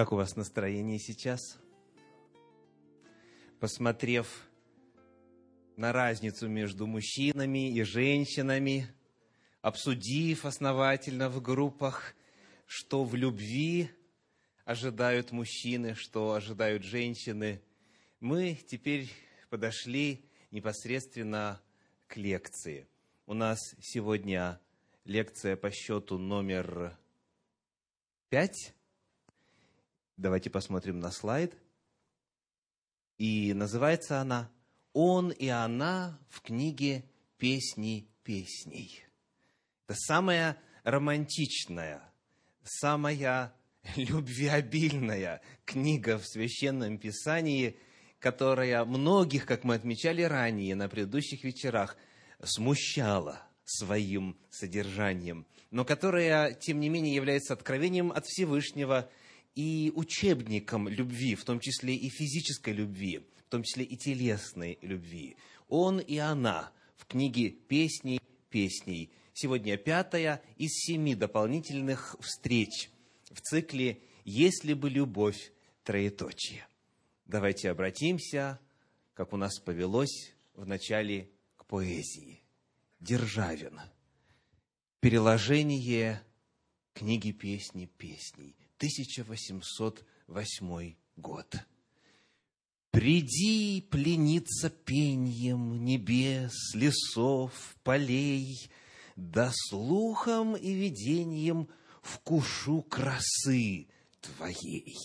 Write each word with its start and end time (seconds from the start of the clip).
Как 0.00 0.12
у 0.12 0.16
вас 0.16 0.34
настроение 0.34 0.98
сейчас? 0.98 1.58
Посмотрев 3.60 4.48
на 5.76 5.92
разницу 5.92 6.48
между 6.48 6.86
мужчинами 6.86 7.70
и 7.70 7.82
женщинами, 7.82 8.86
обсудив 9.60 10.46
основательно 10.46 11.28
в 11.28 11.42
группах, 11.42 12.14
что 12.64 13.04
в 13.04 13.14
любви 13.14 13.90
ожидают 14.64 15.32
мужчины, 15.32 15.94
что 15.94 16.32
ожидают 16.32 16.82
женщины, 16.82 17.60
мы 18.20 18.54
теперь 18.54 19.10
подошли 19.50 20.24
непосредственно 20.50 21.60
к 22.06 22.16
лекции. 22.16 22.88
У 23.26 23.34
нас 23.34 23.58
сегодня 23.82 24.58
лекция 25.04 25.56
по 25.56 25.70
счету 25.70 26.16
номер 26.16 26.96
пять. 28.30 28.72
Давайте 30.20 30.50
посмотрим 30.50 31.00
на 31.00 31.10
слайд. 31.12 31.56
И 33.16 33.54
называется 33.54 34.20
она 34.20 34.50
«Он 34.92 35.30
и 35.30 35.48
она 35.48 36.18
в 36.28 36.42
книге 36.42 37.06
«Песни 37.38 38.06
песней». 38.22 39.02
Это 39.86 39.96
самая 39.98 40.58
романтичная, 40.84 42.02
самая 42.62 43.54
любвеобильная 43.96 45.40
книга 45.64 46.18
в 46.18 46.26
Священном 46.26 46.98
Писании, 46.98 47.78
которая 48.18 48.84
многих, 48.84 49.46
как 49.46 49.64
мы 49.64 49.74
отмечали 49.74 50.20
ранее 50.20 50.74
на 50.74 50.90
предыдущих 50.90 51.44
вечерах, 51.44 51.96
смущала 52.44 53.40
своим 53.64 54.38
содержанием, 54.50 55.46
но 55.70 55.86
которая, 55.86 56.52
тем 56.52 56.78
не 56.78 56.90
менее, 56.90 57.14
является 57.14 57.54
откровением 57.54 58.12
от 58.12 58.26
Всевышнего 58.26 59.10
и 59.54 59.92
учебником 59.94 60.88
любви, 60.88 61.34
в 61.34 61.44
том 61.44 61.60
числе 61.60 61.94
и 61.94 62.08
физической 62.08 62.72
любви, 62.72 63.20
в 63.46 63.50
том 63.50 63.62
числе 63.62 63.84
и 63.84 63.96
телесной 63.96 64.78
любви. 64.82 65.36
Он 65.68 65.98
и 65.98 66.16
она 66.18 66.72
в 66.96 67.06
книге 67.06 67.50
«Песней 67.50 68.20
песней» 68.48 69.10
Сегодня 69.42 69.78
пятая 69.78 70.42
из 70.58 70.72
семи 70.72 71.14
дополнительных 71.14 72.14
встреч 72.20 72.90
в 73.30 73.40
цикле 73.40 74.02
«Если 74.24 74.74
бы 74.74 74.90
любовь 74.90 75.52
троеточие». 75.82 76.66
Давайте 77.24 77.70
обратимся, 77.70 78.60
как 79.14 79.32
у 79.32 79.38
нас 79.38 79.58
повелось 79.58 80.34
в 80.52 80.66
начале, 80.66 81.30
к 81.56 81.64
поэзии. 81.64 82.42
Державин. 83.00 83.80
Переложение 85.00 86.22
книги 86.92 87.32
песни 87.32 87.86
песней. 87.86 88.54
1808 88.80 90.94
год. 91.16 91.54
Приди 92.90 93.82
плениться 93.82 94.70
пеньем 94.70 95.84
небес, 95.84 96.74
лесов, 96.74 97.76
полей– 97.84 98.68
да 99.20 99.52
слухом 99.54 100.56
и 100.56 100.72
видением 100.72 101.68
вкушу 102.02 102.82
красы 102.82 103.86
Твоей. 104.20 104.96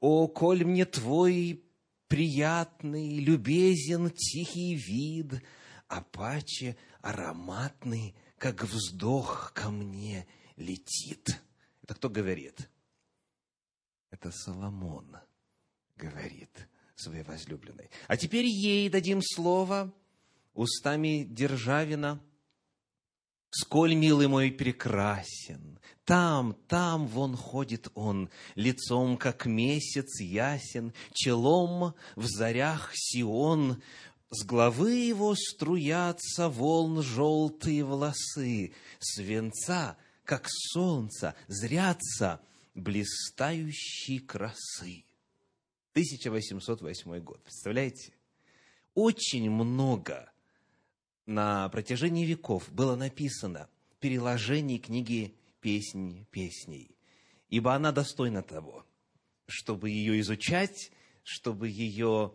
О, 0.00 0.28
коль 0.28 0.64
мне 0.64 0.84
Твой 0.84 1.64
приятный, 2.08 3.18
любезен 3.18 4.10
тихий 4.10 4.74
вид, 4.74 5.42
а 5.88 6.02
паче 6.02 6.76
ароматный, 7.00 8.14
как 8.38 8.62
вздох 8.62 9.52
ко 9.52 9.70
мне 9.70 10.26
летит. 10.56 11.42
Это 11.82 11.94
кто 11.94 12.08
говорит? 12.08 12.68
Это 14.18 14.30
Соломон 14.30 15.18
говорит 15.96 16.68
своей 16.94 17.22
возлюбленной. 17.22 17.90
А 18.08 18.16
теперь 18.16 18.46
ей 18.46 18.88
дадим 18.88 19.20
слово 19.22 19.92
устами 20.54 21.24
Державина– 21.28 22.20
Сколь, 23.50 23.94
милый 23.94 24.26
мой, 24.26 24.50
прекрасен, 24.50 25.78
там, 26.04 26.54
там 26.68 27.06
вон 27.06 27.36
ходит 27.36 27.88
он, 27.94 28.28
лицом, 28.54 29.16
как 29.16 29.46
месяц 29.46 30.20
ясен, 30.20 30.92
челом 31.14 31.94
в 32.16 32.26
зарях 32.26 32.90
Сион, 32.92 33.80
с 34.28 34.44
головы 34.44 34.92
его 34.92 35.34
струятся 35.34 36.50
волн 36.50 37.02
желтые 37.02 37.82
волосы, 37.82 38.74
свинца, 38.98 39.96
как 40.24 40.48
солнце, 40.48 41.34
зрятся 41.46 42.42
блистающие 42.76 44.20
красы. 44.20 45.04
1808 45.92 47.18
год, 47.20 47.42
представляете? 47.42 48.12
Очень 48.94 49.50
много 49.50 50.30
на 51.24 51.68
протяжении 51.70 52.26
веков 52.26 52.70
было 52.70 52.94
написано 52.94 53.68
переложение 53.98 54.78
книги 54.78 55.34
«Песнь 55.60 56.26
песней», 56.30 56.94
ибо 57.48 57.74
она 57.74 57.92
достойна 57.92 58.42
того, 58.42 58.84
чтобы 59.46 59.88
ее 59.88 60.20
изучать, 60.20 60.92
чтобы 61.22 61.68
ее 61.68 62.34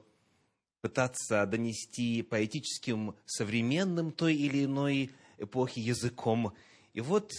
пытаться 0.82 1.46
донести 1.46 2.24
поэтическим, 2.24 3.16
современным 3.26 4.12
той 4.12 4.36
или 4.36 4.66
иной 4.66 5.12
эпохи 5.38 5.80
языком. 5.80 6.54
И 6.94 7.02
вот, 7.02 7.32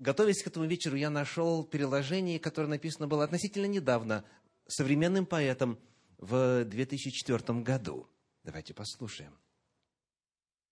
готовясь 0.00 0.42
к 0.42 0.48
этому 0.48 0.66
вечеру, 0.66 0.96
я 0.96 1.10
нашел 1.10 1.64
переложение, 1.64 2.40
которое 2.40 2.66
написано 2.68 3.06
было 3.06 3.22
относительно 3.22 3.66
недавно 3.66 4.24
современным 4.66 5.26
поэтом 5.26 5.78
в 6.18 6.64
2004 6.64 7.60
году. 7.60 8.08
Давайте 8.42 8.74
послушаем. 8.74 9.36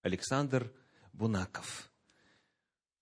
Александр 0.02 0.72
Бунаков. 1.12 1.90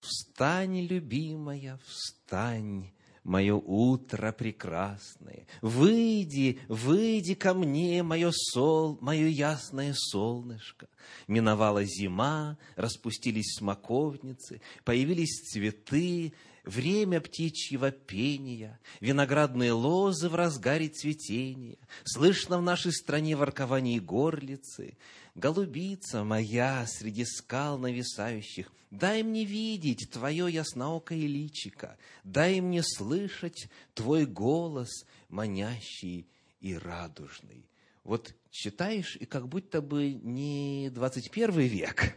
«Встань, 0.00 0.81
любимая, 0.82 1.78
встань, 1.84 2.93
мое 3.26 3.54
утро 3.54 4.32
прекрасное. 4.32 5.47
Выйди, 5.60 6.60
выйди 6.69 7.34
ко 7.34 7.54
мне, 7.54 8.03
мое 8.03 8.31
сол, 8.32 8.98
мое 9.00 9.26
ясное 9.26 9.94
солнышко. 9.94 10.88
Миновала 11.26 11.84
зима, 11.84 12.56
распустились 12.76 13.56
смоковницы, 13.56 14.62
появились 14.84 15.42
цветы, 15.42 16.32
время 16.64 17.20
птичьего 17.20 17.91
пения, 17.91 18.78
виноградные 19.00 19.72
лозы 19.72 20.28
в 20.28 20.34
разгаре 20.34 20.88
цветения, 20.88 21.78
слышно 22.04 22.58
в 22.58 22.62
нашей 22.62 22.93
стране 22.93 23.37
воркование 23.37 24.00
горлицы, 24.00 24.98
голубица 25.37 26.25
моя 26.25 26.87
среди 26.87 27.25
скал 27.25 27.79
нависающих, 27.79 28.73
дай 28.91 29.23
мне 29.23 29.45
видеть 29.45 30.11
твое 30.11 30.53
ясноокое 30.53 31.19
личико, 31.19 31.97
дай 32.25 32.61
мне 32.61 32.83
слышать 32.83 33.69
твой 33.95 34.27
голос 34.27 35.05
манящий 35.29 36.29
и 36.61 36.75
радужный. 36.75 37.69
Вот 38.03 38.35
читаешь, 38.51 39.17
и 39.17 39.27
как 39.27 39.49
будто 39.49 39.81
бы 39.83 40.13
не 40.13 40.91
21 40.91 41.51
век, 41.61 42.17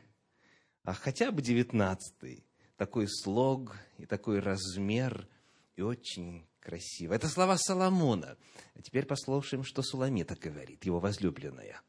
а 0.84 0.94
хотя 0.94 1.32
бы 1.32 1.42
19 1.42 2.44
такой 2.78 3.08
слог 3.10 3.76
и 3.98 4.06
такой 4.06 4.40
размер, 4.40 5.28
и 5.76 5.82
очень 5.82 6.46
красиво. 6.62 7.14
Это 7.14 7.28
слова 7.28 7.58
Соломона. 7.58 8.38
А 8.76 8.82
теперь 8.82 9.06
послушаем, 9.06 9.64
что 9.64 9.82
Суламита 9.82 10.36
говорит, 10.36 10.86
его 10.86 11.00
возлюбленная. 11.00 11.82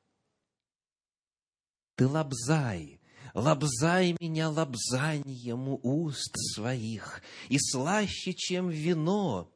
Ты 2.00 2.06
лобзай, 2.06 2.98
лобзай 3.34 4.16
меня 4.18 4.48
лобзанием 4.48 5.78
уст 5.82 6.34
своих, 6.54 7.20
и 7.50 7.58
слаще, 7.58 8.32
чем 8.32 8.70
вино, 8.70 9.52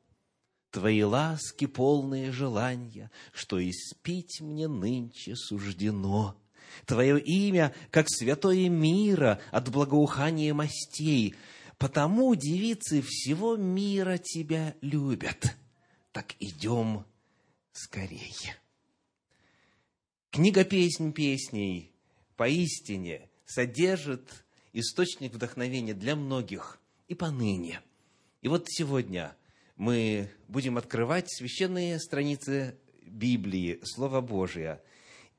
Твои 0.71 1.03
ласки, 1.05 1.65
полные 1.65 2.33
желания, 2.33 3.11
что 3.33 3.59
испить 3.67 4.43
мне 4.43 4.69
нынче 4.69 5.37
суждено. 5.37 6.37
Твое 6.85 7.19
имя, 7.19 7.75
как 7.91 8.11
святое 8.11 8.69
мира 8.69 9.41
от 9.51 9.71
благоухания 9.71 10.53
мастей. 10.53 11.37
Потому 11.79 12.35
девицы 12.35 13.01
всего 13.01 13.57
мира 13.57 14.19
тебя 14.19 14.75
любят. 14.83 15.57
Так 16.13 16.35
идем 16.41 17.07
скорее. 17.73 18.59
Книга 20.31 20.65
«Песнь 20.65 21.11
песней» 21.11 21.94
поистине 22.37 23.29
содержит 23.47 24.45
источник 24.73 25.33
вдохновения 25.33 25.95
для 25.95 26.17
многих 26.17 26.81
и 27.09 27.15
поныне. 27.15 27.81
И 28.43 28.49
вот 28.49 28.67
сегодня 28.69 29.37
мы 29.77 30.31
будем 30.49 30.79
открывать 30.79 31.31
священные 31.31 31.99
страницы 31.99 32.79
Библии, 33.03 33.81
Слово 33.85 34.21
Божие– 34.21 34.81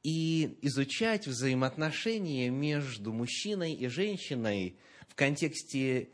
и 0.05 0.59
изучать 0.61 1.25
взаимоотношения 1.25 2.51
между 2.51 3.11
мужчиной 3.11 3.73
и 3.73 3.87
женщиной 3.87 4.77
в 5.07 5.15
контексте 5.15 6.09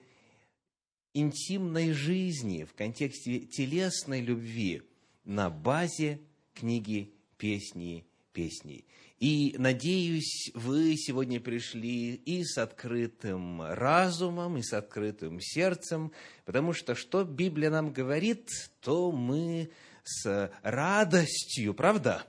интимной 1.13 1.91
жизни, 1.91 2.63
в 2.63 2.73
контексте 2.73 3.39
телесной 3.39 4.21
любви 4.21 4.83
на 5.25 5.49
базе 5.49 6.21
книги 6.53 7.13
«Песни 7.37 8.05
песней». 8.31 8.85
И 9.21 9.53
надеюсь, 9.59 10.49
вы 10.55 10.97
сегодня 10.97 11.39
пришли 11.39 12.15
и 12.15 12.43
с 12.43 12.57
открытым 12.57 13.61
разумом, 13.61 14.57
и 14.57 14.63
с 14.63 14.73
открытым 14.73 15.39
сердцем, 15.39 16.11
потому 16.43 16.73
что 16.73 16.95
что 16.95 17.23
Библия 17.23 17.69
нам 17.69 17.93
говорит, 17.93 18.49
то 18.79 19.11
мы 19.11 19.69
с 20.03 20.51
радостью, 20.63 21.75
правда? 21.75 22.25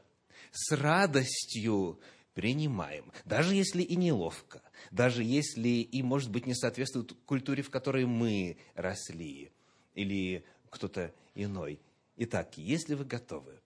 С 0.51 0.77
радостью 0.77 1.99
принимаем, 2.35 3.11
даже 3.25 3.55
если 3.55 3.81
и 3.81 3.97
неловко, 3.97 4.61
даже 4.91 5.25
если 5.25 5.71
и, 5.71 6.03
может 6.03 6.31
быть, 6.31 6.45
не 6.45 6.55
соответствует 6.55 7.15
культуре, 7.25 7.63
в 7.63 7.71
которой 7.71 8.05
мы 8.05 8.59
росли, 8.75 9.51
или 9.95 10.45
кто-то 10.69 11.15
иной. 11.35 11.81
Итак, 12.17 12.59
если 12.59 12.93
вы 12.93 13.07
готовы, 13.07 13.63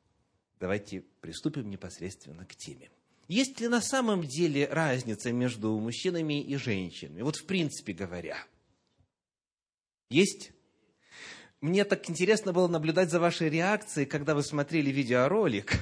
давайте 0.60 1.00
приступим 1.20 1.68
непосредственно 1.68 2.44
к 2.44 2.54
теме. 2.54 2.88
Есть 3.28 3.60
ли 3.60 3.68
на 3.68 3.80
самом 3.80 4.22
деле 4.22 4.68
разница 4.68 5.32
между 5.32 5.78
мужчинами 5.78 6.40
и 6.40 6.56
женщинами? 6.56 7.22
Вот 7.22 7.36
в 7.36 7.44
принципе 7.44 7.92
говоря. 7.92 8.38
Есть? 10.10 10.52
Мне 11.60 11.84
так 11.84 12.08
интересно 12.08 12.52
было 12.52 12.68
наблюдать 12.68 13.10
за 13.10 13.18
вашей 13.18 13.48
реакцией, 13.48 14.06
когда 14.06 14.34
вы 14.34 14.44
смотрели 14.44 14.90
видеоролик. 14.90 15.80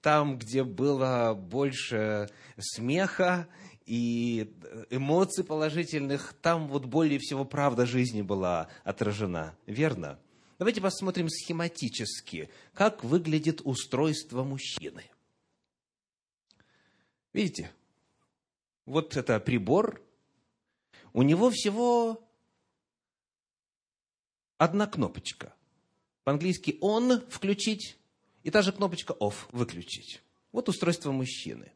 Там, 0.00 0.38
где 0.38 0.64
было 0.64 1.34
больше 1.34 2.30
смеха 2.58 3.46
и 3.84 4.52
эмоций 4.90 5.44
положительных, 5.44 6.34
там 6.40 6.66
вот 6.68 6.86
более 6.86 7.18
всего 7.18 7.44
правда 7.44 7.84
жизни 7.84 8.22
была 8.22 8.68
отражена. 8.84 9.54
Верно? 9.66 10.18
Давайте 10.58 10.80
посмотрим 10.80 11.28
схематически, 11.28 12.48
как 12.72 13.04
выглядит 13.04 13.60
устройство 13.64 14.44
мужчины. 14.44 15.04
Видите? 17.32 17.72
Вот 18.84 19.16
это 19.16 19.38
прибор. 19.40 20.02
У 21.12 21.22
него 21.22 21.50
всего 21.50 22.22
одна 24.58 24.86
кнопочка. 24.86 25.54
По-английски 26.24 26.78
«on»– 26.80 27.28
включить, 27.30 27.96
и 28.42 28.50
та 28.50 28.62
же 28.62 28.72
кнопочка 28.72 29.12
«off»– 29.14 29.34
выключить. 29.52 30.22
Вот 30.52 30.68
устройство 30.68 31.10
мужчины. 31.10 31.72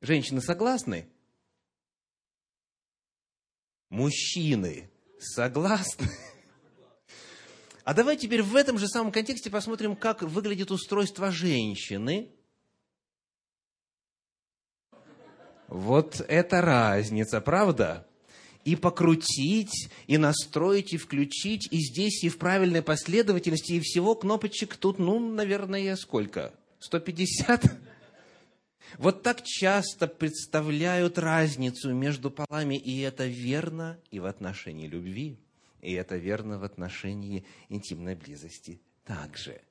Женщины 0.00 0.40
согласны? 0.40 1.08
Мужчины 3.90 4.90
согласны? 5.18 6.08
А 7.84 7.94
давайте 7.94 8.26
теперь 8.26 8.42
в 8.42 8.56
этом 8.56 8.78
же 8.78 8.88
самом 8.88 9.12
контексте 9.12 9.50
посмотрим, 9.50 9.96
как 9.96 10.22
выглядит 10.22 10.70
устройство 10.70 11.30
женщины– 11.30 12.30
Вот 15.72 16.20
это 16.28 16.60
разница, 16.60 17.40
правда? 17.40 18.06
И 18.62 18.76
покрутить, 18.76 19.88
и 20.06 20.18
настроить, 20.18 20.92
и 20.92 20.98
включить, 20.98 21.66
и 21.72 21.78
здесь, 21.78 22.22
и 22.24 22.28
в 22.28 22.36
правильной 22.36 22.82
последовательности, 22.82 23.72
и 23.72 23.80
всего 23.80 24.14
кнопочек 24.14 24.76
тут, 24.76 24.98
ну, 24.98 25.18
наверное, 25.18 25.96
сколько? 25.96 26.52
150? 26.80 27.72
Вот 28.98 29.22
так 29.22 29.42
часто 29.42 30.08
представляют 30.08 31.16
разницу 31.16 31.94
между 31.94 32.30
полами, 32.30 32.74
и 32.74 33.00
это 33.00 33.24
верно 33.26 33.98
и 34.10 34.20
в 34.20 34.26
отношении 34.26 34.86
любви, 34.86 35.38
и 35.80 35.94
это 35.94 36.18
верно 36.18 36.58
в 36.58 36.64
отношении 36.64 37.46
интимной 37.70 38.14
близости 38.14 38.82
также. 39.06 39.62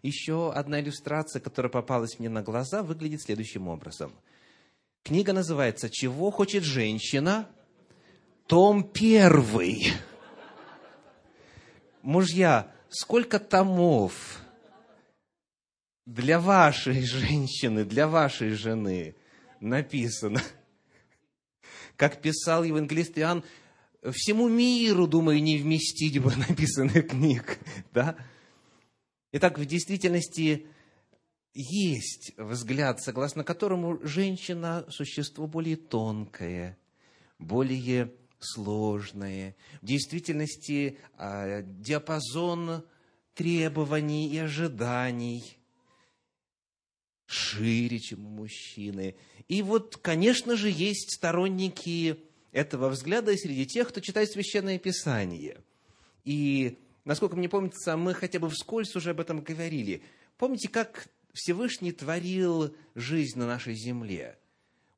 Еще 0.00 0.50
одна 0.54 0.80
иллюстрация, 0.80 1.40
которая 1.40 1.70
попалась 1.70 2.18
мне 2.18 2.30
на 2.30 2.42
глаза, 2.42 2.82
выглядит 2.82 3.20
следующим 3.20 3.68
образом– 3.68 4.14
Книга 5.02 5.32
называется 5.32 5.88
«Чего 5.90 6.30
хочет 6.30 6.62
женщина?» 6.64 7.48
Том 8.50 8.82
первый. 8.82 9.92
Мужья, 12.02 12.74
сколько 12.88 13.38
томов 13.38 14.40
для 16.04 16.40
вашей 16.40 17.02
женщины, 17.02 17.84
для 17.84 18.08
вашей 18.08 18.50
жены 18.50 19.14
написано? 19.60 20.42
Как 21.94 22.20
писал 22.20 22.64
евангелист 22.64 23.18
Иоанн, 23.18 23.44
всему 24.10 24.48
миру, 24.48 25.06
думаю, 25.06 25.40
не 25.40 25.56
вместить 25.58 26.18
бы 26.18 26.34
написанных 26.34 27.10
книг. 27.10 27.60
Да? 27.94 28.16
Итак, 29.30 29.60
в 29.60 29.64
действительности 29.64 30.66
есть 31.54 32.32
взгляд, 32.36 33.02
согласно 33.02 33.44
которому 33.44 33.98
женщина– 34.06 34.86
существо 34.88 35.46
более 35.46 35.76
тонкое, 35.76 36.78
более 37.38 38.12
сложное. 38.38 39.56
В 39.82 39.86
действительности 39.86 40.98
а, 41.16 41.62
диапазон 41.62 42.84
требований 43.34 44.28
и 44.28 44.38
ожиданий 44.38 45.58
шире, 47.26 47.98
чем 48.00 48.26
у 48.26 48.30
мужчины. 48.30 49.14
И 49.48 49.62
вот, 49.62 49.96
конечно 49.96 50.56
же, 50.56 50.68
есть 50.68 51.14
сторонники 51.14 52.16
этого 52.50 52.88
взгляда 52.88 53.36
среди 53.36 53.66
тех, 53.66 53.88
кто 53.88 54.00
читает 54.00 54.30
Священное 54.30 54.78
Писание. 54.78 55.62
И, 56.24 56.78
насколько 57.04 57.36
мне 57.36 57.48
помнится, 57.48 57.96
мы 57.96 58.14
хотя 58.14 58.40
бы 58.40 58.50
вскользь 58.50 58.94
уже 58.96 59.10
об 59.10 59.20
этом 59.20 59.42
говорили. 59.42 60.02
Помните, 60.36 60.68
как 60.68 61.08
Всевышний 61.32 61.92
творил 61.92 62.74
жизнь 62.94 63.38
на 63.38 63.46
нашей 63.46 63.74
земле, 63.74 64.38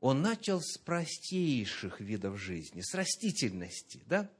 он 0.01 0.21
начал 0.21 0.61
с 0.61 0.79
простейших 0.79 2.01
видов 2.01 2.39
жизни, 2.39 2.81
с 2.81 2.95
растительности, 2.95 4.03
да? 4.07 4.31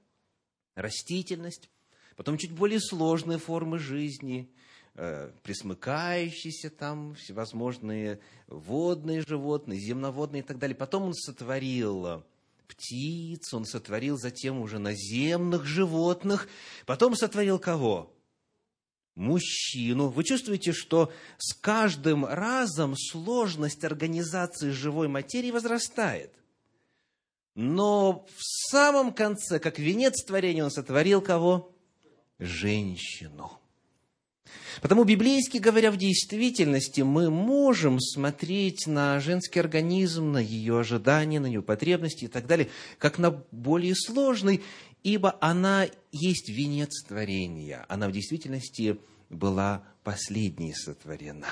Растительность, 0.75 1.71
потом 2.17 2.39
чуть 2.39 2.53
более 2.53 2.81
сложные 2.81 3.39
формы 3.39 3.79
жизни, 3.79 4.51
э, 4.95 5.31
присмыкающиеся 5.43 6.71
там, 6.71 7.15
всевозможные 7.15 8.21
водные 8.49 9.23
животные, 9.23 9.79
земноводные 9.79 10.43
и 10.43 10.45
так 10.45 10.59
далее. 10.59 10.75
Потом 10.75 11.05
он 11.05 11.15
сотворил 11.15 12.25
птиц, 12.67 13.53
он 13.55 13.65
сотворил 13.65 14.19
затем 14.19 14.61
уже 14.61 14.79
наземных 14.79 15.65
животных, 15.65 16.49
потом 16.87 17.15
сотворил 17.15 17.59
кого? 17.59 18.13
Мужчину. 19.15 20.09
Вы 20.09 20.25
чувствуете, 20.25 20.73
что 20.73 21.13
с 21.39 21.55
каждым 21.55 22.25
разом 22.25 22.97
сложность 22.97 23.85
организации 23.85 24.71
живой 24.71 25.09
материи 25.09 25.51
возрастает. 25.51 26.33
Но 27.55 28.27
в 28.37 28.43
самом 28.71 29.13
конце, 29.13 29.59
как 29.59 29.79
венец 29.79 30.25
творения, 30.25 30.65
он 30.65 30.71
сотворил 30.71 31.21
кого? 31.21 31.75
Женщину. 32.39 33.59
Потому 34.81 35.05
библейски 35.05 35.59
говоря, 35.59 35.91
в 35.91 35.97
действительности 35.97 37.03
мы 37.03 37.31
можем 37.31 38.01
смотреть 38.01 38.87
на 38.87 39.21
женский 39.21 39.61
организм, 39.61 40.33
на 40.33 40.39
ее 40.39 40.81
ожидания, 40.81 41.41
на 41.41 41.47
ее 41.47 41.63
потребности 41.63 42.25
и 42.25 42.29
так 42.29 42.47
далее, 42.47 42.69
как 42.99 43.19
на 43.19 43.31
более 43.51 43.95
сложный 43.95 44.63
ибо 45.03 45.37
она 45.41 45.89
есть 46.11 46.49
венец 46.49 47.03
творения. 47.05 47.85
Она 47.89 48.09
в 48.09 48.13
действительности 48.13 48.99
была 49.31 49.85
последней 50.05 50.75
сотворена. 50.75 51.49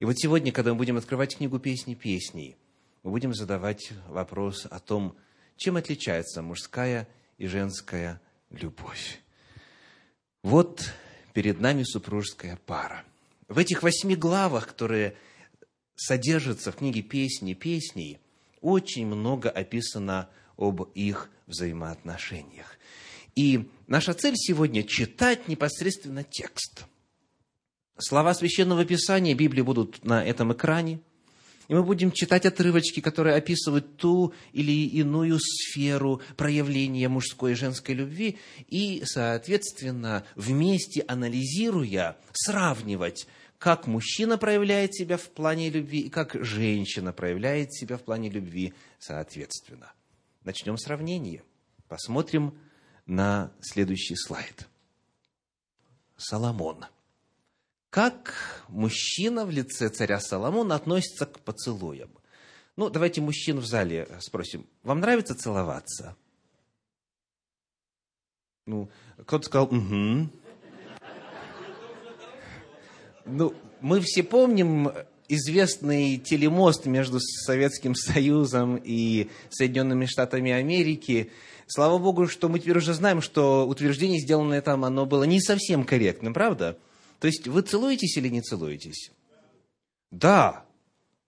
И 0.00 0.04
вот 0.04 0.18
сегодня, 0.18 0.52
когда 0.52 0.72
мы 0.72 0.78
будем 0.78 0.96
открывать 0.96 1.36
книгу 1.36 1.58
«Песни 1.58 1.94
песней», 1.94 2.56
мы 3.02 3.10
будем 3.10 3.34
задавать 3.34 3.92
вопрос 4.08 4.66
о 4.70 4.80
том, 4.80 5.16
чем 5.56 5.76
отличается 5.76 6.42
мужская 6.42 7.08
и 7.38 7.46
женская 7.46 8.20
любовь. 8.50 9.20
Вот 10.42 10.92
перед 11.32 11.60
нами 11.60 11.82
супружеская 11.84 12.58
пара. 12.66 13.04
В 13.48 13.58
этих 13.58 13.82
восьми 13.82 14.16
главах, 14.16 14.68
которые 14.68 15.16
содержатся 15.96 16.72
в 16.72 16.76
книге 16.76 17.02
«Песни 17.02 17.54
песней», 17.54 18.18
очень 18.60 19.06
много 19.06 19.50
описано 19.50 20.28
об 20.56 20.82
их 20.94 21.30
взаимоотношениях. 21.46 22.78
И 23.34 23.68
наша 23.86 24.14
цель 24.14 24.34
сегодня– 24.36 24.82
читать 24.84 25.48
непосредственно 25.48 26.22
текст. 26.22 26.84
Слова 27.98 28.34
Священного 28.34 28.84
Писания 28.84 29.34
Библии 29.34 29.62
будут 29.62 30.04
на 30.04 30.24
этом 30.24 30.52
экране, 30.52 31.00
и 31.68 31.74
мы 31.74 31.82
будем 31.82 32.12
читать 32.12 32.44
отрывочки, 32.44 33.00
которые 33.00 33.36
описывают 33.36 33.96
ту 33.96 34.34
или 34.52 34.72
иную 34.86 35.38
сферу 35.40 36.20
проявления 36.36 37.08
мужской 37.08 37.52
и 37.52 37.54
женской 37.54 37.94
любви, 37.94 38.38
и, 38.68 39.02
соответственно, 39.04 40.24
вместе 40.36 41.04
анализируя, 41.08 42.16
сравнивать, 42.32 43.26
как 43.58 43.86
мужчина 43.86 44.36
проявляет 44.36 44.94
себя 44.94 45.16
в 45.16 45.28
плане 45.30 45.70
любви 45.70 46.00
и 46.00 46.10
как 46.10 46.36
женщина 46.44 47.12
проявляет 47.12 47.72
себя 47.72 47.96
в 47.96 48.02
плане 48.02 48.28
любви, 48.28 48.74
соответственно. 48.98 49.92
Начнем 50.44 50.76
сравнение. 50.76 51.42
Посмотрим 51.88 52.58
на 53.06 53.50
следующий 53.62 54.14
слайд. 54.14 54.68
Соломон. 56.18 56.84
Как 57.88 58.64
мужчина 58.68 59.46
в 59.46 59.50
лице 59.50 59.88
царя 59.88 60.20
Соломона 60.20 60.74
относится 60.74 61.24
к 61.24 61.40
поцелуям? 61.40 62.10
Ну, 62.76 62.90
давайте 62.90 63.22
мужчин 63.22 63.58
в 63.58 63.64
зале 63.64 64.06
спросим. 64.20 64.66
Вам 64.82 65.00
нравится 65.00 65.34
целоваться? 65.34 66.14
Ну, 68.66 68.90
кто-то 69.24 69.46
сказал, 69.46 69.66
угу. 69.66 70.28
Ну, 73.24 73.54
мы 73.80 74.00
все 74.00 74.22
помним 74.22 74.90
известный 75.34 76.18
телемост 76.18 76.86
между 76.86 77.20
Советским 77.20 77.94
Союзом 77.94 78.80
и 78.82 79.28
Соединенными 79.50 80.06
Штатами 80.06 80.52
Америки. 80.52 81.30
Слава 81.66 81.98
Богу, 81.98 82.28
что 82.28 82.48
мы 82.48 82.58
теперь 82.58 82.78
уже 82.78 82.94
знаем, 82.94 83.22
что 83.22 83.66
утверждение, 83.66 84.20
сделанное 84.20 84.60
там, 84.60 84.84
оно 84.84 85.06
было 85.06 85.24
не 85.24 85.40
совсем 85.40 85.84
корректным, 85.84 86.34
правда? 86.34 86.78
То 87.20 87.26
есть 87.26 87.48
вы 87.48 87.62
целуетесь 87.62 88.16
или 88.16 88.28
не 88.28 88.42
целуетесь? 88.42 89.10
Да, 90.10 90.64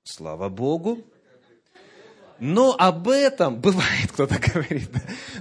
слава 0.04 0.48
Богу. 0.48 1.04
Но 2.38 2.76
об 2.78 3.08
этом, 3.08 3.60
бывает, 3.60 4.12
кто-то 4.12 4.38
говорит, 4.38 4.90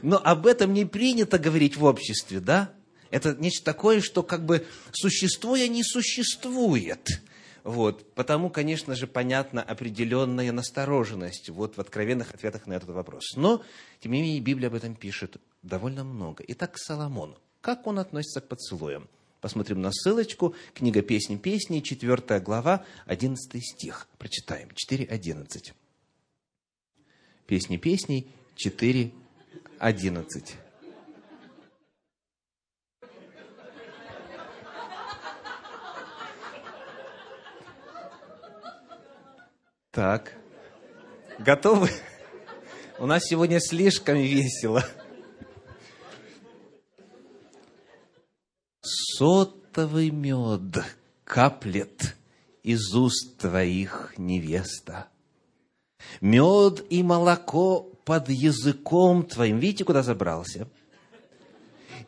но 0.01 0.17
об 0.23 0.47
этом 0.47 0.73
не 0.73 0.85
принято 0.85 1.37
говорить 1.37 1.75
в 1.75 1.83
обществе, 1.83 2.39
да? 2.39 2.71
Это 3.11 3.35
нечто 3.35 3.63
такое, 3.63 4.01
что 4.01 4.23
как 4.23 4.45
бы 4.45 4.65
существуя 4.91 5.67
не 5.67 5.83
существует. 5.83 7.21
Вот. 7.65 8.13
Потому, 8.13 8.49
конечно 8.51 8.95
же, 8.95 9.07
понятна 9.07 9.63
определенная 9.63 10.51
настороженность 10.51 11.49
вот 11.49 11.77
в 11.77 11.81
откровенных 11.81 12.35
ответах 12.35 12.67
на 12.67 12.73
этот 12.73 12.91
вопрос. 12.91 13.35
Но, 13.35 13.63
тем 13.99 14.11
не 14.11 14.21
менее, 14.21 14.39
Библия 14.39 14.69
об 14.69 14.75
этом 14.75 14.93
пишет 14.93 15.37
довольно 15.63 16.03
много. 16.03 16.43
Итак, 16.47 16.73
к 16.73 16.77
Соломону. 16.77 17.39
Как 17.61 17.87
он 17.87 17.97
относится 17.97 18.39
к 18.39 18.47
поцелуям? 18.47 19.09
Посмотрим 19.41 19.81
на 19.81 19.91
ссылочку. 19.91 20.53
Книга 20.75 21.01
«Песни 21.01 21.37
песней», 21.37 21.81
4 21.81 22.39
глава, 22.39 22.85
11 23.07 23.65
стих. 23.65 24.07
Прочитаем. 24.19 24.69
4.11. 24.69 25.73
«Песни 27.47 27.77
песней», 27.77 28.27
4.11. 28.57 30.64
Так. 39.95 40.33
Готовы? 41.39 41.89
У 42.99 43.05
нас 43.05 43.23
сегодня 43.23 43.61
слишком 43.61 44.17
весело. 44.17 44.83
Сотовый 48.81 50.09
мед 50.09 50.83
каплет 51.23 52.17
из 52.61 52.93
уст 52.93 53.37
твоих 53.37 54.13
невеста. 54.17 55.07
Мед 56.19 56.85
и 56.89 57.01
молоко 57.01 57.79
под 58.03 58.27
языком 58.27 59.23
твоим. 59.23 59.59
Видите, 59.59 59.85
куда 59.85 60.03
забрался? 60.03 60.67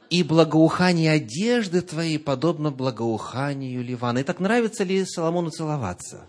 И 0.09 0.23
благоухание 0.23 1.11
одежды 1.11 1.81
твоей 1.81 2.19
подобно 2.19 2.69
благоуханию 2.69 3.81
Ливана. 3.81 4.17
И 4.17 4.23
так 4.23 4.41
нравится 4.41 4.83
ли 4.83 5.05
Соломону 5.05 5.51
целоваться? 5.51 6.27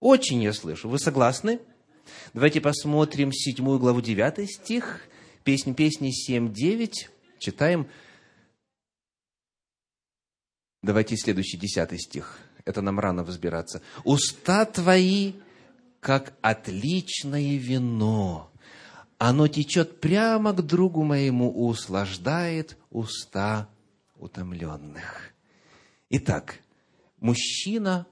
Очень 0.00 0.42
я 0.42 0.52
слышу. 0.52 0.88
Вы 0.88 0.98
согласны? 0.98 1.60
Давайте 2.34 2.60
посмотрим 2.60 3.32
седьмую 3.32 3.78
главу, 3.78 4.00
девятый 4.00 4.46
стих. 4.46 5.02
Песнь 5.44 5.74
песни 5.74 6.10
7.9. 6.10 7.08
Читаем. 7.38 7.88
Давайте 10.82 11.16
следующий, 11.16 11.56
десятый 11.56 11.98
стих. 11.98 12.38
Это 12.64 12.82
нам 12.82 12.98
рано 13.00 13.22
взбираться. 13.22 13.80
«Уста 14.04 14.64
твои, 14.66 15.34
как 16.00 16.34
отличное 16.42 17.56
вино, 17.56 18.50
оно 19.18 19.48
течет 19.48 20.00
прямо 20.00 20.52
к 20.52 20.62
другу 20.66 21.04
моему, 21.04 21.50
услаждает 21.66 22.76
уста 22.90 23.68
утомленных». 24.16 25.32
Итак, 26.10 26.60
мужчина 27.18 28.06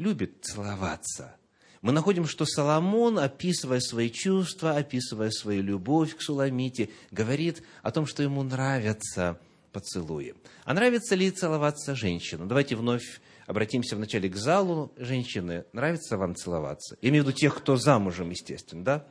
любит 0.00 0.44
целоваться. 0.44 1.36
Мы 1.82 1.92
находим, 1.92 2.26
что 2.26 2.44
Соломон, 2.44 3.18
описывая 3.18 3.80
свои 3.80 4.10
чувства, 4.10 4.76
описывая 4.76 5.30
свою 5.30 5.62
любовь 5.62 6.16
к 6.16 6.20
Суламите, 6.20 6.90
говорит 7.10 7.62
о 7.82 7.90
том, 7.90 8.06
что 8.06 8.22
ему 8.22 8.42
нравятся 8.42 9.38
поцелуи. 9.72 10.34
А 10.64 10.74
нравится 10.74 11.14
ли 11.14 11.30
целоваться 11.30 11.94
женщинам? 11.94 12.48
Давайте 12.48 12.76
вновь 12.76 13.20
обратимся 13.46 13.96
вначале 13.96 14.28
к 14.28 14.36
залу. 14.36 14.92
Женщины, 14.96 15.64
нравится 15.72 16.18
вам 16.18 16.34
целоваться? 16.34 16.96
Я 17.00 17.10
имею 17.10 17.24
в 17.24 17.28
виду 17.28 17.36
тех, 17.36 17.56
кто 17.56 17.76
замужем, 17.76 18.30
естественно, 18.30 18.84
да? 18.84 19.06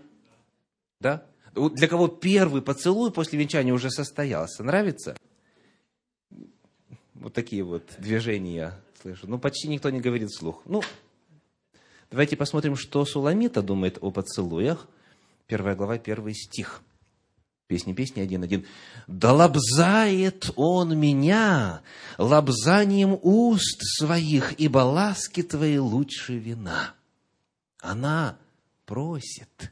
Да? 0.99 1.25
Для 1.55 1.87
кого 1.87 2.07
первый 2.07 2.61
поцелуй 2.61 3.11
после 3.11 3.39
венчания 3.39 3.73
уже 3.73 3.89
состоялся? 3.89 4.63
Нравится? 4.63 5.17
Вот 7.15 7.33
такие 7.33 7.63
вот 7.63 7.83
движения 7.97 8.79
слышу. 9.01 9.27
Ну, 9.27 9.39
почти 9.39 9.67
никто 9.67 9.89
не 9.89 10.01
говорит 10.01 10.29
вслух. 10.29 10.61
Ну, 10.65 10.81
давайте 12.11 12.35
посмотрим, 12.35 12.75
что 12.75 13.05
Суламита 13.05 13.61
думает 13.61 13.97
о 14.01 14.11
поцелуях. 14.11 14.87
Первая 15.47 15.75
глава, 15.75 15.97
первый 15.97 16.33
стих. 16.33 16.81
Песни, 17.67 17.93
песни, 17.93 18.21
один-один. 18.21 18.65
«Да 19.05 19.31
лобзает 19.31 20.49
он 20.55 20.97
меня 20.97 21.83
лобзанием 22.17 23.19
уст 23.21 23.79
своих, 23.99 24.59
ибо 24.59 24.79
ласки 24.79 25.43
твои 25.43 25.77
лучше 25.77 26.39
вина». 26.39 26.95
Она 27.79 28.37
просит, 28.85 29.71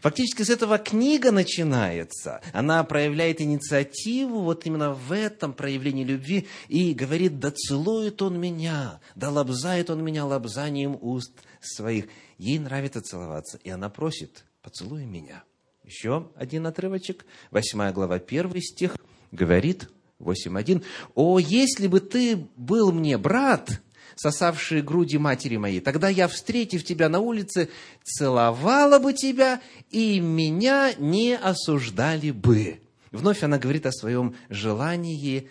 Фактически 0.00 0.42
с 0.42 0.50
этого 0.50 0.78
книга 0.78 1.32
начинается. 1.32 2.40
Она 2.52 2.84
проявляет 2.84 3.40
инициативу 3.40 4.40
вот 4.40 4.66
именно 4.66 4.92
в 4.92 5.12
этом 5.12 5.52
проявлении 5.52 6.04
любви 6.04 6.46
и 6.68 6.94
говорит, 6.94 7.38
да 7.38 7.50
целует 7.50 8.22
он 8.22 8.40
меня, 8.40 9.00
да 9.14 9.30
лобзает 9.30 9.90
он 9.90 10.04
меня 10.04 10.24
лобзанием 10.24 10.98
уст 11.00 11.32
своих. 11.60 12.06
Ей 12.38 12.58
нравится 12.58 13.00
целоваться, 13.00 13.58
и 13.64 13.70
она 13.70 13.88
просит, 13.88 14.44
поцелуй 14.62 15.04
меня. 15.04 15.44
Еще 15.84 16.30
один 16.36 16.66
отрывочек, 16.66 17.24
восьмая 17.50 17.92
глава, 17.92 18.18
первый 18.18 18.62
стих, 18.62 18.96
говорит, 19.32 19.88
8.1, 20.20 20.84
«О, 21.14 21.38
если 21.38 21.86
бы 21.86 22.00
ты 22.00 22.48
был 22.56 22.92
мне 22.92 23.16
брат, 23.18 23.80
сосавшие 24.18 24.82
груди 24.82 25.16
матери 25.16 25.56
моей. 25.56 25.80
Тогда 25.80 26.08
я, 26.08 26.26
встретив 26.26 26.84
тебя 26.84 27.08
на 27.08 27.20
улице, 27.20 27.68
целовала 28.02 28.98
бы 28.98 29.12
тебя, 29.12 29.60
и 29.90 30.18
меня 30.18 30.92
не 30.98 31.36
осуждали 31.36 32.32
бы». 32.32 32.80
Вновь 33.12 33.42
она 33.44 33.58
говорит 33.58 33.86
о 33.86 33.92
своем 33.92 34.34
желании 34.50 35.48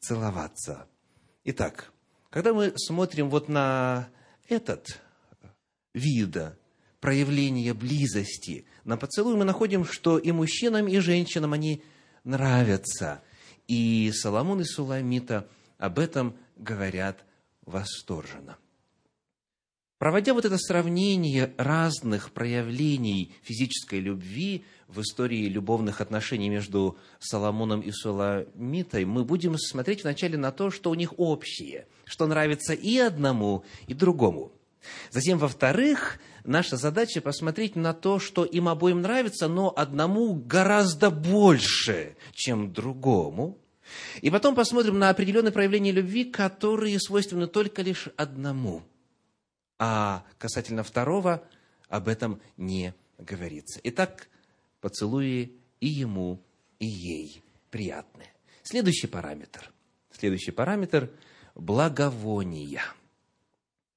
целоваться. 0.00 0.86
Итак, 1.44 1.92
когда 2.28 2.52
мы 2.52 2.74
смотрим 2.76 3.30
вот 3.30 3.48
на 3.48 4.10
этот 4.48 5.00
вид 5.94 6.36
проявления 7.00 7.72
близости, 7.72 8.66
на 8.84 8.98
поцелуй, 8.98 9.36
мы 9.36 9.44
находим, 9.44 9.84
что 9.84 10.18
и 10.18 10.30
мужчинам, 10.30 10.86
и 10.88 10.98
женщинам 10.98 11.54
они 11.54 11.82
нравятся. 12.22 13.22
И 13.66 14.12
Соломон 14.14 14.60
и 14.60 14.64
Суламита 14.64 15.48
об 15.78 15.98
этом 15.98 16.36
говорят 16.56 17.24
восторженно. 17.66 18.58
Проводя 20.00 20.32
вот 20.32 20.46
это 20.46 20.56
сравнение 20.56 21.52
разных 21.58 22.30
проявлений 22.30 23.34
физической 23.42 24.00
любви 24.00 24.64
в 24.88 25.02
истории 25.02 25.46
любовных 25.46 26.00
отношений 26.00 26.48
между 26.48 26.96
Соломоном 27.18 27.82
и 27.82 27.90
Суламитой, 27.90 29.04
мы 29.04 29.24
будем 29.24 29.58
смотреть 29.58 30.02
вначале 30.02 30.38
на 30.38 30.52
то, 30.52 30.70
что 30.70 30.88
у 30.90 30.94
них 30.94 31.12
общее, 31.18 31.86
что 32.06 32.26
нравится 32.26 32.72
и 32.72 32.96
одному, 32.96 33.62
и 33.88 33.92
другому. 33.92 34.52
Затем, 35.10 35.36
во-вторых, 35.36 36.18
наша 36.44 36.78
задача 36.78 37.20
посмотреть 37.20 37.76
на 37.76 37.92
то, 37.92 38.18
что 38.18 38.46
им 38.46 38.68
обоим 38.68 39.02
нравится, 39.02 39.48
но 39.48 39.70
одному 39.76 40.32
гораздо 40.32 41.10
больше, 41.10 42.16
чем 42.32 42.72
другому– 42.72 43.58
и 44.20 44.30
потом 44.30 44.54
посмотрим 44.54 44.98
на 44.98 45.10
определенные 45.10 45.52
проявления 45.52 45.92
любви, 45.92 46.24
которые 46.24 46.98
свойственны 47.00 47.46
только 47.46 47.82
лишь 47.82 48.08
одному. 48.16 48.82
А 49.78 50.24
касательно 50.38 50.82
второго, 50.82 51.42
об 51.88 52.08
этом 52.08 52.40
не 52.56 52.94
говорится. 53.18 53.80
Итак, 53.84 54.28
поцелуи 54.80 55.52
и 55.80 55.86
ему, 55.86 56.40
и 56.78 56.86
ей 56.86 57.42
приятны. 57.70 58.24
Следующий 58.62 59.06
параметр. 59.06 59.70
Следующий 60.10 60.50
параметр– 60.50 61.10
благовония. 61.54 62.82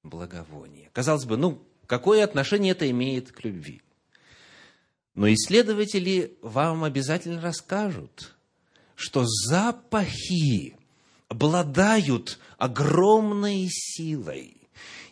Благовоние. 0.02 0.90
Казалось 0.92 1.24
бы, 1.24 1.36
ну, 1.36 1.62
какое 1.86 2.24
отношение 2.24 2.72
это 2.72 2.88
имеет 2.90 3.30
к 3.32 3.44
любви? 3.44 3.82
Но 5.14 5.32
исследователи 5.32 6.36
вам 6.40 6.84
обязательно 6.84 7.40
расскажут– 7.40 8.33
что 8.96 9.24
запахи 9.26 10.76
обладают 11.28 12.38
огромной 12.58 13.66
силой. 13.68 14.56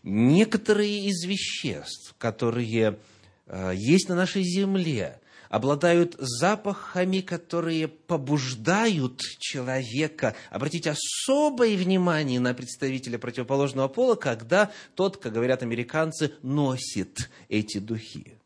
Некоторые 0.03 1.07
из 1.07 1.25
веществ, 1.25 2.15
которые 2.19 2.99
э, 3.47 3.73
есть 3.75 4.09
на 4.09 4.15
нашей 4.15 4.43
земле, 4.43 5.21
обладают 5.49 6.17
запахами, 6.19 7.21
которые 7.21 7.87
побуждают 7.87 9.21
человека 9.39 10.35
обратить 10.51 10.87
особое 10.87 11.77
внимание 11.77 12.41
на 12.41 12.55
представителя 12.55 13.19
противоположного 13.19 13.89
пола, 13.89 14.15
когда 14.15 14.71
тот, 14.95 15.19
как 15.19 15.35
говорят 15.35 15.63
американцы, 15.63 16.33
носит 16.43 17.31
эти 17.51 17.79
духи. 17.79 18.39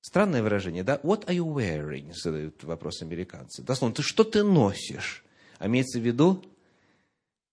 Странное 0.00 0.42
выражение, 0.42 0.84
да? 0.84 1.00
What 1.02 1.26
are 1.26 1.36
you 1.36 1.52
wearing? 1.52 2.12
Задают 2.14 2.62
вопрос 2.64 3.02
американцы. 3.02 3.62
Дословно, 3.62 3.96
ты 3.96 4.02
что 4.02 4.24
ты 4.24 4.42
носишь? 4.42 5.24
А 5.58 5.66
имеется 5.66 5.98
в 5.98 6.02
виду, 6.02 6.44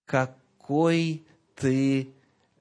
какой 0.05 1.25
ты 1.55 2.09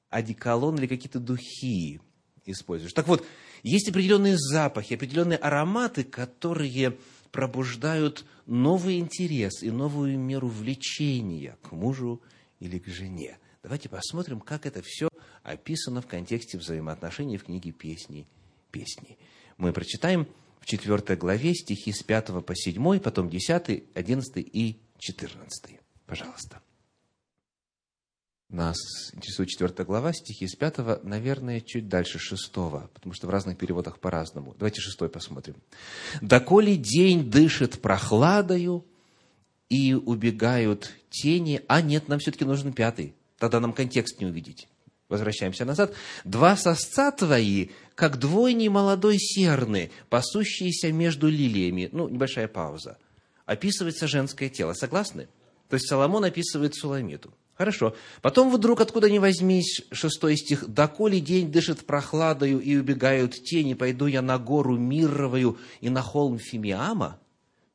одеколон 0.09 0.79
или 0.79 0.87
какие-то 0.87 1.21
духи 1.21 2.01
используешь. 2.47 2.93
Так 2.93 3.09
вот, 3.09 3.25
есть 3.63 3.89
определенные 3.89 4.37
запахи, 4.39 4.95
определенные 4.95 5.39
ароматы, 5.39 6.05
которые 6.05 6.97
пробуждают 7.31 8.25
новый 8.47 8.99
интерес 8.99 9.63
и 9.63 9.71
новую 9.71 10.19
меру 10.19 10.49
влечения 10.49 11.57
к 11.63 11.73
мужу 11.73 12.23
или 12.61 12.79
к 12.79 12.87
жене. 12.87 13.39
Давайте 13.63 13.89
посмотрим, 13.89 14.41
как 14.41 14.67
это 14.67 14.83
все 14.85 15.09
описано 15.43 16.01
в 16.01 16.07
контексте 16.07 16.59
взаимоотношений 16.59 17.39
в 17.39 17.45
книге 17.45 17.73
«Песни, 17.73 18.27
песни». 18.71 19.19
Мы 19.57 19.73
прочитаем 19.73 20.27
в 20.61 20.67
4 20.67 21.17
главе 21.17 21.55
стихи 21.55 21.93
с 21.93 22.03
5 22.03 22.45
по 22.45 22.55
7, 22.55 23.01
потом 23.01 23.29
10, 23.29 23.85
11 23.95 24.37
и 24.39 24.79
14. 24.99 25.81
Пожалуйста. 26.07 26.61
Нас 28.51 28.77
интересует 29.13 29.49
4 29.49 29.85
глава, 29.85 30.13
стихи 30.13 30.47
с 30.47 30.55
5, 30.55 31.03
наверное, 31.03 31.61
чуть 31.61 31.89
дальше 31.89 32.19
6, 32.19 32.53
потому 32.53 33.13
что 33.13 33.27
в 33.27 33.31
разных 33.31 33.59
переводах 33.59 33.99
по-разному. 33.99 34.55
Давайте 34.59 34.81
6 34.81 35.11
посмотрим. 35.11 35.57
«Доколе 36.21 36.77
день 36.77 37.31
дышит 37.31 37.81
прохладою, 37.81 38.85
и 39.69 39.95
убегают 39.95 40.93
тени...» 41.11 41.63
А 41.69 41.81
нет, 41.81 42.09
нам 42.09 42.19
все-таки 42.21 42.45
нужен 42.45 42.73
пятый. 42.73 43.15
Тогда 43.39 43.61
нам 43.61 43.73
контекст 43.73 44.21
не 44.21 44.27
увидеть. 44.27 44.69
Возвращаемся 45.09 45.65
назад. 45.65 45.93
«Два 46.25 46.57
сосца 46.57 47.11
твои, 47.11 47.69
как 47.95 48.19
двойни 48.19 48.69
молодой 48.69 49.19
серны, 49.19 49.91
пасущиеся 50.09 50.93
между 50.93 51.29
лилиями». 51.29 51.89
Ну, 51.93 52.09
небольшая 52.09 52.49
пауза. 52.49 52.99
Описывается 53.47 54.07
женское 54.07 54.49
тело. 54.49 54.73
Согласны? 54.73 55.29
То 55.69 55.75
есть 55.75 55.89
Соломон 55.89 56.25
описывает 56.25 56.75
Суламиту. 56.75 57.33
Хорошо. 57.55 57.95
Потом 58.21 58.51
вдруг, 58.51 58.81
откуда 58.81 59.09
ни 59.09 59.19
возьмись, 59.19 59.83
шестой 59.93 60.37
стих, 60.37 60.69
«Доколе 60.69 61.21
день 61.21 61.53
дышит 61.53 61.87
прохладою, 61.87 62.61
и 62.61 62.77
убегают 62.77 63.35
тени, 63.35 63.75
пойду 63.75 64.07
я 64.07 64.23
на 64.23 64.39
гору 64.39 64.77
Мировую 64.77 65.59
и 65.81 65.89
на 65.89 66.03
холм 66.03 66.39
Фимиама». 66.39 67.21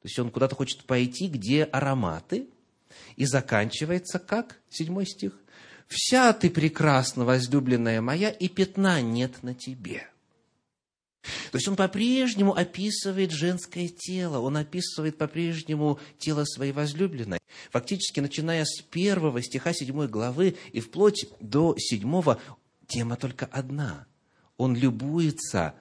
То 0.01 0.07
есть 0.07 0.19
он 0.19 0.31
куда-то 0.31 0.55
хочет 0.55 0.85
пойти, 0.85 1.27
где 1.27 1.63
ароматы, 1.63 2.47
и 3.15 3.25
заканчивается 3.25 4.19
как? 4.19 4.59
Седьмой 4.69 5.05
стих. 5.05 5.33
«Вся 5.89 6.31
ты 6.33 6.49
прекрасна, 6.51 7.25
возлюбленная 7.25 7.99
моя, 7.99 8.29
и 8.29 8.47
пятна 8.47 9.01
нет 9.01 9.41
на 9.41 9.55
тебе». 9.55 10.07
То 11.51 11.57
есть 11.57 11.67
он 11.67 11.75
по-прежнему 11.75 12.55
описывает 12.55 13.31
женское 13.31 13.87
тело, 13.87 14.39
он 14.39 14.55
описывает 14.55 15.17
по-прежнему 15.17 15.99
тело 16.17 16.45
своей 16.45 16.71
возлюбленной. 16.71 17.39
Фактически, 17.71 18.19
начиная 18.19 18.65
с 18.65 18.81
первого 18.81 19.41
стиха 19.41 19.73
седьмой 19.73 20.07
главы 20.07 20.55
и 20.71 20.79
вплоть 20.79 21.27
до 21.39 21.75
седьмого, 21.77 22.39
тема 22.87 23.15
только 23.15 23.45
одна. 23.47 24.05
Он 24.57 24.75
любуется 24.75 25.73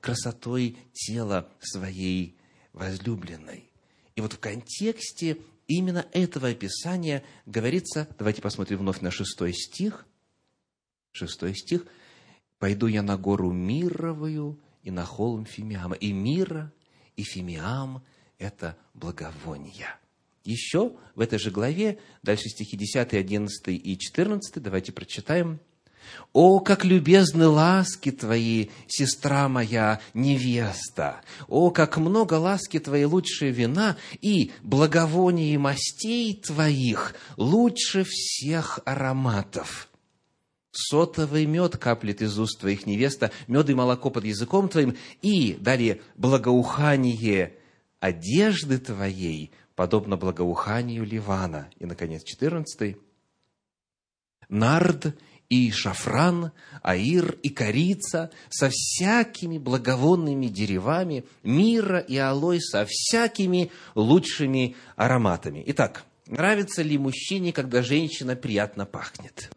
красотой 0.00 0.76
тела 0.92 1.48
своей 1.60 2.36
возлюбленной. 2.72 3.70
И 4.16 4.20
вот 4.20 4.34
в 4.34 4.38
контексте 4.38 5.38
именно 5.66 6.06
этого 6.12 6.48
описания 6.48 7.22
говорится, 7.46 8.08
давайте 8.18 8.42
посмотрим 8.42 8.78
вновь 8.78 9.00
на 9.00 9.10
шестой 9.10 9.52
стих, 9.52 10.06
шестой 11.12 11.54
стих, 11.54 11.86
«Пойду 12.58 12.86
я 12.86 13.02
на 13.02 13.18
гору 13.18 13.52
мировую, 13.52 14.58
и 14.84 14.90
на 14.90 15.04
холм 15.04 15.44
Фимиама. 15.46 15.96
И 15.96 16.12
мира, 16.12 16.72
и 17.16 17.22
Фимиам– 17.22 18.04
это 18.38 18.76
благовония. 18.92 19.98
Еще 20.44 20.92
в 21.14 21.20
этой 21.20 21.38
же 21.38 21.50
главе, 21.50 21.98
дальше 22.22 22.50
стихи 22.50 22.76
10, 22.76 23.14
11 23.14 23.68
и 23.68 23.98
14, 23.98 24.62
давайте 24.62 24.92
прочитаем. 24.92 25.58
«О, 26.32 26.60
как 26.60 26.84
любезны 26.84 27.46
ласки 27.46 28.10
Твои, 28.10 28.68
сестра 28.88 29.48
моя, 29.48 30.00
невеста! 30.14 31.20
О, 31.48 31.70
как 31.70 31.96
много 31.96 32.34
ласки 32.34 32.78
Твоей 32.78 33.04
лучше 33.04 33.50
вина, 33.50 33.96
и 34.20 34.52
благовоние 34.62 35.58
мастей 35.58 36.34
Твоих 36.34 37.14
лучше 37.36 38.04
всех 38.04 38.80
ароматов!» 38.84 39.88
сотовый 40.74 41.46
мед 41.46 41.76
каплет 41.76 42.20
из 42.20 42.38
уст 42.38 42.60
твоих 42.60 42.86
невеста, 42.86 43.30
мед 43.46 43.70
и 43.70 43.74
молоко 43.74 44.10
под 44.10 44.24
языком 44.24 44.68
твоим, 44.68 44.96
и, 45.22 45.54
далее, 45.54 46.00
благоухание 46.16 47.54
одежды 48.00 48.78
твоей, 48.78 49.52
подобно 49.74 50.16
благоуханию 50.16 51.04
Ливана. 51.04 51.70
И, 51.78 51.86
наконец, 51.86 52.22
14 52.24 52.96
нард 54.48 55.16
и 55.54 55.70
шафран, 55.70 56.52
аир 56.82 57.38
и 57.42 57.48
корица 57.48 58.30
со 58.48 58.70
всякими 58.70 59.58
благовонными 59.58 60.46
деревами, 60.46 61.24
мира 61.42 61.98
и 61.98 62.16
алой 62.16 62.60
со 62.60 62.86
всякими 62.88 63.70
лучшими 63.94 64.76
ароматами. 64.96 65.62
Итак, 65.66 66.04
нравится 66.26 66.82
ли 66.82 66.98
мужчине, 66.98 67.52
когда 67.52 67.82
женщина 67.82 68.36
приятно 68.36 68.86
пахнет? 68.86 69.50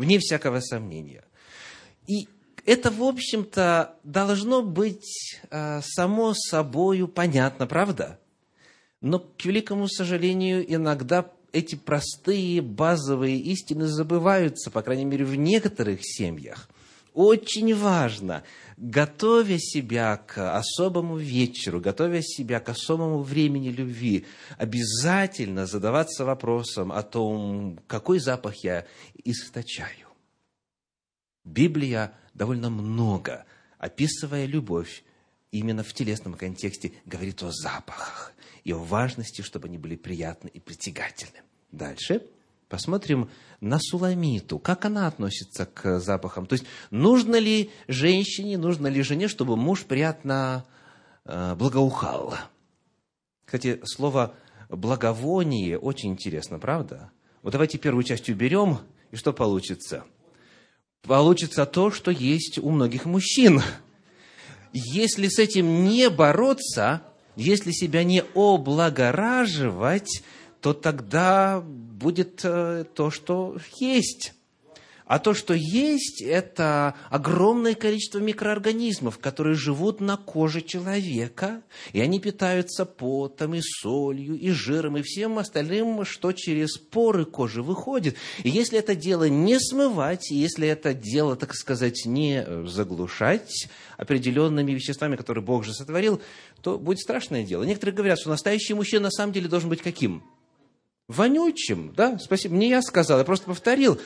вне 0.00 0.18
всякого 0.18 0.60
сомнения. 0.60 1.24
И 2.06 2.26
это, 2.64 2.90
в 2.90 3.02
общем-то, 3.02 3.96
должно 4.02 4.62
быть 4.62 5.38
э, 5.50 5.80
само 5.82 6.32
собою 6.34 7.06
понятно, 7.06 7.66
правда? 7.66 8.18
Но, 9.02 9.18
к 9.18 9.44
великому 9.44 9.88
сожалению, 9.88 10.64
иногда 10.74 11.30
эти 11.52 11.74
простые 11.74 12.62
базовые 12.62 13.38
истины 13.38 13.86
забываются, 13.86 14.70
по 14.70 14.82
крайней 14.82 15.04
мере, 15.04 15.24
в 15.24 15.34
некоторых 15.34 16.00
семьях. 16.02 16.68
Очень 17.12 17.74
важно, 17.74 18.44
готовя 18.76 19.58
себя 19.58 20.16
к 20.16 20.56
особому 20.56 21.16
вечеру, 21.16 21.80
готовя 21.80 22.22
себя 22.22 22.60
к 22.60 22.68
особому 22.68 23.22
времени 23.22 23.68
любви, 23.68 24.26
обязательно 24.58 25.66
задаваться 25.66 26.24
вопросом 26.24 26.92
о 26.92 27.02
том, 27.02 27.80
какой 27.88 28.20
запах 28.20 28.62
я 28.62 28.86
источаю. 29.24 30.06
Библия 31.44 32.12
довольно 32.32 32.70
много, 32.70 33.44
описывая 33.78 34.46
любовь, 34.46 35.02
именно 35.50 35.82
в 35.82 35.92
телесном 35.92 36.34
контексте, 36.34 36.92
говорит 37.06 37.42
о 37.42 37.50
запахах 37.50 38.32
и 38.64 38.72
о 38.72 38.78
важности, 38.78 39.42
чтобы 39.42 39.68
они 39.68 39.78
были 39.78 39.96
приятны 39.96 40.48
и 40.48 40.60
притягательны. 40.60 41.42
Дальше 41.72 42.22
посмотрим 42.68 43.28
на 43.60 43.78
Суламиту, 43.78 44.58
как 44.58 44.84
она 44.86 45.06
относится 45.06 45.66
к 45.66 46.00
запахам. 46.00 46.46
То 46.46 46.54
есть, 46.54 46.64
нужно 46.90 47.36
ли 47.36 47.70
женщине, 47.88 48.56
нужно 48.56 48.86
ли 48.86 49.02
жене, 49.02 49.28
чтобы 49.28 49.56
муж 49.56 49.84
приятно 49.84 50.64
э, 51.24 51.54
благоухал? 51.56 52.34
Кстати, 53.44 53.80
слово 53.84 54.34
благовоние 54.68 55.78
очень 55.78 56.10
интересно, 56.10 56.58
правда? 56.58 57.10
Вот 57.42 57.52
давайте 57.52 57.76
первую 57.76 58.04
часть 58.04 58.28
уберем, 58.28 58.78
и 59.10 59.16
что 59.16 59.32
получится? 59.32 60.04
Получится 61.02 61.66
то, 61.66 61.90
что 61.90 62.10
есть 62.10 62.58
у 62.58 62.70
многих 62.70 63.04
мужчин. 63.06 63.62
Если 64.72 65.28
с 65.28 65.38
этим 65.38 65.84
не 65.84 66.08
бороться, 66.10 67.02
если 67.40 67.72
себя 67.72 68.04
не 68.04 68.22
облагораживать, 68.34 70.22
то 70.60 70.74
тогда 70.74 71.60
будет 71.60 72.40
э, 72.44 72.84
то, 72.94 73.10
что 73.10 73.56
есть. 73.76 74.34
А 75.10 75.18
то, 75.18 75.34
что 75.34 75.54
есть, 75.54 76.22
это 76.22 76.94
огромное 77.08 77.74
количество 77.74 78.20
микроорганизмов, 78.20 79.18
которые 79.18 79.56
живут 79.56 80.00
на 80.00 80.16
коже 80.16 80.60
человека, 80.60 81.62
и 81.92 82.00
они 82.00 82.20
питаются 82.20 82.84
потом, 82.84 83.56
и 83.56 83.60
солью, 83.60 84.38
и 84.38 84.50
жиром, 84.50 84.98
и 84.98 85.02
всем 85.02 85.40
остальным, 85.40 86.04
что 86.04 86.30
через 86.30 86.78
поры 86.78 87.24
кожи 87.24 87.60
выходит. 87.60 88.14
И 88.44 88.50
если 88.50 88.78
это 88.78 88.94
дело 88.94 89.28
не 89.28 89.58
смывать, 89.58 90.30
если 90.30 90.68
это 90.68 90.94
дело, 90.94 91.34
так 91.34 91.56
сказать, 91.56 92.02
не 92.06 92.46
заглушать 92.68 93.66
определенными 93.96 94.70
веществами, 94.70 95.16
которые 95.16 95.42
Бог 95.42 95.64
же 95.64 95.74
сотворил, 95.74 96.22
то 96.62 96.78
будет 96.78 97.00
страшное 97.00 97.42
дело. 97.42 97.64
Некоторые 97.64 97.96
говорят, 97.96 98.20
что 98.20 98.30
настоящий 98.30 98.74
мужчина 98.74 99.06
на 99.06 99.10
самом 99.10 99.32
деле 99.32 99.48
должен 99.48 99.70
быть 99.70 99.82
каким? 99.82 100.22
Вонючим, 101.10 101.92
да, 101.96 102.18
спасибо, 102.18 102.54
не 102.54 102.68
я 102.68 102.82
сказал, 102.82 103.18
я 103.18 103.24
просто 103.24 103.46
повторил. 103.46 104.00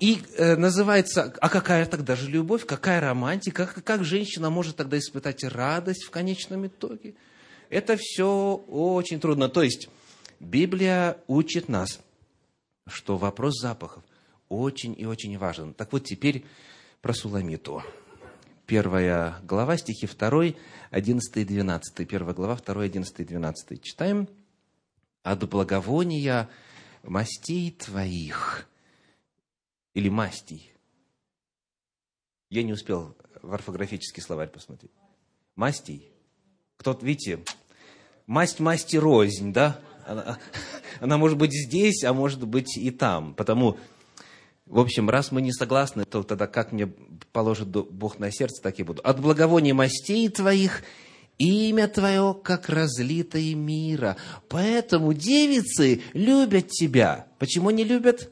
И 0.00 0.22
э, 0.36 0.56
называется, 0.56 1.34
а 1.40 1.48
какая 1.48 1.84
тогда 1.86 2.14
же 2.14 2.30
любовь, 2.30 2.64
какая 2.64 3.00
романтика, 3.00 3.66
как, 3.66 3.84
как 3.84 4.04
женщина 4.04 4.50
может 4.50 4.76
тогда 4.76 4.98
испытать 4.98 5.42
радость 5.44 6.04
в 6.04 6.10
конечном 6.10 6.66
итоге? 6.66 7.14
Это 7.70 7.96
все 7.98 8.54
очень 8.68 9.20
трудно. 9.20 9.48
То 9.48 9.62
есть, 9.62 9.88
Библия 10.38 11.18
учит 11.26 11.68
нас, 11.68 12.00
что 12.86 13.16
вопрос 13.16 13.60
запахов 13.60 14.04
очень 14.48 14.94
и 14.96 15.06
очень 15.06 15.36
важен. 15.38 15.74
Так 15.74 15.92
вот, 15.92 16.04
теперь 16.04 16.44
про 17.00 17.14
Суламиту. 17.14 17.82
Первая 18.66 19.40
глава, 19.42 19.76
стихи 19.76 20.06
2, 20.06 20.54
11 20.90 21.36
и 21.36 21.44
12. 21.44 22.08
Первая 22.08 22.34
глава, 22.34 22.56
2, 22.56 22.82
11 22.82 23.20
и 23.20 23.24
12. 23.24 23.82
Читаем 23.82 24.28
от 25.24 25.48
благовония 25.48 26.48
мастей 27.02 27.72
твоих, 27.72 28.68
или 29.94 30.08
мастей. 30.08 30.72
Я 32.50 32.62
не 32.62 32.72
успел 32.72 33.16
в 33.42 33.52
орфографический 33.52 34.22
словарь 34.22 34.48
посмотреть. 34.48 34.92
Мастей. 35.56 36.12
Кто-то, 36.76 37.04
видите, 37.04 37.40
масть 38.26 38.60
масти 38.60 38.96
рознь, 38.96 39.52
да? 39.52 39.80
Она, 40.06 40.38
она 41.00 41.16
может 41.16 41.38
быть 41.38 41.52
здесь, 41.52 42.04
а 42.04 42.12
может 42.12 42.46
быть 42.46 42.76
и 42.76 42.90
там. 42.90 43.34
Потому, 43.34 43.78
в 44.66 44.78
общем, 44.78 45.08
раз 45.08 45.32
мы 45.32 45.40
не 45.40 45.52
согласны, 45.52 46.04
то 46.04 46.22
тогда 46.22 46.46
как 46.46 46.70
мне 46.70 46.86
положит 47.32 47.68
Бог 47.68 48.18
на 48.18 48.30
сердце, 48.30 48.62
так 48.62 48.78
и 48.78 48.82
буду. 48.82 49.00
От 49.02 49.20
благовония 49.20 49.72
мастей 49.72 50.28
твоих 50.28 50.82
Имя 51.38 51.88
Твое, 51.88 52.36
как 52.42 52.68
разлитое 52.68 53.54
мира. 53.54 54.16
Поэтому 54.48 55.12
девицы 55.12 56.02
любят 56.12 56.68
Тебя. 56.68 57.26
Почему 57.38 57.70
не 57.70 57.82
любят? 57.82 58.30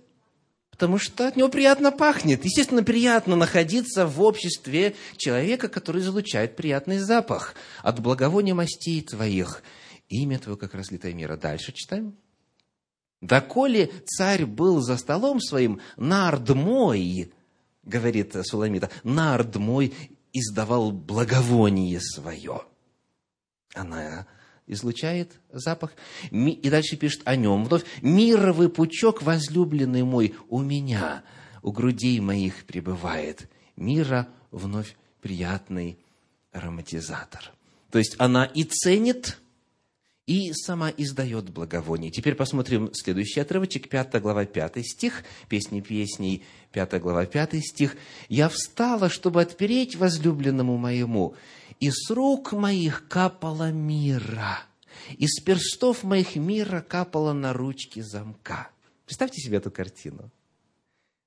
Потому 0.71 0.99
что 0.99 1.29
от 1.29 1.37
него 1.37 1.49
приятно 1.49 1.91
пахнет. 1.93 2.45
Естественно, 2.45 2.83
приятно 2.83 3.37
находиться 3.37 4.07
в 4.07 4.21
обществе 4.23 4.95
человека, 5.17 5.69
который 5.69 6.03
излучает 6.03 6.57
приятный 6.57 6.99
запах. 6.99 7.55
От 7.83 8.01
благовония 8.01 8.55
мастей 8.55 9.03
Твоих. 9.03 9.63
Имя 10.09 10.39
Твое, 10.39 10.57
как 10.57 10.75
разлитое 10.75 11.13
мира. 11.13 11.37
Дальше 11.37 11.73
читаем. 11.73 12.17
«Доколе 13.21 13.93
царь 14.05 14.45
был 14.45 14.81
за 14.81 14.97
столом 14.97 15.41
своим, 15.41 15.81
нард 15.97 16.49
мой, 16.51 17.33
говорит 17.85 18.35
Суламита, 18.43 18.91
нард 19.05 19.57
мой 19.57 19.95
издавал 20.33 20.91
благовоние 20.91 22.01
свое» 22.01 22.63
она 23.75 24.27
излучает 24.67 25.33
запах. 25.51 25.93
И 26.31 26.71
дальше 26.71 26.97
пишет 26.97 27.23
о 27.25 27.37
нем 27.37 27.65
вновь. 27.65 27.85
«Мировый 28.01 28.69
пучок, 28.69 29.23
возлюбленный 29.23 30.03
мой, 30.03 30.35
у 30.49 30.61
меня, 30.61 31.23
у 31.63 31.73
грудей 31.73 32.21
моих 32.21 32.65
пребывает. 32.65 33.49
Мира 33.77 34.29
вновь 34.51 34.97
приятный 35.21 35.99
ароматизатор». 36.53 37.53
То 37.91 37.99
есть 37.99 38.15
она 38.19 38.45
и 38.47 38.65
ценит, 38.65 39.39
и 40.27 40.53
сама 40.53 40.91
издает 40.97 41.51
благовоние. 41.51 42.11
Теперь 42.11 42.35
посмотрим 42.35 42.91
следующий 42.95 43.41
отрывочек, 43.41 43.89
5 43.89 44.21
глава, 44.23 44.47
5 44.47 44.87
стих, 44.87 45.25
песни 45.49 45.81
песней, 45.81 46.45
5 46.73 47.01
глава, 47.01 47.27
5 47.27 47.61
стих. 47.61 47.97
«Я 48.29 48.49
встала, 48.49 49.11
чтобы 49.11 49.43
отпереть 49.43 49.97
возлюбленному 49.97 50.79
моему, 50.79 51.35
и 51.83 51.91
с 51.91 52.11
рук 52.11 52.53
моих 52.53 53.09
капала 53.09 53.73
мира, 53.73 54.61
из 55.19 55.41
перстов 55.41 56.05
моих 56.05 56.37
мира 56.37 56.81
капала 56.81 57.33
на 57.33 57.53
ручки 57.53 57.99
замка. 57.99 58.71
Представьте 59.05 59.41
себе 59.41 59.57
эту 59.57 59.73
картину. 59.73 60.31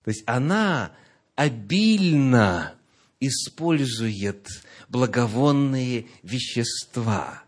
То 0.05 0.11
есть 0.11 0.23
она 0.25 0.93
обильно 1.35 2.73
использует 3.19 4.47
благовонные 4.87 6.07
вещества. 6.23 7.43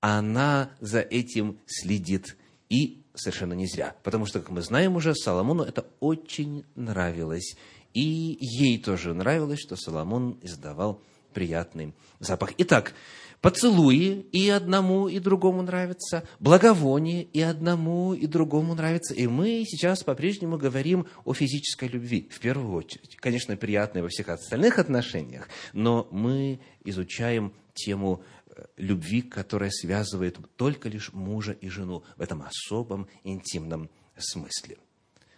Она 0.00 0.72
за 0.80 0.98
этим 0.98 1.60
следит 1.66 2.36
и 2.68 3.04
совершенно 3.14 3.52
не 3.52 3.68
зря. 3.68 3.94
Потому 4.02 4.26
что, 4.26 4.40
как 4.40 4.50
мы 4.50 4.62
знаем 4.62 4.96
уже, 4.96 5.14
Соломону 5.14 5.62
это 5.62 5.86
очень 6.00 6.64
нравилось. 6.74 7.54
И 7.94 8.36
ей 8.40 8.82
тоже 8.82 9.14
нравилось, 9.14 9.60
что 9.60 9.76
Соломон 9.76 10.40
издавал 10.42 11.00
приятный 11.32 11.94
запах. 12.20 12.52
Итак, 12.58 12.94
поцелуи 13.42 14.24
и 14.32 14.48
одному, 14.48 15.08
и 15.08 15.18
другому 15.18 15.62
нравятся, 15.62 16.26
благовоние 16.38 17.24
и 17.24 17.40
одному, 17.40 18.14
и 18.14 18.26
другому 18.26 18.74
нравится. 18.74 19.12
И 19.14 19.26
мы 19.26 19.64
сейчас 19.66 20.04
по-прежнему 20.04 20.56
говорим 20.56 21.06
о 21.24 21.34
физической 21.34 21.88
любви, 21.88 22.28
в 22.30 22.38
первую 22.38 22.72
очередь. 22.72 23.16
Конечно, 23.16 23.56
приятной 23.56 24.02
во 24.02 24.08
всех 24.08 24.28
остальных 24.28 24.78
отношениях, 24.78 25.48
но 25.72 26.08
мы 26.12 26.60
изучаем 26.84 27.52
тему 27.74 28.22
э, 28.46 28.64
любви, 28.76 29.22
которая 29.22 29.70
связывает 29.70 30.38
только 30.56 30.88
лишь 30.88 31.12
мужа 31.12 31.52
и 31.52 31.68
жену 31.68 32.04
в 32.16 32.22
этом 32.22 32.42
особом 32.42 33.08
интимном 33.24 33.90
смысле. 34.16 34.78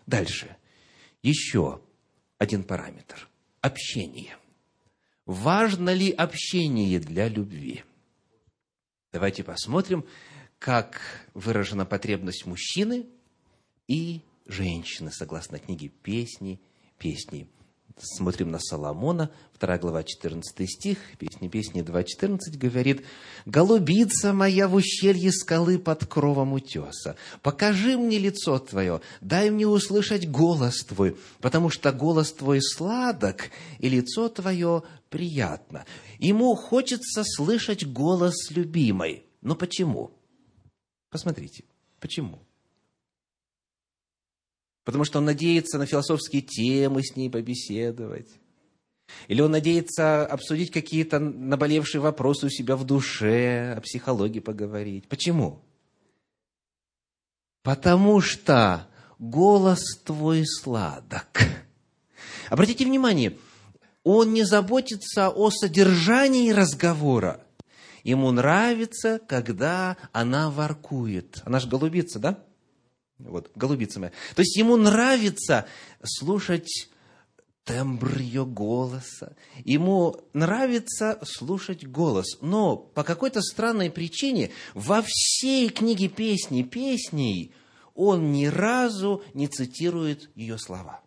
Дальше. 0.07 0.57
Еще 1.23 1.81
один 2.37 2.65
параметр. 2.65 3.29
Общение– 3.63 4.37
Важно 5.27 5.95
ли 5.95 6.11
общение 6.11 7.01
для 7.01 7.29
любви? 7.29 7.83
Давайте 9.13 9.43
посмотрим, 9.43 10.05
как 10.59 11.01
выражена 11.33 11.87
потребность 11.87 12.45
мужчины 12.47 13.07
и 13.89 14.21
женщины, 14.47 15.11
согласно 15.11 15.59
книге 15.59 15.89
«Песни, 15.89 16.61
песни 16.99 17.49
смотрим 17.99 18.51
на 18.51 18.59
Соломона, 18.59 19.31
2 19.61 19.79
глава, 19.79 20.03
14 20.03 20.71
стих, 20.71 20.99
песни 21.19 21.49
песни 21.49 21.83
2.14 21.83 22.59
говорит, 22.59 23.05
«Голубица 23.47 24.33
моя 24.33 24.69
в 24.69 24.75
ущелье 24.75 25.33
скалы 25.33 25.79
под 25.79 26.07
кровом 26.07 26.53
утеса, 26.53 27.17
покажи 27.43 27.97
мне 27.97 28.19
лицо 28.19 28.59
твое, 28.59 29.01
дай 29.21 29.51
мне 29.51 29.67
услышать 29.67 30.29
голос 30.29 30.85
твой, 30.85 31.17
потому 31.41 31.71
что 31.71 31.93
голос 31.93 32.33
твой 32.33 32.61
сладок, 32.63 33.51
и 33.79 33.89
лицо 33.89 34.29
твое 34.29 34.83
приятно». 35.09 35.85
Ему 36.19 36.55
хочется 36.55 37.23
слышать 37.25 37.87
голос 37.87 38.51
любимой. 38.51 39.25
Но 39.43 39.55
почему? 39.55 40.11
Посмотрите, 41.11 41.65
почему? 42.01 42.41
Потому 44.85 45.05
что 45.05 45.19
он 45.19 45.25
надеется 45.25 45.79
на 45.79 45.87
философские 45.87 46.43
темы 46.43 47.03
с 47.03 47.17
ней 47.17 47.31
побеседовать. 47.31 48.29
Или 49.29 49.41
он 49.41 49.51
надеется 49.51 50.27
обсудить 50.27 50.71
какие-то 50.71 51.19
наболевшие 51.19 52.01
вопросы 52.01 52.47
у 52.47 52.51
себя 52.51 52.77
в 52.77 52.85
душе, 52.85 53.75
о 53.77 53.81
психологии 53.81 54.41
поговорить. 54.41 55.09
Почему? 55.09 55.63
Потому 57.63 58.21
что 58.21 58.89
голос 59.19 59.83
твой 60.05 60.47
сладок. 60.47 61.43
Обратите 62.51 62.85
внимание, 62.85 63.37
он 64.03 64.35
не 64.35 64.43
заботится 64.45 65.31
о 65.31 65.51
содержании 65.51 66.51
разговора. 66.51 67.45
Ему 68.03 68.31
нравится, 68.33 69.19
когда 69.27 69.97
она 70.13 70.51
воркует. 70.51 71.41
Она 71.45 71.59
же 71.59 71.69
голубица, 71.69 72.19
да? 72.19 72.45
Вот, 73.19 73.51
голубица 73.55 74.01
моя. 74.01 74.13
То 74.35 74.43
есть 74.43 74.57
ему 74.57 74.77
нравится 74.77 75.67
слушать 76.03 76.89
тембр 77.65 78.19
ее 78.19 78.45
голоса. 78.45 79.37
Ему 79.65 80.17
нравится 80.33 81.19
слушать 81.25 81.87
голос. 81.87 82.39
Но 82.41 82.77
по 82.77 83.05
какой-то 83.05 83.41
странной 83.41 83.91
причине 83.91 84.51
во 84.75 85.03
всей 85.07 85.69
книге 85.71 86.09
песни 86.09 86.63
песней 86.63 87.53
он 87.95 88.33
ни 88.33 88.47
разу 88.47 89.23
не 89.35 89.49
цитирует 89.49 90.31
ее 90.35 90.59
слова. 90.59 91.01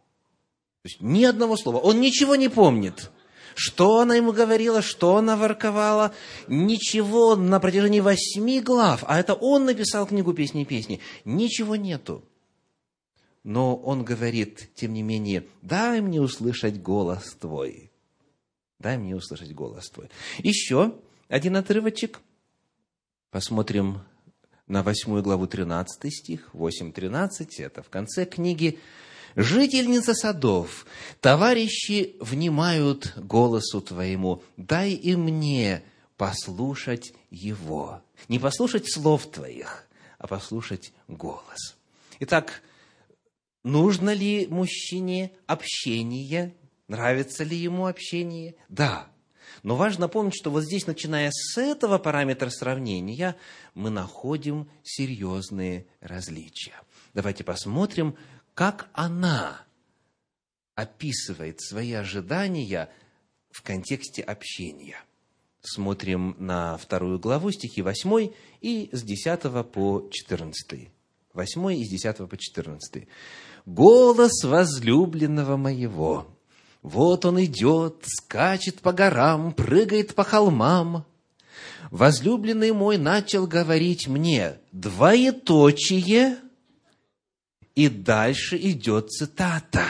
То 0.84 0.90
есть 0.90 1.02
ни 1.02 1.24
одного 1.26 1.58
слова. 1.58 1.78
Он 1.78 2.00
ничего 2.00 2.36
не 2.36 2.50
помнит. 2.50 3.12
Что 3.60 4.02
она 4.02 4.14
ему 4.14 4.34
говорила, 4.34 4.84
что 4.84 5.18
она 5.18 5.36
ворковала, 5.36 6.14
ничего 6.48 7.36
на 7.36 7.60
протяжении 7.60 8.02
восьми 8.02 8.62
глав, 8.62 9.04
а 9.08 9.20
это 9.20 9.34
он 9.34 9.66
написал 9.66 10.06
книгу 10.06 10.32
«Песни 10.32 10.62
и 10.62 10.66
песни», 10.66 11.00
ничего 11.26 11.76
нету. 11.76 12.24
но 13.44 13.76
он 13.76 14.04
говорит, 14.04 14.70
тем 14.76 14.94
не 14.94 15.02
менее, 15.02 15.48
дай 15.64 16.02
мне 16.02 16.22
услышать 16.22 16.80
голос 16.80 17.36
твой. 17.40 17.92
Дай 18.78 19.00
мне 19.00 19.16
услышать 19.16 19.52
голос 19.56 19.90
твой. 19.90 20.10
Еще 20.38 20.94
один 21.28 21.56
отрывочек. 21.56 22.20
Посмотрим 23.32 24.02
на 24.68 24.84
восьмую 24.84 25.24
главу 25.24 25.48
13 25.48 26.14
стих, 26.14 26.50
8.13, 26.54 27.48
это 27.58 27.82
в 27.82 27.90
конце 27.90 28.26
книги. 28.26 28.78
«Жительница 29.38 30.16
садов, 30.16 30.88
товарищи 31.22 32.16
внимают 32.20 33.14
голосу 33.18 33.82
твоему, 33.82 34.42
дай 34.58 34.94
и 34.94 35.16
мне 35.16 35.84
послушать 36.18 37.14
его». 37.30 38.02
Не 38.30 38.40
послушать 38.40 38.92
слов 38.92 39.30
твоих, 39.30 39.88
а 40.18 40.26
послушать 40.26 40.92
голос. 41.08 41.78
Итак, 42.20 42.64
нужно 43.64 44.12
ли 44.12 44.48
мужчине 44.48 45.32
общение? 45.46 46.56
Нравится 46.88 47.44
ли 47.44 47.56
ему 47.56 47.86
общение? 47.86 48.56
Да. 48.70 49.08
Но 49.62 49.76
важно 49.76 50.08
помнить, 50.08 50.36
что 50.36 50.50
вот 50.50 50.64
здесь, 50.64 50.88
начиная 50.88 51.30
с 51.32 51.60
этого 51.60 52.00
параметра 52.00 52.50
сравнения, 52.50 53.36
мы 53.76 53.92
находим 53.92 54.68
серьезные 54.82 55.86
различия. 56.02 56.74
Давайте 57.14 57.44
посмотрим, 57.44 58.16
как 58.58 58.90
она 58.94 59.62
описывает 60.74 61.62
свои 61.62 61.94
ожидания 61.94 62.90
в 63.52 63.62
контексте 63.62 64.24
общения. 64.24 64.98
Смотрим 65.62 66.36
на 66.40 66.76
вторую 66.78 67.20
главу, 67.20 67.52
стихи 67.52 67.84
8 67.84 68.32
и 68.62 68.90
с 68.92 69.04
10 69.04 69.72
по 69.72 70.10
14. 70.12 70.90
8 71.36 71.74
и 71.76 71.86
с 71.86 71.90
10 71.90 72.28
по 72.28 72.36
14. 72.36 73.08
«Голос 73.68 74.44
возлюбленного 74.44 75.56
моего, 75.56 76.26
вот 76.82 77.26
он 77.26 77.44
идет, 77.44 78.06
скачет 78.08 78.82
по 78.82 78.92
горам, 78.92 79.54
прыгает 79.54 80.16
по 80.16 80.24
холмам. 80.24 81.06
Возлюбленный 81.92 82.72
мой 82.72 82.98
начал 82.98 83.46
говорить 83.46 84.08
мне, 84.08 84.58
двоеточие, 84.72 86.38
и 87.78 87.90
дальше 87.90 88.58
идет 88.58 89.12
цитата. 89.12 89.86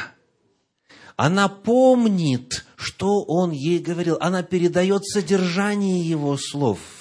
Она 1.16 1.48
помнит, 1.48 2.66
что 2.76 3.24
он 3.24 3.52
ей 3.52 3.80
говорил, 3.80 4.18
она 4.20 4.44
передает 4.44 5.06
содержание 5.06 6.02
его 6.02 6.38
слов– 6.38 6.80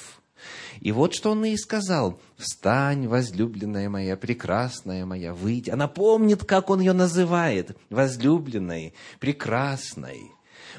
и 0.80 0.92
вот 0.92 1.14
что 1.14 1.32
он 1.32 1.42
ей 1.44 1.58
сказал. 1.58 2.20
«Встань, 2.36 3.08
возлюбленная 3.08 3.88
моя, 3.88 4.16
прекрасная 4.16 5.04
моя, 5.06 5.34
выйди». 5.34 5.70
Она 5.70 5.88
помнит, 5.88 6.44
как 6.44 6.70
он 6.70 6.80
ее 6.80 6.92
называет. 6.92 7.76
Возлюбленной, 7.90 8.94
прекрасной. 9.18 10.30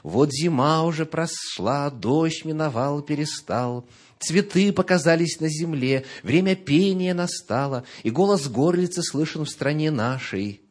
Вот 0.04 0.32
зима 0.32 0.84
уже 0.84 1.06
прошла, 1.06 1.90
дождь 1.90 2.46
миновал, 2.46 3.02
перестал. 3.02 3.86
Цветы 4.20 4.74
показались 4.74 5.40
на 5.40 5.50
земле, 5.50 6.06
время 6.24 6.56
пения 6.56 7.14
настало, 7.14 7.84
и 8.04 8.10
голос 8.10 8.48
горлицы 8.48 9.04
слышен 9.04 9.46
в 9.46 9.50
стране 9.50 9.92
нашей. 9.92 10.62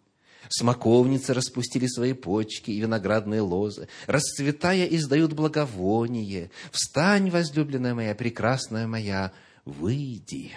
Смоковницы 0.48 1.34
распустили 1.34 1.86
свои 1.86 2.12
почки 2.12 2.70
и 2.70 2.80
виноградные 2.80 3.40
лозы, 3.40 3.88
расцветая, 4.06 4.86
издают 4.86 5.32
благовоние. 5.32 6.50
Встань, 6.70 7.30
возлюбленная 7.30 7.94
моя, 7.94 8.14
прекрасная 8.14 8.86
моя, 8.86 9.32
выйди. 9.64 10.52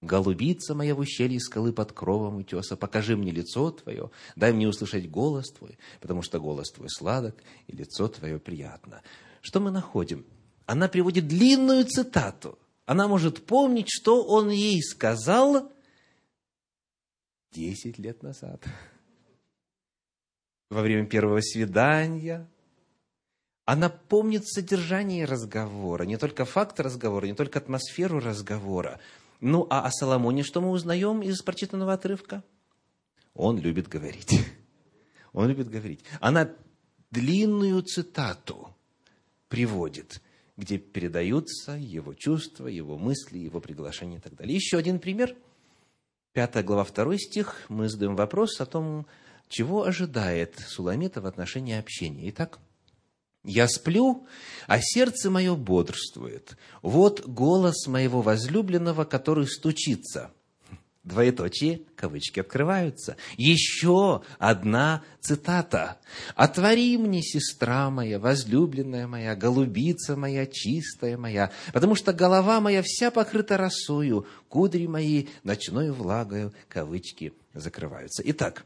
Голубица 0.00 0.74
моя 0.74 0.94
в 0.94 1.00
ущелье 1.00 1.40
скалы 1.40 1.72
под 1.72 1.92
кровом 1.92 2.36
утеса, 2.36 2.76
покажи 2.76 3.16
мне 3.16 3.32
лицо 3.32 3.72
твое, 3.72 4.12
дай 4.36 4.52
мне 4.52 4.68
услышать 4.68 5.10
голос 5.10 5.50
твой, 5.50 5.76
потому 6.00 6.22
что 6.22 6.38
голос 6.38 6.70
твой 6.70 6.88
сладок, 6.88 7.42
и 7.66 7.74
лицо 7.74 8.06
твое 8.06 8.38
приятно. 8.38 9.02
Что 9.40 9.58
мы 9.58 9.72
находим? 9.72 10.24
Она 10.68 10.86
приводит 10.86 11.26
длинную 11.26 11.86
цитату. 11.86 12.58
Она 12.84 13.08
может 13.08 13.46
помнить, 13.46 13.88
что 13.88 14.22
он 14.22 14.50
ей 14.50 14.82
сказал, 14.82 15.72
Десять 17.50 17.98
лет 17.98 18.22
назад. 18.22 18.62
Во 20.68 20.82
время 20.82 21.06
первого 21.06 21.40
свидания. 21.40 22.46
Она 23.64 23.88
помнит 23.88 24.46
содержание 24.46 25.24
разговора, 25.24 26.02
не 26.02 26.18
только 26.18 26.44
факт 26.44 26.78
разговора, 26.80 27.24
не 27.24 27.34
только 27.34 27.58
атмосферу 27.58 28.20
разговора. 28.20 29.00
Ну, 29.40 29.66
а 29.70 29.86
о 29.86 29.90
Соломоне 29.90 30.42
что 30.42 30.60
мы 30.60 30.68
узнаем 30.68 31.22
из 31.22 31.40
прочитанного 31.40 31.94
отрывка? 31.94 32.44
Он 33.32 33.58
любит 33.58 33.88
говорить. 33.88 34.44
Он 35.32 35.48
любит 35.48 35.70
говорить. 35.70 36.04
Она 36.20 36.50
длинную 37.10 37.80
цитату 37.82 38.74
приводит, 39.48 40.20
где 40.58 40.76
передаются 40.76 41.72
его 41.72 42.12
чувства, 42.12 42.66
его 42.66 42.98
мысли, 42.98 43.38
его 43.38 43.60
приглашения 43.60 44.18
и 44.18 44.20
так 44.20 44.34
далее. 44.34 44.54
Еще 44.54 44.76
один 44.76 44.98
пример– 44.98 45.34
Пятая 46.38 46.62
глава, 46.62 46.84
второй 46.84 47.18
стих, 47.18 47.64
мы 47.68 47.88
задаем 47.88 48.14
вопрос 48.14 48.60
о 48.60 48.66
том, 48.66 49.06
чего 49.48 49.82
ожидает 49.82 50.56
Суламита 50.68 51.20
в 51.20 51.26
отношении 51.26 51.76
общения. 51.76 52.28
Итак, 52.28 52.60
«Я 53.42 53.66
сплю, 53.66 54.24
а 54.68 54.78
сердце 54.80 55.30
мое 55.30 55.56
бодрствует. 55.56 56.56
Вот 56.80 57.26
голос 57.26 57.88
моего 57.88 58.20
возлюбленного, 58.22 59.04
который 59.04 59.48
стучится» 59.48 60.30
двоеточие, 61.08 61.82
кавычки 61.96 62.40
открываются. 62.40 63.16
Еще 63.36 64.22
одна 64.38 65.02
цитата. 65.20 65.98
«Отвори 66.36 66.96
мне, 66.96 67.22
сестра 67.22 67.90
моя, 67.90 68.20
возлюбленная 68.20 69.08
моя, 69.08 69.34
голубица 69.34 70.14
моя, 70.14 70.46
чистая 70.46 71.16
моя, 71.16 71.50
потому 71.72 71.94
что 71.96 72.12
голова 72.12 72.60
моя 72.60 72.82
вся 72.84 73.10
покрыта 73.10 73.56
росою, 73.56 74.26
кудри 74.48 74.86
мои 74.86 75.26
ночной 75.42 75.90
влагою», 75.90 76.52
кавычки 76.68 77.32
закрываются. 77.54 78.22
Итак, 78.24 78.64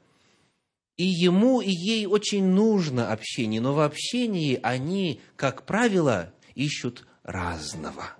и 0.98 1.04
ему, 1.04 1.60
и 1.60 1.70
ей 1.70 2.06
очень 2.06 2.44
нужно 2.44 3.12
общение, 3.12 3.60
но 3.60 3.72
в 3.72 3.80
общении 3.80 4.58
они, 4.62 5.20
как 5.36 5.64
правило, 5.64 6.34
ищут 6.54 7.06
разного. 7.22 8.14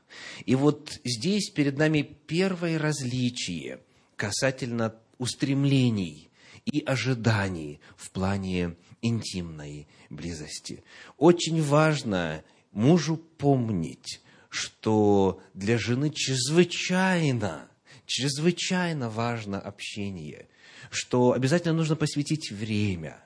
И 0.46 0.54
вот 0.54 0.92
здесь 1.04 1.50
перед 1.50 1.76
нами 1.76 2.02
первое 2.26 2.78
различие– 2.78 3.80
касательно 4.22 4.94
устремлений 5.18 6.30
и 6.64 6.78
ожиданий 6.86 7.80
в 7.96 8.12
плане 8.12 8.76
интимной 9.00 9.88
близости. 10.10 10.84
Очень 11.16 11.60
важно 11.60 12.44
мужу 12.70 13.16
помнить, 13.16 14.20
что 14.48 15.40
для 15.54 15.76
жены 15.76 16.10
чрезвычайно, 16.10 17.68
чрезвычайно 18.06 19.10
важно 19.10 19.60
общение, 19.60 20.46
что 20.88 21.32
обязательно 21.32 21.74
нужно 21.74 21.96
посвятить 21.96 22.52
время. 22.52 23.18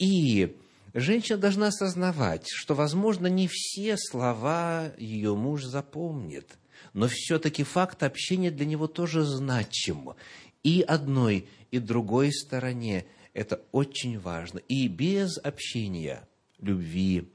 И 0.00 0.56
женщина 0.94 1.38
должна 1.38 1.68
осознавать, 1.68 2.48
что, 2.48 2.74
возможно, 2.74 3.28
не 3.28 3.48
все 3.48 3.96
слова 3.96 4.92
ее 4.98 5.36
муж 5.36 5.62
запомнит– 5.62 6.58
но 6.94 7.08
все-таки 7.08 7.64
факт 7.64 8.02
общения 8.02 8.50
для 8.50 8.64
него 8.64 8.86
тоже 8.86 9.24
значим. 9.24 10.14
И 10.62 10.80
одной, 10.80 11.46
и 11.70 11.78
другой 11.78 12.32
стороне 12.32 13.04
это 13.34 13.60
очень 13.72 14.18
важно. 14.18 14.60
И 14.60 14.88
без 14.88 15.36
общения 15.36 16.26
любви 16.58 17.30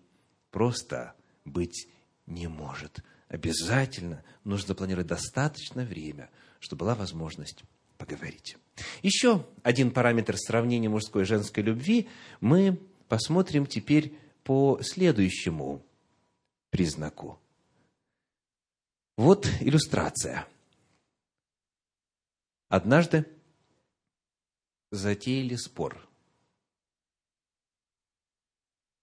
просто 0.49 1.13
быть 1.45 1.87
не 2.25 2.47
может. 2.47 3.03
Обязательно 3.27 4.23
нужно 4.43 4.73
планировать 4.73 5.07
достаточно 5.07 5.83
время, 5.83 6.29
чтобы 6.59 6.85
была 6.85 6.95
возможность 6.95 7.63
поговорить. 7.97 8.57
Еще 9.03 9.45
один 9.61 9.91
параметр 9.91 10.37
сравнения 10.37 10.89
мужской 10.89 11.23
и 11.23 11.25
женской 11.25 11.61
любви 11.61 12.07
мы 12.39 12.79
посмотрим 13.09 13.65
теперь 13.65 14.17
по 14.43 14.79
следующему 14.81 15.85
признаку. 16.69 17.39
Вот 19.19 19.45
иллюстрация. 19.59 20.47
Однажды 22.69 23.25
затеяли 24.91 25.57
спор 25.57 26.07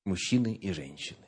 мужчины 0.07 0.55
и 0.55 0.73
женщины. 0.73 1.27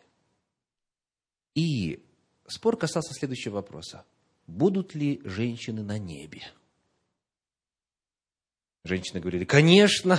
И 1.55 2.03
спор 2.47 2.79
касался 2.79 3.13
следующего 3.13 3.57
вопроса. 3.57 4.07
Будут 4.47 4.95
ли 4.95 5.21
женщины 5.23 5.83
на 5.83 5.99
небе? 5.99 6.41
Женщины 8.85 9.21
говорили, 9.21 9.45
конечно, 9.45 10.19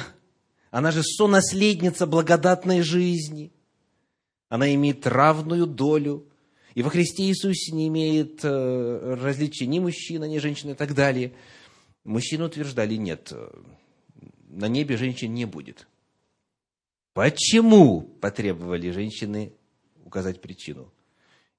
она 0.70 0.92
же 0.92 1.02
сонаследница 1.02 2.06
благодатной 2.06 2.84
жизни. 2.84 3.52
Она 4.48 4.72
имеет 4.76 5.08
равную 5.08 5.66
долю 5.66 6.29
и 6.80 6.82
во 6.82 6.89
Христе 6.89 7.24
Иисусе 7.24 7.74
не 7.74 7.89
имеет 7.89 8.39
э, 8.42 9.15
различия 9.22 9.68
ни 9.68 9.80
мужчина, 9.80 10.24
ни 10.24 10.38
женщина 10.38 10.72
и 10.72 10.76
так 10.76 10.96
далее. 10.96 11.34
Мужчины 12.06 12.46
утверждали, 12.46 12.96
нет, 12.96 13.34
на 14.48 14.70
небе 14.70 14.96
женщин 14.96 15.34
не 15.34 15.44
будет. 15.44 15.89
Почему 17.12 18.00
потребовали 18.00 18.92
женщины 18.92 19.52
указать 20.06 20.39
причину? 20.39 20.89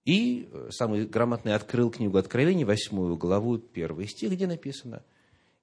И 0.06 0.48
самый 0.70 1.04
грамотный 1.04 1.54
открыл 1.54 1.90
книгу 1.90 2.16
Откровений, 2.16 2.64
восьмую 2.64 3.18
главу, 3.18 3.58
первый 3.58 4.08
стих, 4.08 4.32
где 4.32 4.46
написано, 4.46 5.04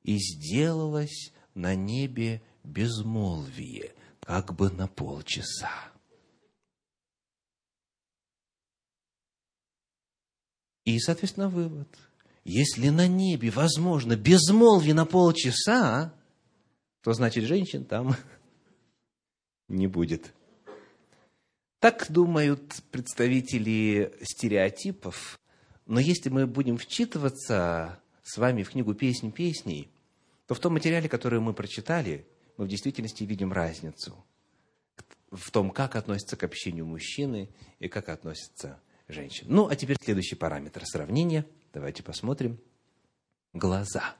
«И 0.03 0.19
сделалось 0.19 1.33
на 1.55 1.73
небе 1.73 2.43
безмолвие, 2.63 3.95
как 4.19 4.53
бы 4.53 4.69
на 4.69 4.87
полчаса». 4.87 5.96
И, 10.87 10.99
соответственно, 10.99 11.49
вывод. 11.49 11.89
Если 12.45 12.87
на 12.87 13.09
небе 13.09 13.49
возможно 13.49 14.15
безмолвие 14.15 14.93
на 14.93 15.05
полчаса, 15.05 16.13
то 17.01 17.11
значит 17.11 17.43
женщин 17.43 17.83
там 17.83 18.15
не 19.67 19.87
будет. 19.87 20.33
Так 21.79 22.09
думают 22.09 22.81
представители 22.89 24.17
стереотипов, 24.21 25.41
но 25.85 25.99
если 25.99 26.29
мы 26.29 26.47
будем 26.47 26.77
вчитываться 26.77 27.99
с 28.23 28.37
вами 28.37 28.63
в 28.63 28.69
книгу 28.69 28.93
«Песнь 28.93 29.33
песней», 29.33 29.91
то 30.45 30.55
в 30.55 30.59
том 30.59 30.71
материале, 30.71 31.09
который 31.09 31.41
мы 31.41 31.53
прочитали, 31.53 32.25
мы 32.55 32.63
в 32.63 32.69
действительности 32.69 33.25
видим 33.25 33.51
разницу 33.51 34.15
в 35.31 35.51
том, 35.51 35.71
как 35.71 35.97
относятся 35.97 36.37
к 36.37 36.43
общению 36.43 36.85
мужчины 36.85 37.49
и 37.79 37.89
как 37.89 38.07
относятся 38.07 38.79
женщины. 39.07 39.49
Ну, 39.49 39.67
а 39.67 39.75
теперь 39.75 39.97
следующий 40.01 40.35
параметр 40.35 40.85
сравнения. 40.85 41.45
Давайте 41.73 42.03
посмотрим. 42.03 42.59
Глаза. 43.53 44.15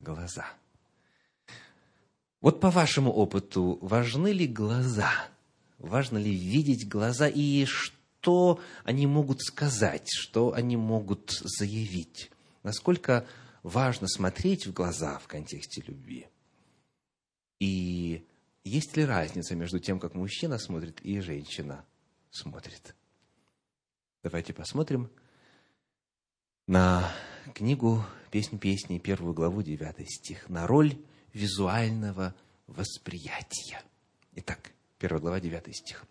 Глаза. 0.00 0.46
Вот 2.40 2.60
по 2.60 2.70
вашему 2.70 3.12
опыту, 3.12 3.78
важны 3.82 4.28
ли 4.32 4.46
глаза? 4.46 5.12
Важно 5.78 6.18
ли 6.18 6.34
видеть 6.34 6.88
глаза 6.88 7.28
и 7.28 7.64
что 7.66 8.60
они 8.84 9.06
могут 9.06 9.42
сказать, 9.42 10.08
что 10.10 10.54
они 10.54 10.76
могут 10.76 11.30
заявить? 11.30 12.30
Насколько 12.62 13.26
важно 13.62 14.08
смотреть 14.08 14.66
в 14.66 14.72
глаза 14.72 15.18
в 15.18 15.26
контексте 15.26 15.82
любви? 15.86 16.28
И 17.58 18.24
есть 18.64 18.96
ли 18.96 19.04
разница 19.04 19.54
между 19.54 19.78
тем, 19.78 19.98
как 19.98 20.14
мужчина 20.14 20.58
смотрит 20.58 21.00
и 21.02 21.20
женщина 21.20 21.84
смотрит? 22.30 22.94
Давайте 24.22 24.52
посмотрим 24.52 25.10
на 26.66 27.10
книгу 27.54 28.04
«Песнь 28.30 28.58
песней», 28.58 28.98
первую 28.98 29.32
главу, 29.32 29.62
девятый 29.62 30.04
стих, 30.06 30.50
на 30.50 30.66
роль 30.66 30.94
визуального 31.32 32.34
восприятия. 32.66 33.82
Итак, 34.34 34.72
первая 34.98 35.22
глава, 35.22 35.40
девятый 35.40 35.72
стих. 35.72 36.04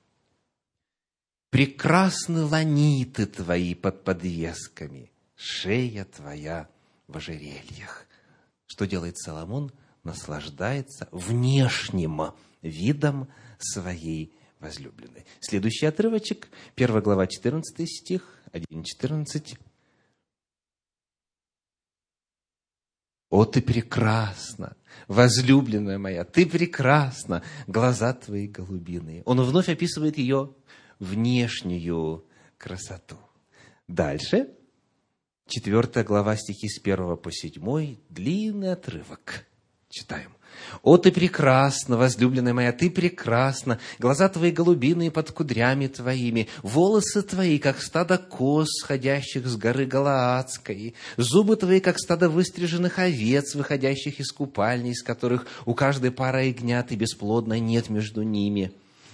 «Прекрасны 1.52 2.46
ланиты 2.46 3.28
твои 3.28 3.76
под 3.76 4.04
подвесками, 4.04 5.12
шея 5.36 6.06
твоя 6.06 6.68
в 7.08 7.18
ожерельях». 7.18 8.08
Что 8.66 8.88
делает 8.88 9.20
Соломон? 9.20 9.72
Наслаждается 10.04 11.08
внешним 11.12 12.34
видом 12.64 13.28
своей 13.60 14.34
возлюбленной. 14.60 15.26
Следующий 15.40 15.86
отрывочек, 15.86 16.50
первая 16.76 17.02
глава, 17.02 17.28
14 17.28 17.90
стих, 17.90 18.40
1.14. 18.52 19.58
О, 23.30 23.46
ты 23.46 23.62
прекрасна, 23.62 24.76
возлюбленная 25.08 26.00
моя, 26.00 26.24
ты 26.26 26.46
прекрасна, 26.46 27.44
глаза 27.68 28.14
твои 28.14 28.48
голубиные. 28.48 29.22
Он 29.26 29.40
вновь 29.42 29.70
описывает 29.70 30.18
ее 30.18 30.56
внешнюю 30.98 32.26
красоту. 32.58 33.18
Дальше, 33.88 34.50
четвертая 35.48 36.04
глава 36.04 36.36
стихи 36.36 36.68
с 36.68 36.80
первого 36.80 37.16
по 37.16 37.32
седьмой, 37.32 38.00
длинный 38.10 38.74
отрывок. 38.74 39.46
Читаем. 39.90 40.39
«О, 40.84 40.98
ты 40.98 41.12
прекрасна, 41.12 41.98
возлюбленная 41.98 42.54
моя, 42.54 42.72
ты 42.72 42.90
прекрасна! 42.90 43.80
Глаза 43.98 44.30
твои 44.30 44.52
голубиные 44.52 45.12
под 45.12 45.32
кудрями 45.32 45.88
твоими, 45.88 46.48
волосы 46.64 47.22
твои, 47.22 47.60
как 47.60 47.82
стадо 47.82 48.18
коз, 48.18 48.70
сходящих 48.82 49.46
с 49.46 49.56
горы 49.56 49.86
Галаадской, 49.86 50.96
зубы 51.18 51.56
твои, 51.56 51.80
как 51.80 52.00
стадо 52.00 52.30
выстриженных 52.30 53.00
овец, 53.00 53.56
выходящих 53.56 54.20
из 54.20 54.32
купальни, 54.32 54.92
из 54.92 55.04
которых 55.04 55.48
у 55.66 55.74
каждой 55.74 56.12
пара 56.12 56.44
ягнят 56.46 56.92
и 56.92 56.96
бесплодной 56.96 57.60
нет 57.60 57.90
между 57.90 58.24
ними» 58.24 58.72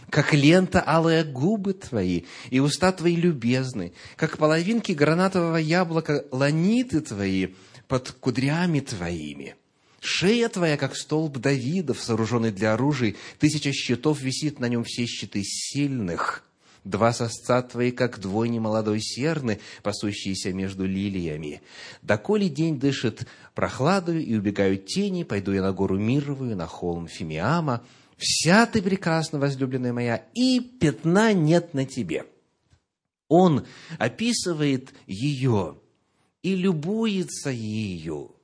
как 0.09 0.33
лента 0.33 0.83
алые 0.85 1.23
губы 1.23 1.73
твои, 1.73 2.23
и 2.49 2.59
уста 2.59 2.91
твои 2.91 3.15
любезны, 3.15 3.93
как 4.15 4.37
половинки 4.37 4.91
гранатового 4.91 5.57
яблока 5.57 6.25
ланиты 6.31 7.01
твои 7.01 7.49
под 7.87 8.11
кудрями 8.11 8.79
твоими. 8.79 9.55
Шея 10.07 10.49
твоя, 10.49 10.77
как 10.77 10.95
столб 10.95 11.39
Давидов, 11.39 11.99
сооруженный 11.99 12.51
для 12.51 12.73
оружия, 12.75 13.15
тысяча 13.39 13.73
щитов 13.73 14.21
висит 14.21 14.59
на 14.59 14.69
нем 14.69 14.83
все 14.83 15.07
щиты 15.07 15.41
сильных. 15.43 16.43
Два 16.83 17.11
сосца 17.11 17.63
твои, 17.63 17.89
как 17.89 18.19
двойни 18.19 18.59
молодой 18.59 19.01
серны, 19.01 19.59
пасущиеся 19.81 20.53
между 20.53 20.85
лилиями. 20.85 21.63
Доколе 22.03 22.49
день 22.49 22.79
дышит 22.79 23.25
прохладою, 23.55 24.23
и 24.23 24.35
убегают 24.35 24.85
тени, 24.85 25.23
пойду 25.23 25.53
я 25.53 25.63
на 25.63 25.73
гору 25.73 25.97
Мировую, 25.97 26.55
на 26.55 26.67
холм 26.67 27.07
Фимиама. 27.07 27.83
Вся 28.15 28.67
ты 28.67 28.83
прекрасна, 28.83 29.39
возлюбленная 29.39 29.91
моя, 29.91 30.23
и 30.35 30.59
пятна 30.59 31.33
нет 31.33 31.73
на 31.73 31.83
тебе. 31.83 32.25
Он 33.27 33.65
описывает 33.97 34.93
ее 35.07 35.79
и 36.43 36.55
любуется 36.55 37.49
ею 37.49 38.34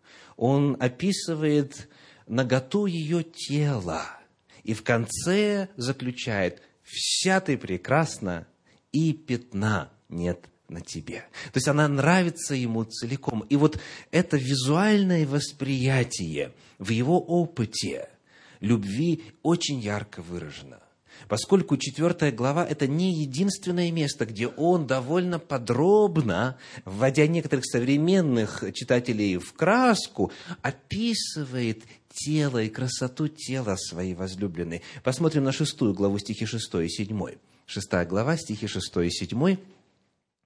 он 0.42 0.76
описывает 0.80 1.88
наготу 2.26 2.88
ее 2.88 3.22
тела. 3.22 4.08
И 4.64 4.74
в 4.74 4.82
конце 4.82 5.70
заключает, 5.78 6.64
вся 6.82 7.40
ты 7.42 7.60
прекрасна, 7.60 8.48
и 8.92 9.14
пятна 9.14 9.92
нет 10.10 10.46
на 10.68 10.82
тебе. 10.82 11.26
То 11.54 11.58
есть 11.58 11.68
она 11.68 11.88
нравится 11.88 12.56
ему 12.56 12.84
целиком. 12.86 13.42
И 13.50 13.56
вот 13.56 13.80
это 14.10 14.36
визуальное 14.36 15.28
восприятие 15.28 16.54
в 16.80 16.90
его 16.90 17.20
опыте 17.22 18.10
любви 18.62 19.24
очень 19.44 19.80
ярко 19.80 20.24
выражено 20.24 20.80
поскольку 21.28 21.78
четвертая 21.78 22.32
глава– 22.32 22.66
это 22.70 22.88
не 22.88 23.14
единственное 23.14 23.92
место, 23.92 24.26
где 24.26 24.48
он 24.48 24.88
довольно 24.88 25.40
подробно, 25.40 26.58
вводя 26.86 27.28
некоторых 27.28 27.66
современных 27.66 28.64
читателей 28.74 29.38
в 29.38 29.54
краску, 29.54 30.32
описывает 30.62 31.84
тело 32.14 32.62
и 32.62 32.70
красоту 32.70 33.28
тела 33.28 33.76
своей 33.78 34.14
возлюбленной. 34.14 34.82
Посмотрим 35.04 35.44
на 35.44 35.52
шестую 35.52 35.94
главу, 35.94 36.20
стихи 36.20 36.46
6 36.46 36.76
и 36.76 36.90
7. 36.90 37.36
Шестая 37.66 38.06
глава, 38.06 38.38
стихи 38.38 38.68
6 38.68 38.98
и 38.98 39.10
7. 39.10 39.58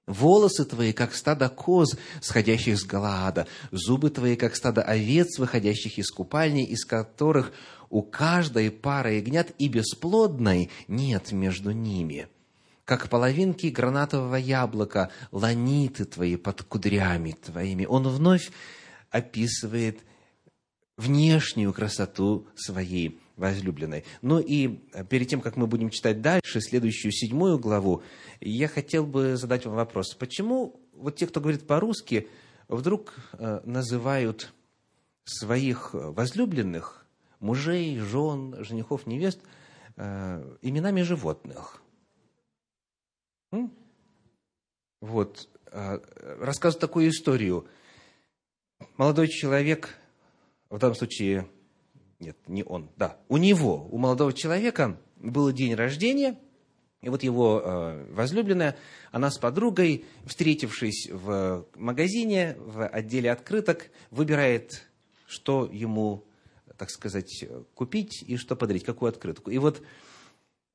Волосы 0.07 0.65
твои, 0.65 0.93
как 0.93 1.15
стадо 1.15 1.49
коз, 1.49 1.97
сходящих 2.21 2.77
с 2.77 2.83
Галаада, 2.83 3.47
зубы 3.71 4.11
твои, 4.11 4.35
как 4.35 4.55
стадо 4.55 4.83
овец, 4.83 5.39
выходящих 5.39 5.97
из 5.97 6.11
купальни, 6.11 6.63
из 6.63 6.85
которых 6.85 7.51
у 7.95 8.01
каждой 8.01 8.71
пары 8.71 9.13
ягнят 9.13 9.53
и 9.57 9.69
бесплодной 9.69 10.69
нет 10.89 11.31
между 11.31 11.71
ними. 11.71 12.27
Как 12.83 13.09
половинки 13.09 13.67
гранатового 13.67 14.35
яблока, 14.35 15.11
ланиты 15.31 16.03
твои 16.03 16.35
под 16.35 16.63
кудрями 16.63 17.37
твоими. 17.41 17.85
Он 17.85 18.05
вновь 18.09 18.51
описывает 19.11 20.01
внешнюю 20.97 21.71
красоту 21.71 22.45
своей 22.57 23.17
возлюбленной. 23.37 24.03
Ну 24.21 24.39
и 24.39 24.81
перед 25.09 25.29
тем, 25.29 25.39
как 25.39 25.55
мы 25.55 25.65
будем 25.65 25.89
читать 25.89 26.21
дальше, 26.21 26.59
следующую 26.59 27.13
седьмую 27.13 27.59
главу, 27.59 28.03
я 28.41 28.67
хотел 28.67 29.05
бы 29.05 29.37
задать 29.37 29.65
вам 29.65 29.75
вопрос. 29.75 30.15
Почему 30.15 30.81
вот 30.91 31.15
те, 31.15 31.27
кто 31.27 31.39
говорит 31.39 31.65
по-русски, 31.65 32.27
вдруг 32.67 33.13
э, 33.31 33.61
называют 33.63 34.51
своих 35.23 35.91
возлюбленных 35.93 37.04
мужей, 37.45 37.97
жен, 37.99 38.55
женихов, 38.63 39.05
невест 39.05 39.39
э, 39.95 40.57
именами 40.61 41.03
животных. 41.03 41.81
Вот, 45.01 45.47
э, 45.71 45.99
рассказываю 46.39 46.81
такую 46.81 47.09
историю. 47.09 47.67
Молодой 48.97 49.27
человек, 49.27 49.95
в 50.69 50.79
данном 50.79 50.95
случае, 50.95 51.47
нет, 52.19 52.37
не 52.47 52.63
он, 52.63 52.89
да, 52.97 53.17
у 53.29 53.37
него, 53.37 53.87
у 53.91 53.97
молодого 53.97 54.33
человека 54.33 54.99
был 55.17 55.51
день 55.51 55.75
рождения, 55.75 56.39
и 57.01 57.09
вот 57.09 57.21
его 57.21 57.61
э, 57.63 58.11
возлюбленная, 58.11 58.75
она 59.11 59.29
с 59.29 59.37
подругой, 59.37 60.05
встретившись 60.25 61.09
в 61.11 61.67
магазине, 61.75 62.55
в 62.57 62.87
отделе 62.87 63.31
открыток, 63.31 63.91
выбирает, 64.09 64.87
что 65.27 65.69
ему 65.71 66.25
так 66.77 66.89
сказать, 66.89 67.45
купить 67.73 68.23
и 68.25 68.37
что 68.37 68.55
подарить, 68.55 68.83
какую 68.83 69.09
открытку. 69.09 69.51
И 69.51 69.57
вот 69.57 69.81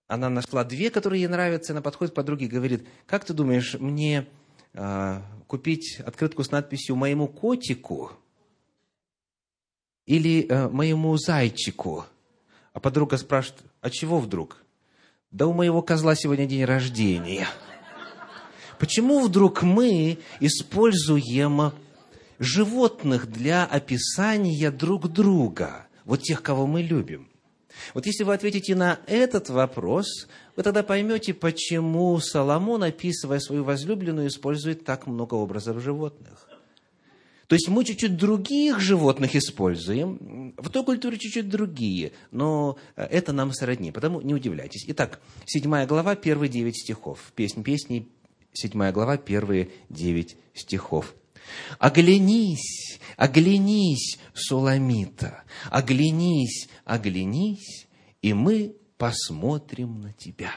она 0.07 0.29
нашла 0.29 0.65
две, 0.65 0.91
которые 0.91 1.23
ей 1.23 1.29
нравятся, 1.29 1.73
она 1.73 1.83
подходит 1.83 2.13
к 2.13 2.17
подруге 2.17 2.47
и 2.47 2.49
говорит, 2.49 2.87
как 3.07 3.25
ты 3.25 3.33
думаешь, 3.33 3.75
мне 3.75 4.27
э, 4.73 5.23
купить 5.47 6.01
открытку 6.01 6.43
с 6.43 6.51
надписью 6.51 6.97
«Моему 6.97 7.29
котику» 7.29 8.13
или 10.07 10.47
э, 10.49 10.69
«Моему 10.69 11.17
зайчику»? 11.17 12.07
А 12.73 12.81
подруга 12.81 13.19
спрашивает, 13.19 13.63
а 13.81 13.91
чего 13.91 14.19
вдруг? 14.19 14.65
Да 15.31 15.47
у 15.47 15.53
моего 15.53 15.81
козла 15.81 16.17
сегодня 16.17 16.47
день 16.47 16.65
рождения. 16.65 17.47
Почему 18.81 19.21
вдруг 19.21 19.63
мы 19.63 20.19
используем 20.41 21.73
животных 22.41 23.31
для 23.31 23.65
описания 23.65 24.71
друг 24.71 25.09
друга, 25.09 25.87
вот 26.11 26.23
тех, 26.23 26.43
кого 26.43 26.67
мы 26.67 26.83
любим? 26.83 27.29
Вот 27.95 28.05
если 28.05 28.25
вы 28.25 28.35
ответите 28.35 28.75
на 28.75 28.99
этот 29.07 29.49
вопрос, 29.49 30.27
вы 30.57 30.65
тогда 30.65 30.83
поймете, 30.83 31.33
почему 31.35 32.19
Соломон, 32.19 32.83
описывая 32.83 33.39
свою 33.39 33.63
возлюбленную, 33.63 34.27
использует 34.27 34.85
так 34.85 35.07
много 35.07 35.35
образов 35.35 35.81
животных. 35.81 36.49
То 37.47 37.55
есть 37.55 37.69
мы 37.69 37.85
чуть-чуть 37.85 38.17
других 38.17 38.81
животных 38.81 39.37
используем, 39.37 40.53
в 40.57 40.69
той 40.69 40.85
культуре 40.85 41.17
чуть-чуть 41.17 41.49
другие, 41.49 42.11
но 42.33 42.77
это 42.97 43.33
нам 43.33 43.53
сродни, 43.53 43.93
потому 43.93 44.21
не 44.21 44.35
удивляйтесь. 44.35 44.85
Итак, 44.89 45.21
седьмая 45.47 45.87
глава, 45.87 46.17
первые 46.17 46.49
девять 46.49 46.81
стихов. 46.81 47.33
Песнь 47.37 47.63
песней, 47.63 48.09
седьмая 48.53 48.93
глава, 48.93 49.17
первые 49.17 49.71
девять 49.89 50.37
стихов. 50.55 51.15
Оглянись, 51.79 53.01
оглянись, 53.17 54.19
Суламита, 54.35 55.43
оглянись, 55.71 56.69
оглянись, 56.85 57.89
и 58.23 58.33
мы 58.33 58.77
посмотрим 58.97 60.01
на 60.01 60.13
тебя. 60.13 60.53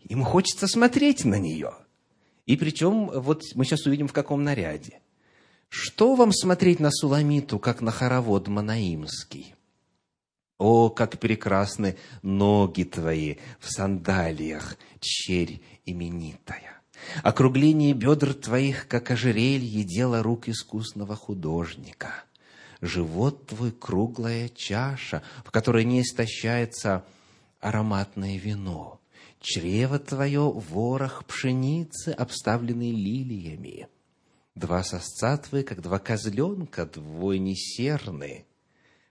Ему 0.00 0.24
хочется 0.24 0.66
смотреть 0.66 1.24
на 1.24 1.38
нее. 1.38 1.72
И 2.46 2.56
причем, 2.56 3.06
вот 3.06 3.42
мы 3.54 3.64
сейчас 3.64 3.86
увидим, 3.86 4.08
в 4.08 4.12
каком 4.12 4.42
наряде. 4.42 5.00
Что 5.68 6.16
вам 6.16 6.32
смотреть 6.32 6.80
на 6.80 6.90
Суламиту, 6.90 7.58
как 7.60 7.80
на 7.80 7.92
хоровод 7.92 8.48
Манаимский? 8.48 9.54
О, 10.58 10.90
как 10.90 11.18
прекрасны 11.20 11.96
ноги 12.22 12.82
твои 12.82 13.36
в 13.60 13.70
сандалиях, 13.70 14.76
черь 15.00 15.62
именитая! 15.86 16.79
Округление 17.22 17.92
бедр 17.92 18.34
твоих, 18.34 18.88
как 18.88 19.10
ожерелье, 19.10 19.84
дело 19.84 20.22
рук 20.22 20.48
искусного 20.48 21.16
художника. 21.16 22.24
Живот 22.80 23.46
твой– 23.46 23.72
круглая 23.78 24.48
чаша, 24.48 25.22
в 25.44 25.50
которой 25.50 25.84
не 25.84 26.02
истощается 26.02 27.04
ароматное 27.60 28.38
вино. 28.38 29.00
Чрево 29.40 29.98
твое– 29.98 30.50
ворох 30.70 31.24
пшеницы, 31.26 32.10
обставленный 32.10 32.92
лилиями. 32.92 33.88
Два 34.54 34.82
сосца 34.82 35.36
твои, 35.36 35.62
как 35.62 35.82
два 35.82 35.98
козленка, 35.98 36.86
двойни 36.86 37.54
серны– 37.54 38.46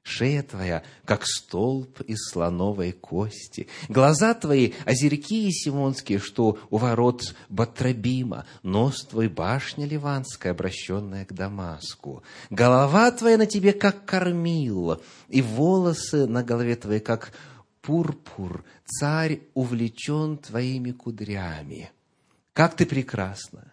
Шея 0.10 0.42
твоя, 0.42 0.82
как 1.06 1.24
столб 1.24 2.02
из 2.02 2.18
слоновой 2.32 2.94
кости. 2.94 3.68
Глаза 3.90 4.34
твои, 4.34 4.74
озерки 4.84 5.48
и 5.48 5.52
симонские, 5.52 6.18
что 6.18 6.58
у 6.72 6.78
ворот 6.78 7.36
Батрабима. 7.48 8.48
Нос 8.64 9.06
твой, 9.06 9.28
башня 9.28 9.86
ливанская, 9.86 10.54
обращенная 10.54 11.26
к 11.26 11.34
Дамаску. 11.34 12.24
Голова 12.50 13.12
твоя 13.12 13.38
на 13.38 13.46
тебе, 13.46 13.72
как 13.72 14.06
кормил, 14.06 15.00
и 15.28 15.44
волосы 15.44 16.26
на 16.26 16.42
голове 16.44 16.76
твоей, 16.76 17.02
как 17.02 17.32
пурпур. 17.84 18.64
Царь 18.88 19.42
увлечен 19.54 20.40
твоими 20.40 20.92
кудрями. 20.92 21.92
Как 22.54 22.76
ты 22.76 22.88
прекрасна! 22.88 23.69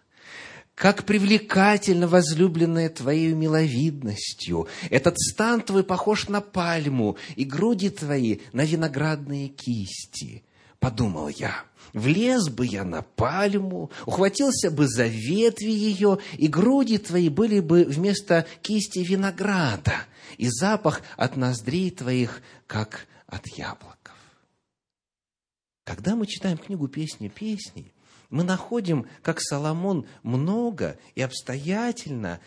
Как 0.77 1.05
привлекательно 1.05 2.07
возлюбленная 2.07 2.89
твоей 2.89 3.33
миловидностью. 3.33 4.67
Этот 4.91 5.17
стан 5.17 5.61
твой 5.61 5.83
похож 5.83 6.29
на 6.29 6.39
пальму, 6.39 7.17
и 7.35 7.45
груди 7.45 7.89
твои 7.89 8.41
на 8.53 8.63
виноградные 8.63 9.47
кисти. 9.47 10.43
Подумал 10.79 11.29
я, 11.29 11.63
влез 11.93 12.49
бы 12.49 12.67
я 12.67 12.83
на 12.83 13.01
пальму, 13.01 13.89
ухватился 14.05 14.69
бы 14.69 14.87
за 14.87 15.07
ветви 15.07 15.71
ее, 15.71 16.19
и 16.37 16.47
груди 16.47 16.99
твои 16.99 17.29
были 17.29 17.59
бы 17.59 17.83
вместо 17.83 18.45
кисти 18.61 18.99
винограда, 18.99 19.95
и 20.37 20.47
запах 20.47 21.01
от 21.17 21.37
ноздрей 21.37 21.89
твоих, 21.89 22.43
как 22.67 23.07
от 23.25 23.47
яблоков. 23.47 24.13
Когда 25.85 26.15
мы 26.15 26.27
читаем 26.27 26.59
книгу 26.59 26.87
«Песни 26.87 27.29
песней», 27.29 27.91
мы 28.29 28.43
находим, 28.43 29.07
как 29.21 29.41
Соломон 29.41 30.05
много 30.23 30.97
и 31.15 31.21
обстоятельно 31.21 32.39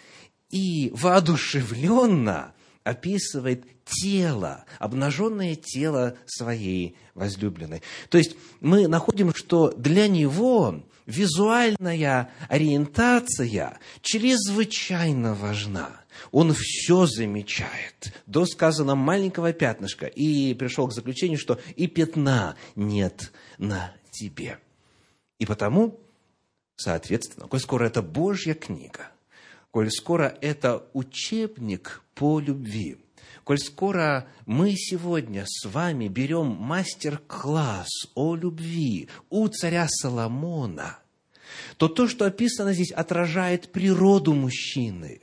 и 0.51 0.91
воодушевленно 0.95 2.53
описывает 2.85 3.65
тело, 3.85 4.65
обнаженное 4.79 5.55
тело 5.55 6.17
своей 6.27 6.97
возлюбленной. 7.15 7.83
То 8.09 8.19
есть 8.19 8.37
мы 8.61 8.89
находим, 8.89 9.35
что 9.35 9.71
для 9.71 10.09
него 10.09 10.83
визуальная 11.07 12.31
ориентация 12.49 13.79
чрезвычайно 14.03 15.35
важна. 15.35 16.01
Он 16.31 16.55
все 16.55 17.07
замечает. 17.07 18.13
До 18.27 18.47
сказано 18.47 18.95
маленького 18.95 19.53
пятнышка. 19.53 20.07
И 20.07 20.55
пришел 20.55 20.87
к 20.89 20.93
заключению, 20.93 21.39
что 21.39 21.59
и 21.77 21.87
пятна 21.87 22.57
нет 22.77 23.33
на 23.59 23.93
тебе. 24.11 24.59
И 25.41 25.47
потому, 25.47 25.99
соответственно, 26.77 27.49
коль 27.49 27.61
скоро 27.61 27.87
это 27.87 28.03
Божья 28.03 28.53
книга, 28.53 29.11
коль 29.71 29.91
скоро 29.91 30.37
это 30.43 30.87
учебник 30.93 32.03
по 32.15 32.39
любви, 32.41 32.99
коль 33.43 33.59
скоро 33.59 34.29
мы 34.45 34.75
сегодня 34.77 35.47
с 35.49 35.65
вами 35.65 36.09
берем 36.09 36.47
мастер-класс 36.47 37.89
о 38.15 38.37
любви 38.37 39.09
у 39.31 39.49
царя 39.49 39.87
Соломона, 39.89 40.99
то 41.79 41.89
то, 41.89 42.07
что 42.07 42.27
описано 42.27 42.75
здесь, 42.75 42.93
отражает 42.93 43.73
природу 43.73 44.35
мужчины. 44.35 45.23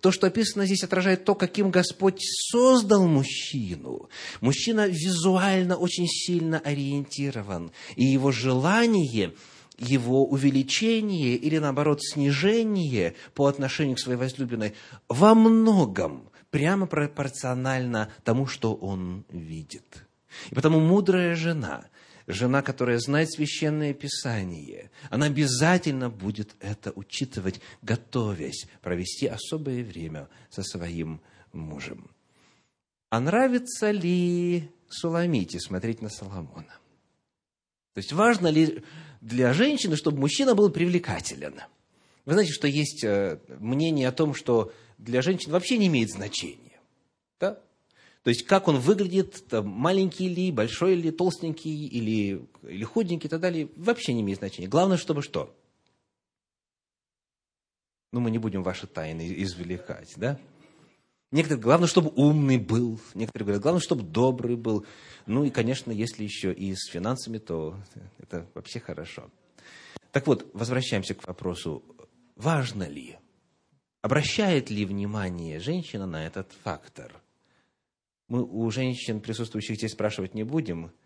То, 0.00 0.12
что 0.12 0.26
описано 0.26 0.64
здесь, 0.64 0.82
отражает 0.82 1.24
то, 1.24 1.34
каким 1.34 1.70
Господь 1.70 2.20
создал 2.50 3.06
мужчину. 3.06 4.08
Мужчина 4.40 4.88
визуально 4.88 5.76
очень 5.76 6.08
сильно 6.08 6.58
ориентирован, 6.58 7.70
и 7.96 8.06
его 8.06 8.32
желание– 8.32 9.34
его 9.78 10.26
увеличение 10.26 11.36
или, 11.36 11.58
наоборот, 11.58 12.02
снижение 12.02 13.14
по 13.34 13.46
отношению 13.46 13.96
к 13.96 14.00
своей 14.00 14.18
возлюбленной 14.18 14.74
во 15.08 15.34
многом 15.34 16.30
прямо 16.50 16.86
пропорционально 16.86 18.10
тому, 18.24 18.46
что 18.46 18.74
он 18.74 19.24
видит. 19.30 20.04
И 20.50 20.54
потому 20.54 20.80
мудрая 20.80 21.34
жена, 21.34 21.86
жена, 22.26 22.62
которая 22.62 22.98
знает 22.98 23.32
священное 23.32 23.94
писание, 23.94 24.90
она 25.10 25.26
обязательно 25.26 26.10
будет 26.10 26.54
это 26.60 26.92
учитывать, 26.92 27.60
готовясь 27.82 28.66
провести 28.82 29.26
особое 29.26 29.84
время 29.84 30.28
со 30.50 30.62
своим 30.62 31.20
мужем. 31.52 32.10
А 33.10 33.20
нравится 33.20 33.90
ли 33.90 34.70
Суламите 34.88 35.60
смотреть 35.60 36.02
на 36.02 36.10
Соломона? 36.10 36.78
То 37.94 38.00
есть 38.00 38.12
важно 38.12 38.48
ли 38.48 38.84
для 39.28 39.52
женщины, 39.52 39.96
чтобы 39.96 40.18
мужчина 40.18 40.54
был 40.54 40.70
привлекателен. 40.70 41.60
Вы 42.24 42.32
знаете, 42.32 42.52
что 42.52 42.66
есть 42.66 43.04
э, 43.04 43.38
мнение 43.60 44.08
о 44.08 44.12
том, 44.12 44.34
что 44.34 44.72
для 44.98 45.22
женщин 45.22 45.52
вообще 45.52 45.78
не 45.78 45.86
имеет 45.86 46.10
значения. 46.10 46.80
Да? 47.38 47.60
То 48.22 48.30
есть, 48.30 48.44
как 48.44 48.68
он 48.68 48.78
выглядит, 48.78 49.46
там, 49.48 49.68
маленький 49.68 50.28
ли, 50.28 50.50
большой 50.50 50.96
ли, 50.96 51.10
толстенький 51.10 51.86
или, 51.86 52.42
или 52.62 52.84
худенький 52.84 53.28
и 53.28 53.30
так 53.30 53.40
далее, 53.40 53.68
вообще 53.76 54.12
не 54.12 54.22
имеет 54.22 54.38
значения. 54.38 54.68
Главное, 54.68 54.96
чтобы 54.96 55.22
что? 55.22 55.54
Ну, 58.12 58.20
мы 58.20 58.30
не 58.30 58.38
будем 58.38 58.62
ваши 58.62 58.86
тайны 58.86 59.34
извлекать, 59.42 60.14
да? 60.16 60.38
Некоторые, 61.30 61.62
главное, 61.62 61.88
чтобы 61.88 62.10
умный 62.16 62.58
был. 62.58 63.00
Некоторые 63.14 63.46
говорят, 63.46 63.62
главное, 63.62 63.80
чтобы 63.80 64.02
добрый 64.02 64.56
был. 64.56 64.86
Ну 65.26 65.44
и, 65.44 65.50
конечно, 65.50 65.90
если 65.90 66.24
еще 66.24 66.52
и 66.52 66.74
с 66.74 66.90
финансами, 66.90 67.38
то 67.38 67.76
это 68.18 68.46
вообще 68.54 68.80
хорошо. 68.80 69.30
Так 70.10 70.26
вот, 70.26 70.50
возвращаемся 70.54 71.14
к 71.14 71.26
вопросу, 71.26 71.82
важно 72.34 72.84
ли, 72.84 73.18
обращает 74.00 74.70
ли 74.70 74.86
внимание 74.86 75.60
женщина 75.60 76.06
на 76.06 76.26
этот 76.26 76.50
фактор? 76.64 77.12
Мы 78.28 78.42
у 78.42 78.70
женщин, 78.70 79.20
присутствующих 79.20 79.76
здесь, 79.76 79.92
спрашивать 79.92 80.34
не 80.34 80.44
будем– 80.44 80.92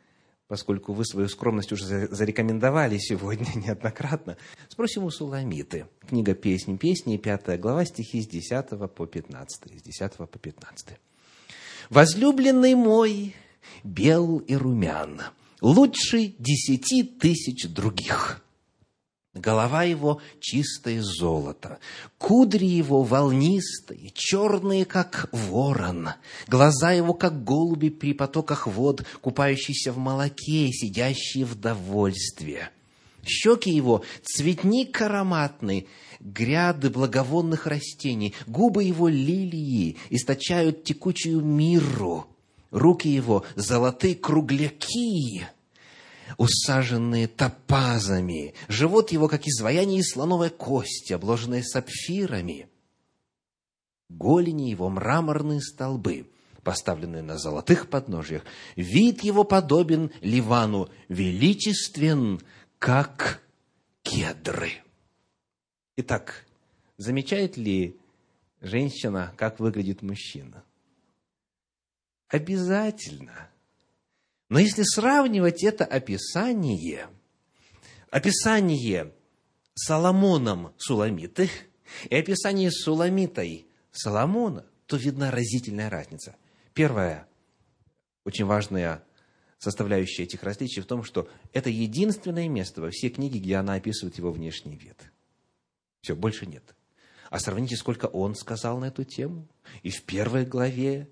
поскольку 0.53 0.93
вы 0.93 1.07
свою 1.07 1.31
скромность 1.31 1.73
уже 1.73 2.09
зарекомендовали 2.09 2.99
сегодня 2.99 3.47
неоднократно, 3.55 4.37
спросим 4.69 5.05
у 5.05 5.11
Суламиты. 5.11 5.87
Книга 6.07 6.35
«Песни, 6.35 6.77
песни», 6.77 7.17
пятая 7.17 7.57
глава, 7.57 7.87
стихи 7.87 8.21
с 8.21 8.27
10 8.27 8.69
по 8.95 9.07
15. 9.07 9.79
С 9.79 9.83
10 9.83 10.13
по 10.13 10.27
15. 10.27 10.89
Возлюбленный 11.89 12.75
мой 12.75 13.35
бел 13.83 14.41
и 14.41 14.55
румян, 14.55 15.23
лучше 15.63 16.35
десяти 16.39 17.03
тысяч 17.03 17.67
других. 17.67 18.42
Голова 19.35 19.85
его 19.85 20.21
чистое 20.41 21.01
золото, 21.01 21.79
кудри 22.19 22.67
его 22.67 23.03
волнистые, 23.03 24.11
черные, 24.13 24.85
как 24.85 25.31
ворон, 25.33 26.11
глаза 26.49 26.93
его, 26.93 27.15
как 27.15 27.43
голуби 27.43 27.89
при 27.89 28.13
потоках 28.13 28.67
вод, 28.67 29.07
купающиеся 29.23 29.91
в 29.93 29.97
молоке, 29.97 30.71
сидящие 30.71 31.47
в 31.47 31.55
довольстве. 31.55 32.69
Щеки 33.25 33.71
его– 33.71 34.03
цветник 34.23 35.01
ароматный, 35.01 35.89
гряды 36.21 36.91
благовонных 36.91 37.67
растений, 37.67 38.35
губы 38.47 38.85
его– 38.85 39.09
лилии, 39.09 39.97
источают 40.11 40.85
текучую 40.85 41.41
миру, 41.41 42.27
руки 42.71 43.09
его– 43.09 43.47
золотые 43.57 44.15
кругляки– 44.15 45.47
усаженные 46.39 47.29
топазами, 47.29 48.55
живот 48.69 49.13
его, 49.13 49.29
как 49.29 49.47
изваяние 49.47 50.01
из 50.01 50.11
слоновой 50.11 50.51
кости, 50.51 51.13
обложенное 51.13 51.63
сапфирами. 51.63 52.69
Голени 54.09 54.71
его 54.71 54.89
мраморные 54.91 55.61
столбы, 55.61 56.31
поставленные 56.63 57.23
на 57.23 57.39
золотых 57.39 57.89
подножьях. 57.89 58.45
Вид 58.77 59.23
его 59.23 59.45
подобен 59.45 60.11
Ливану, 60.21 60.89
величествен, 61.09 62.41
как 62.79 63.43
кедры. 64.03 64.73
Итак, 65.97 66.47
замечает 66.97 67.57
ли 67.57 67.97
женщина, 68.61 69.33
как 69.37 69.61
выглядит 69.61 70.03
мужчина? 70.03 70.65
Обязательно– 72.29 73.49
но 74.53 74.59
если 74.59 74.83
сравнивать 74.83 75.65
это 75.65 75.87
описание, 75.87 77.09
описание 78.11 79.15
Соломоном 79.73 80.75
Суламиты 80.77 81.49
и 82.11 82.15
описание 82.15 82.71
Суламитой 82.71 83.67
Соломона, 83.93 84.67
то 84.85 84.99
видна 84.99 85.31
разительная 85.31 85.89
разница. 85.89 86.37
Первая, 86.75 87.27
очень 88.27 88.45
важная 88.45 89.03
составляющая 89.57 90.25
этих 90.25 90.43
различий 90.43 90.83
в 90.83 90.87
том, 90.87 91.03
что 91.03 91.31
это 91.55 91.71
единственное 91.71 92.47
место 92.47 92.83
во 92.83 92.91
всей 92.91 93.09
книге, 93.09 93.39
где 93.39 93.57
она 93.57 93.73
описывает 93.73 94.19
его 94.19 94.31
внешний 94.33 94.77
вид. 94.77 95.01
Все, 96.03 96.15
больше 96.15 96.45
нет. 96.45 96.75
А 97.31 97.39
сравните, 97.39 97.77
сколько 97.77 98.05
он 98.05 98.35
сказал 98.35 98.81
на 98.81 98.89
эту 98.89 99.05
тему. 99.05 99.49
И 99.83 99.89
в 99.89 100.03
первой 100.03 100.45
главе, 100.45 101.09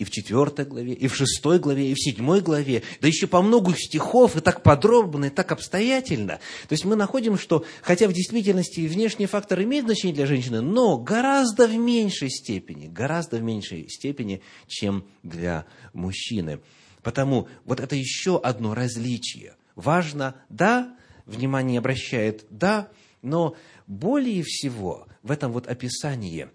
и 0.00 0.04
в 0.04 0.10
четвертой 0.10 0.64
главе, 0.64 0.94
и 0.94 1.08
в 1.08 1.14
шестой 1.14 1.58
главе, 1.58 1.90
и 1.90 1.94
в 1.94 2.00
седьмой 2.02 2.40
главе, 2.40 2.82
да 3.02 3.06
еще 3.06 3.26
по 3.26 3.42
много 3.42 3.76
стихов, 3.76 4.34
и 4.34 4.40
так 4.40 4.62
подробно, 4.62 5.26
и 5.26 5.28
так 5.28 5.52
обстоятельно. 5.52 6.40
То 6.68 6.72
есть 6.72 6.86
мы 6.86 6.96
находим, 6.96 7.36
что, 7.36 7.66
хотя 7.82 8.08
в 8.08 8.14
действительности 8.14 8.80
внешний 8.80 9.26
фактор 9.26 9.62
имеет 9.62 9.84
значение 9.84 10.14
для 10.14 10.24
женщины, 10.24 10.62
но 10.62 10.96
гораздо 10.96 11.68
в 11.68 11.76
меньшей 11.76 12.30
степени, 12.30 12.86
гораздо 12.86 13.36
в 13.36 13.42
меньшей 13.42 13.90
степени, 13.90 14.40
чем 14.66 15.04
для 15.22 15.66
мужчины. 15.92 16.60
Потому 17.02 17.48
вот 17.66 17.78
это 17.78 17.94
еще 17.94 18.40
одно 18.40 18.74
различие. 18.74 19.56
Важно, 19.74 20.34
да, 20.48 20.96
внимание 21.26 21.78
обращает, 21.78 22.46
да, 22.48 22.88
но 23.20 23.54
более 23.86 24.42
всего 24.44 25.06
в 25.22 25.30
этом 25.30 25.52
вот 25.52 25.66
описании 25.66 26.48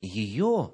ее 0.00 0.72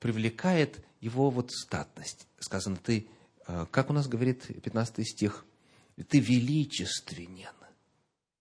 привлекает 0.00 0.84
его 1.00 1.30
вот 1.30 1.52
статность. 1.52 2.26
Сказано, 2.40 2.76
ты, 2.76 3.06
э, 3.46 3.66
как 3.70 3.90
у 3.90 3.92
нас 3.92 4.08
говорит 4.08 4.46
15 4.62 5.06
стих, 5.06 5.44
ты 6.08 6.18
величественен, 6.18 7.54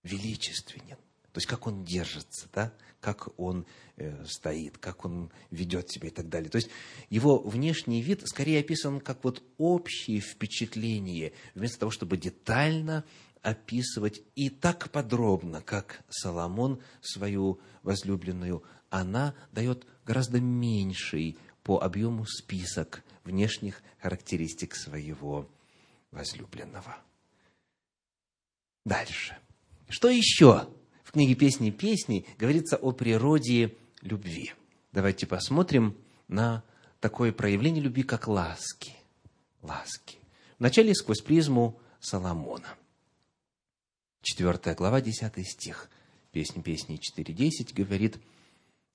величественен. 0.03 0.97
То 1.31 1.37
есть, 1.37 1.47
как 1.47 1.67
он 1.67 1.83
держится, 1.83 2.47
да? 2.53 2.73
как 2.99 3.29
он 3.39 3.65
э, 3.97 4.25
стоит, 4.25 4.77
как 4.77 5.05
он 5.05 5.31
ведет 5.51 5.89
себя 5.89 6.07
и 6.07 6.11
так 6.11 6.27
далее. 6.27 6.49
То 6.49 6.57
есть, 6.57 6.69
его 7.09 7.39
внешний 7.39 8.01
вид 8.01 8.27
скорее 8.27 8.59
описан 8.59 8.99
как 8.99 9.23
вот 9.23 9.43
общее 9.57 10.19
впечатление, 10.19 11.33
вместо 11.55 11.79
того, 11.79 11.91
чтобы 11.91 12.17
детально 12.17 13.05
описывать 13.41 14.21
и 14.35 14.49
так 14.49 14.89
подробно, 14.89 15.61
как 15.61 16.03
Соломон 16.09 16.81
свою 17.01 17.59
возлюбленную, 17.83 18.63
она 18.89 19.35
дает 19.51 19.85
гораздо 20.05 20.41
меньший 20.41 21.37
по 21.69 21.83
объему 21.83 22.25
список 22.25 23.03
внешних 23.23 23.83
характеристик 23.99 24.73
своего 24.73 25.47
возлюбленного. 26.09 26.97
Дальше. 28.85 29.37
Что 29.87 30.09
еще 30.09 30.67
в 31.03 31.11
книге 31.11 31.35
«Песни 31.35 31.69
песней» 31.69 32.25
говорится 32.39 32.75
о 32.75 32.91
природе 32.91 33.77
любви? 34.01 34.53
Давайте 34.93 35.27
посмотрим 35.27 35.95
на 36.27 36.63
такое 37.01 37.31
проявление 37.31 37.83
любви, 37.83 38.01
как 38.01 38.27
ласки. 38.27 38.95
Ласки. 39.61 40.17
Вначале 40.57 40.95
сквозь 40.95 41.21
призму 41.21 41.79
Соломона. 41.99 42.75
Четвертая 44.23 44.73
глава, 44.73 45.01
десятый 45.01 45.45
стих. 45.45 45.87
Песни 46.31 46.63
песни 46.63 46.97
4.10 46.97 47.75
говорит, 47.75 48.17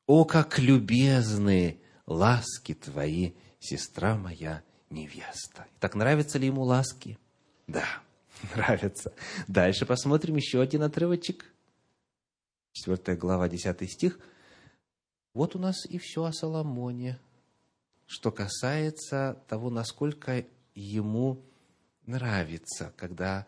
«О, 0.09 0.25
как 0.25 0.59
любезны 0.59 1.79
ласки 2.07 2.75
твои, 2.75 3.33
сестра 3.59 4.17
моя 4.17 4.63
невеста. 4.91 5.67
Так 5.81 5.95
нравятся 5.95 6.39
ли 6.39 6.47
ему 6.47 6.63
ласки? 6.63 7.19
Да, 7.67 7.87
нравятся. 8.55 9.13
Дальше 9.49 9.87
посмотрим 9.87 10.37
еще 10.37 10.61
один 10.61 10.83
отрывочек. 10.83 11.53
Четвертая 12.73 13.17
глава, 13.17 13.49
десятый 13.49 13.89
стих. 13.89 14.19
Вот 15.33 15.57
у 15.57 15.59
нас 15.59 15.87
и 15.87 15.99
все 15.99 16.25
о 16.25 16.33
Соломоне, 16.33 17.19
что 18.07 18.31
касается 18.31 19.43
того, 19.49 19.71
насколько 19.71 20.45
ему 20.75 21.45
нравится, 22.07 22.93
когда 22.97 23.47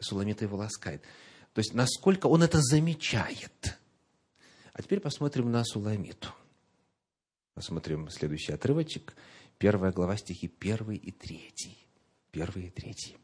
Суламита 0.00 0.44
его 0.44 0.56
ласкает. 0.56 1.02
То 1.54 1.60
есть, 1.60 1.72
насколько 1.72 2.26
он 2.26 2.42
это 2.42 2.60
замечает. 2.60 3.78
А 4.72 4.82
теперь 4.82 5.00
посмотрим 5.00 5.50
на 5.50 5.64
Суламиту. 5.64 6.28
Посмотрим 7.54 8.10
следующий 8.10 8.52
отрывочек. 8.52 9.14
Первая 9.58 9.92
глава, 9.92 10.16
стихи 10.16 10.48
первый 10.48 10.96
и 10.96 11.12
третий. 11.12 11.78
Первый 12.32 12.66
и 12.66 12.70
третий. 12.70 13.16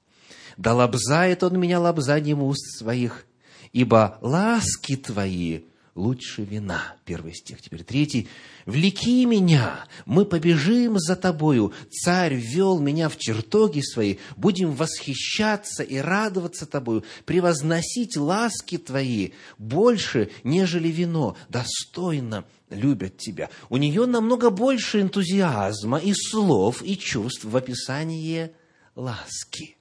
«Да 0.57 0.73
лобзает 0.73 1.43
он 1.43 1.59
меня 1.59 1.81
лобзанием 1.81 2.41
уст 2.41 2.79
своих, 2.79 3.27
ибо 3.73 4.19
ласки 4.21 4.95
твои 4.95 5.63
лучше 5.97 6.45
вина. 6.45 6.95
Первый 7.05 7.35
стих, 7.35 7.61
теперь 7.61 7.83
третий. 7.83 8.29
«Влеки 8.67 9.25
меня, 9.25 9.85
мы 10.07 10.25
побежим 10.25 11.01
за 11.01 11.17
тобою. 11.17 11.73
Царь 11.91 12.35
ввел 12.35 12.79
меня 12.79 13.09
в 13.09 13.17
чертоги 13.17 13.81
свои. 13.81 14.19
Будем 14.37 14.73
восхищаться 14.75 15.83
и 15.83 15.97
радоваться 15.97 16.67
тобою, 16.67 17.03
превозносить 17.25 18.17
ласки 18.17 18.79
твои 18.79 19.31
больше, 19.59 20.31
нежели 20.45 20.89
вино. 20.89 21.37
Достойно 21.49 22.45
любят 22.71 23.19
тебя». 23.19 23.51
У 23.69 23.77
нее 23.77 24.07
намного 24.07 24.51
больше 24.51 25.01
энтузиазма 25.01 25.99
и 25.99 26.13
слов, 26.15 26.83
и 26.83 26.97
чувств 26.97 27.45
в 27.45 27.57
описании 27.57 28.55
ласки. 28.95 29.77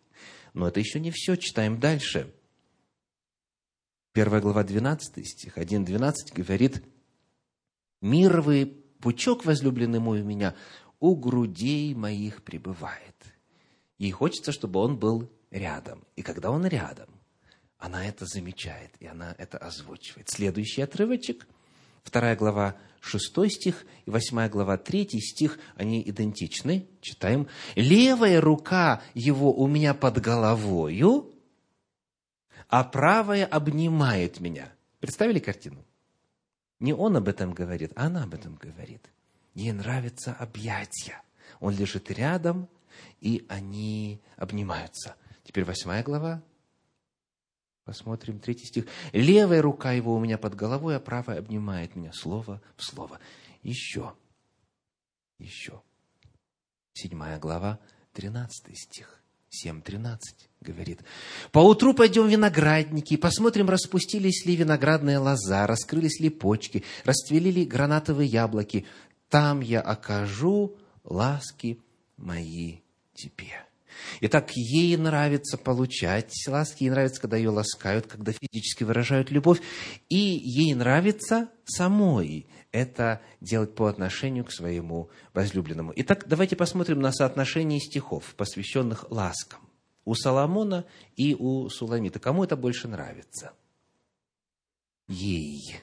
Но 0.53 0.67
это 0.67 0.79
еще 0.79 0.99
не 0.99 1.11
все. 1.11 1.35
Читаем 1.35 1.79
дальше. 1.79 2.33
Первая 4.11 4.41
глава, 4.41 4.63
12 4.63 5.27
стих, 5.27 5.57
1.12 5.57 6.13
говорит, 6.35 6.83
«Мировый 8.01 8.65
пучок, 8.65 9.45
возлюбленный 9.45 9.99
мой 9.99 10.21
у 10.21 10.25
меня, 10.25 10.55
у 10.99 11.15
грудей 11.15 11.93
моих 11.93 12.43
пребывает». 12.43 13.15
Ей 13.97 14.11
хочется, 14.11 14.51
чтобы 14.51 14.79
он 14.79 14.97
был 14.97 15.31
рядом. 15.51 16.05
И 16.15 16.21
когда 16.21 16.51
он 16.51 16.65
рядом, 16.65 17.09
она 17.77 18.05
это 18.05 18.25
замечает, 18.25 18.91
и 18.99 19.05
она 19.05 19.35
это 19.37 19.57
озвучивает. 19.57 20.29
Следующий 20.29 20.81
отрывочек, 20.81 21.47
вторая 22.03 22.35
глава, 22.35 22.75
6 23.01 23.51
стих 23.51 23.85
и 24.05 24.11
8 24.11 24.49
глава, 24.49 24.77
3 24.77 25.19
стих, 25.21 25.59
они 25.75 26.01
идентичны. 26.01 26.87
Читаем. 27.01 27.47
«Левая 27.75 28.41
рука 28.41 29.01
его 29.13 29.53
у 29.53 29.67
меня 29.67 29.93
под 29.93 30.19
головою, 30.19 31.33
а 32.67 32.83
правая 32.83 33.45
обнимает 33.45 34.39
меня. 34.39 34.71
Представили 34.99 35.39
картину? 35.39 35.83
Не 36.79 36.93
он 36.93 37.17
об 37.17 37.27
этом 37.27 37.53
говорит, 37.53 37.91
а 37.95 38.05
она 38.05 38.23
об 38.23 38.33
этом 38.33 38.55
говорит. 38.55 39.09
Ей 39.55 39.71
нравятся 39.71 40.33
объятия. 40.33 41.21
Он 41.59 41.75
лежит 41.75 42.11
рядом, 42.11 42.69
и 43.19 43.45
они 43.49 44.21
обнимаются. 44.37 45.15
Теперь 45.43 45.65
восьмая 45.65 46.03
глава. 46.03 46.41
Посмотрим 47.89 48.37
третий 48.37 48.67
стих. 48.67 48.85
Левая 49.13 49.63
рука 49.63 49.93
его 49.93 50.13
у 50.13 50.19
меня 50.19 50.37
под 50.37 50.53
головой, 50.53 50.95
а 50.95 50.99
правая 50.99 51.39
обнимает 51.39 51.95
меня 51.95 52.13
слово 52.13 52.61
в 52.77 52.83
слово. 52.83 53.19
Еще. 53.63 54.13
Еще. 55.39 55.81
седьмая 56.93 57.39
глава, 57.39 57.79
тринадцатый 58.13 58.75
стих. 58.75 59.19
7.13 59.65 60.19
говорит. 60.61 60.99
«Поутру 61.51 61.95
пойдем 61.95 62.27
в 62.27 62.29
виноградники, 62.29 63.15
и 63.15 63.17
посмотрим, 63.17 63.67
распустились 63.67 64.45
ли 64.45 64.55
виноградная 64.55 65.19
лоза, 65.19 65.65
раскрылись 65.65 66.19
ли 66.19 66.29
почки, 66.29 66.83
расцвели 67.05 67.51
ли 67.51 67.65
гранатовые 67.65 68.27
яблоки. 68.27 68.85
Там 69.29 69.61
я 69.61 69.81
окажу 69.81 70.77
ласки 71.03 71.81
мои 72.17 72.81
тебе». 73.15 73.68
Итак, 74.21 74.51
ей 74.55 74.95
нравится 74.97 75.57
получать 75.57 76.33
ласки, 76.47 76.83
ей 76.83 76.89
нравится, 76.89 77.21
когда 77.21 77.37
ее 77.37 77.49
ласкают, 77.49 78.07
когда 78.07 78.31
физически 78.31 78.83
выражают 78.83 79.31
любовь, 79.31 79.61
и 80.09 80.17
ей 80.17 80.73
нравится 80.73 81.49
самой 81.65 82.47
это 82.71 83.21
делать 83.41 83.75
по 83.75 83.87
отношению 83.87 84.45
к 84.45 84.51
своему 84.51 85.09
возлюбленному. 85.33 85.93
Итак, 85.95 86.25
давайте 86.27 86.55
посмотрим 86.55 86.99
на 86.99 87.11
соотношение 87.11 87.79
стихов, 87.79 88.35
посвященных 88.35 89.09
ласкам. 89.11 89.61
У 90.05 90.15
Соломона 90.15 90.85
и 91.15 91.35
у 91.35 91.69
Суламита. 91.69 92.19
Кому 92.19 92.43
это 92.43 92.55
больше 92.55 92.87
нравится? 92.87 93.53
Ей, 95.07 95.81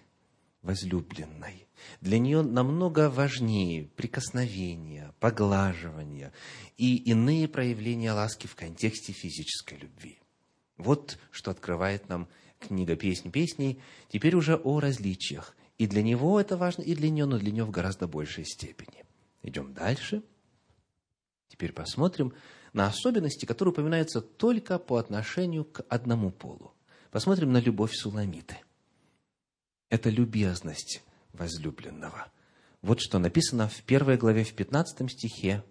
возлюбленной. 0.63 1.67
Для 2.01 2.19
нее 2.19 2.43
намного 2.43 3.11
важнее 3.11 3.85
прикосновения, 3.85 5.06
поглаживания 5.21 6.33
и 6.77 6.97
иные 6.97 7.49
проявления 7.49 8.13
ласки 8.13 8.47
в 8.47 8.55
контексте 8.55 9.13
физической 9.13 9.79
любви. 9.79 10.19
Вот 10.77 11.19
что 11.31 11.51
открывает 11.51 12.09
нам 12.09 12.29
книга 12.59 12.97
«Песнь 12.97 13.31
песней», 13.31 13.81
теперь 14.09 14.35
уже 14.35 14.57
о 14.57 14.81
различиях. 14.81 15.57
И 15.79 15.87
для 15.87 16.03
него 16.03 16.41
это 16.41 16.57
важно, 16.57 16.83
и 16.83 16.95
для 16.95 17.11
нее, 17.11 17.27
но 17.27 17.39
для 17.39 17.53
нее 17.53 17.65
в 17.65 17.71
гораздо 17.71 18.07
большей 18.07 18.45
степени. 18.45 19.05
Идем 19.43 19.75
дальше. 19.75 20.23
Теперь 21.49 21.73
посмотрим 21.73 22.33
на 22.73 22.87
особенности, 22.87 23.47
которые 23.47 23.73
упоминаются 23.73 24.21
только 24.21 24.79
по 24.79 24.97
отношению 24.97 25.65
к 25.65 25.85
одному 25.89 26.31
полу. 26.31 26.75
Посмотрим 27.11 27.53
на 27.53 27.59
любовь 27.59 27.95
Суламиты. 27.95 28.59
Это 29.89 30.11
любезность 30.11 31.03
возлюбленного. 31.33 32.31
Вот 32.87 33.01
что 33.01 33.19
написано 33.19 33.69
в 33.69 33.83
первой 33.83 34.17
главе, 34.17 34.45
в 34.45 34.55
15 34.55 35.11
стихе, 35.11 35.65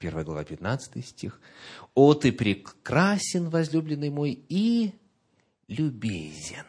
1 0.00 0.22
глава, 0.22 0.44
15 0.44 1.02
стих. 1.02 1.40
«О, 1.94 2.12
ты 2.12 2.30
прекрасен, 2.30 3.48
возлюбленный 3.48 4.10
мой, 4.10 4.44
и 4.50 4.92
любезен». 5.66 6.66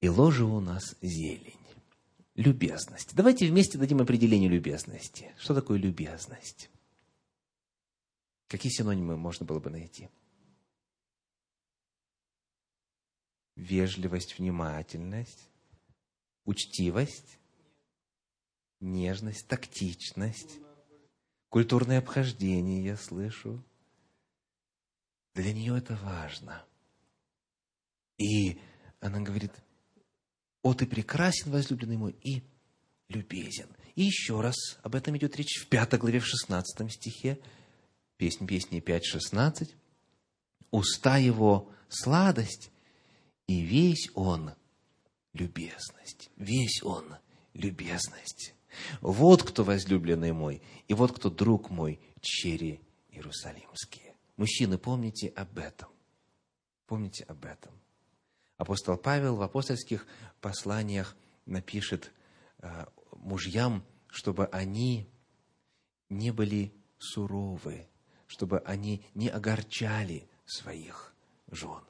И 0.00 0.08
ложе 0.08 0.44
у 0.44 0.58
нас 0.58 0.96
зелень. 1.00 1.54
Любезность. 2.34 3.14
Давайте 3.14 3.46
вместе 3.46 3.78
дадим 3.78 4.00
определение 4.00 4.50
любезности. 4.50 5.32
Что 5.38 5.54
такое 5.54 5.78
любезность? 5.78 6.70
Какие 8.48 8.72
синонимы 8.72 9.16
можно 9.16 9.46
было 9.46 9.60
бы 9.60 9.70
найти? 9.70 10.08
Вежливость, 13.54 14.40
внимательность, 14.40 15.48
учтивость, 16.44 17.38
нежность, 18.84 19.46
тактичность, 19.48 20.58
культурное 21.48 21.98
обхождение, 21.98 22.84
я 22.84 22.96
слышу. 22.96 23.62
Для 25.34 25.52
нее 25.52 25.78
это 25.78 25.96
важно. 25.96 26.64
И 28.18 28.60
она 29.00 29.20
говорит, 29.20 29.52
о, 30.62 30.74
ты 30.74 30.86
прекрасен, 30.86 31.50
возлюбленный 31.50 31.96
мой, 31.96 32.16
и 32.22 32.42
любезен. 33.08 33.68
И 33.94 34.04
еще 34.04 34.40
раз 34.40 34.56
об 34.82 34.94
этом 34.94 35.16
идет 35.16 35.36
речь 35.36 35.60
в 35.60 35.68
пятой 35.68 35.98
главе, 35.98 36.20
в 36.20 36.26
шестнадцатом 36.26 36.88
стихе. 36.88 37.38
Песнь 38.16 38.46
песни 38.46 38.80
5.16. 38.80 39.74
Уста 40.70 41.18
его 41.18 41.70
сладость, 41.88 42.70
и 43.46 43.60
весь 43.60 44.08
он 44.14 44.52
любезность. 45.32 46.30
Весь 46.36 46.82
он 46.82 47.16
любезность. 47.52 48.54
Вот 49.00 49.42
кто 49.42 49.64
возлюбленный 49.64 50.32
мой, 50.32 50.62
и 50.88 50.94
вот 50.94 51.12
кто 51.12 51.30
друг 51.30 51.70
мой, 51.70 52.00
чери 52.20 52.80
Иерусалимские. 53.10 54.14
Мужчины, 54.36 54.78
помните 54.78 55.28
об 55.28 55.58
этом. 55.58 55.88
Помните 56.86 57.24
об 57.24 57.44
этом. 57.44 57.72
Апостол 58.56 58.96
Павел 58.96 59.36
в 59.36 59.42
апостольских 59.42 60.06
посланиях 60.40 61.16
напишет 61.46 62.12
э, 62.58 62.86
мужьям, 63.12 63.84
чтобы 64.08 64.46
они 64.46 65.08
не 66.08 66.30
были 66.30 66.72
суровы, 66.98 67.88
чтобы 68.26 68.60
они 68.60 69.04
не 69.14 69.28
огорчали 69.28 70.28
своих 70.46 71.14
жен. 71.50 71.82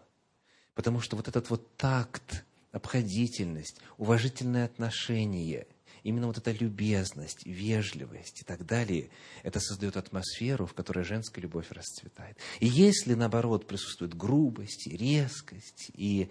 Потому 0.75 1.01
что 1.01 1.17
вот 1.17 1.29
этот 1.29 1.51
вот 1.51 1.77
такт, 1.77 2.45
обходительность, 2.73 3.81
уважительное 3.99 4.65
отношение, 4.65 5.67
именно 6.05 6.29
вот 6.29 6.39
эта 6.39 6.53
любезность, 6.53 7.45
вежливость 7.45 8.43
и 8.43 8.45
так 8.45 8.65
далее, 8.65 9.11
это 9.43 9.59
создает 9.59 9.97
атмосферу, 9.97 10.67
в 10.67 10.75
которой 10.75 11.03
женская 11.03 11.41
любовь 11.41 11.71
расцветает. 11.71 12.37
И 12.61 12.67
если, 12.67 13.15
наоборот, 13.15 13.67
присутствует 13.67 14.15
грубость, 14.15 14.87
резкость 14.87 15.91
и 15.95 16.31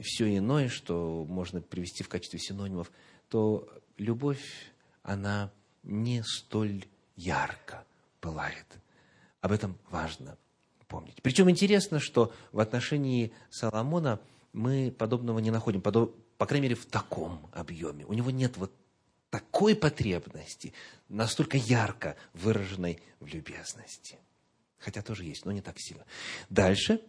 все 0.00 0.36
иное, 0.36 0.68
что 0.68 1.26
можно 1.28 1.60
привести 1.60 2.04
в 2.04 2.08
качестве 2.08 2.38
синонимов, 2.38 2.90
то 3.28 3.68
любовь, 3.98 4.42
она 5.02 5.52
не 5.82 6.22
столь 6.22 6.86
ярко 7.16 7.84
пылает. 8.20 8.66
Об 9.40 9.50
этом 9.50 9.76
важно 9.90 10.38
помнить. 10.86 11.20
Причем 11.22 11.50
интересно, 11.50 11.98
что 11.98 12.32
в 12.52 12.60
отношении 12.60 13.32
Соломона 13.50 14.20
мы 14.52 14.94
подобного 14.96 15.40
не 15.40 15.50
находим, 15.50 15.80
по 16.42 16.46
крайней 16.46 16.64
мере, 16.64 16.74
в 16.74 16.86
таком 16.86 17.48
объеме. 17.52 18.04
У 18.04 18.14
него 18.14 18.32
нет 18.32 18.56
вот 18.56 18.72
такой 19.30 19.76
потребности, 19.76 20.72
настолько 21.08 21.56
ярко 21.56 22.16
выраженной 22.34 22.98
в 23.20 23.28
любезности. 23.28 24.18
Хотя 24.76 25.02
тоже 25.02 25.22
есть, 25.22 25.44
но 25.44 25.52
не 25.52 25.60
так 25.60 25.76
сильно. 25.78 26.04
Дальше, 26.50 27.00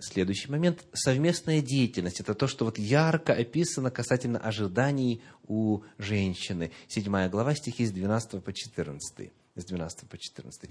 следующий 0.00 0.50
момент, 0.50 0.84
совместная 0.94 1.60
деятельность. 1.60 2.18
Это 2.18 2.34
то, 2.34 2.48
что 2.48 2.64
вот 2.64 2.76
ярко 2.76 3.32
описано 3.32 3.92
касательно 3.92 4.40
ожиданий 4.40 5.22
у 5.46 5.82
женщины. 5.98 6.72
Седьмая 6.88 7.28
глава, 7.28 7.54
стихи 7.54 7.86
с 7.86 7.92
12 7.92 8.42
по 8.42 8.52
14. 8.52 9.30
С 9.54 9.64
12 9.64 10.08
по 10.08 10.18
14. 10.18 10.70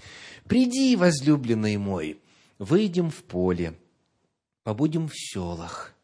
«Приди, 0.49 0.97
возлюбленный 0.97 1.77
мой, 1.77 2.19
выйдем 2.59 3.09
в 3.09 3.23
поле, 3.23 3.79
побудем 4.63 5.07
в 5.07 5.13
селах, 5.15 5.95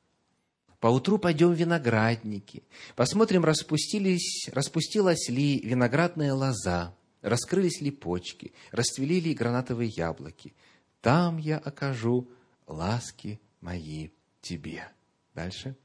Поутру 0.80 1.18
пойдем 1.18 1.54
в 1.54 1.56
виноградники, 1.56 2.64
посмотрим, 2.96 3.44
распустились, 3.44 4.48
распустилась 4.52 5.28
ли 5.28 5.60
виноградная 5.60 6.34
лоза, 6.34 6.96
раскрылись 7.22 7.82
ли 7.82 7.90
почки, 7.90 8.54
расцвели 8.72 9.20
ли 9.20 9.34
гранатовые 9.34 9.90
яблоки. 9.90 10.54
Там 11.02 11.38
я 11.38 11.58
окажу 11.58 12.30
ласки 12.68 13.40
мои 13.60 14.10
тебе. 14.42 14.88
Дальше. 15.34 15.76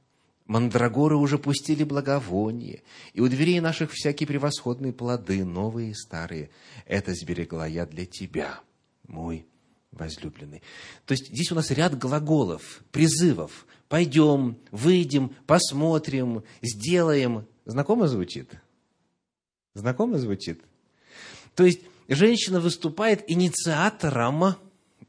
Мандрагоры 0.47 1.17
уже 1.17 1.39
пустили 1.39 1.85
благовоние, 1.85 2.83
и 3.15 3.21
у 3.21 3.29
дверей 3.29 3.61
наших 3.61 3.93
всякие 3.93 4.27
превосходные 4.27 4.93
плоды, 4.93 5.45
новые 5.45 5.93
и 5.93 5.95
старые. 5.95 6.51
Это 6.85 7.15
сберегла 7.15 7.67
я 7.67 7.87
для 7.87 8.05
тебя, 8.05 8.61
мой 9.07 9.47
возлюбленный. 9.93 10.63
То 11.07 11.13
есть 11.13 11.29
здесь 11.29 11.53
у 11.53 11.55
нас 11.55 11.71
ряд 11.71 11.97
глаголов, 11.97 12.83
призывов. 12.91 13.67
Пойдем, 13.93 14.57
выйдем, 14.71 15.37
посмотрим, 15.47 16.45
сделаем. 16.63 17.47
Знакомо 17.67 18.09
звучит? 18.09 18.49
Знакомо 19.75 20.19
звучит? 20.19 20.63
То 21.55 21.65
есть 21.67 21.81
женщина 22.09 22.59
выступает 22.59 23.23
инициатором, 23.31 24.57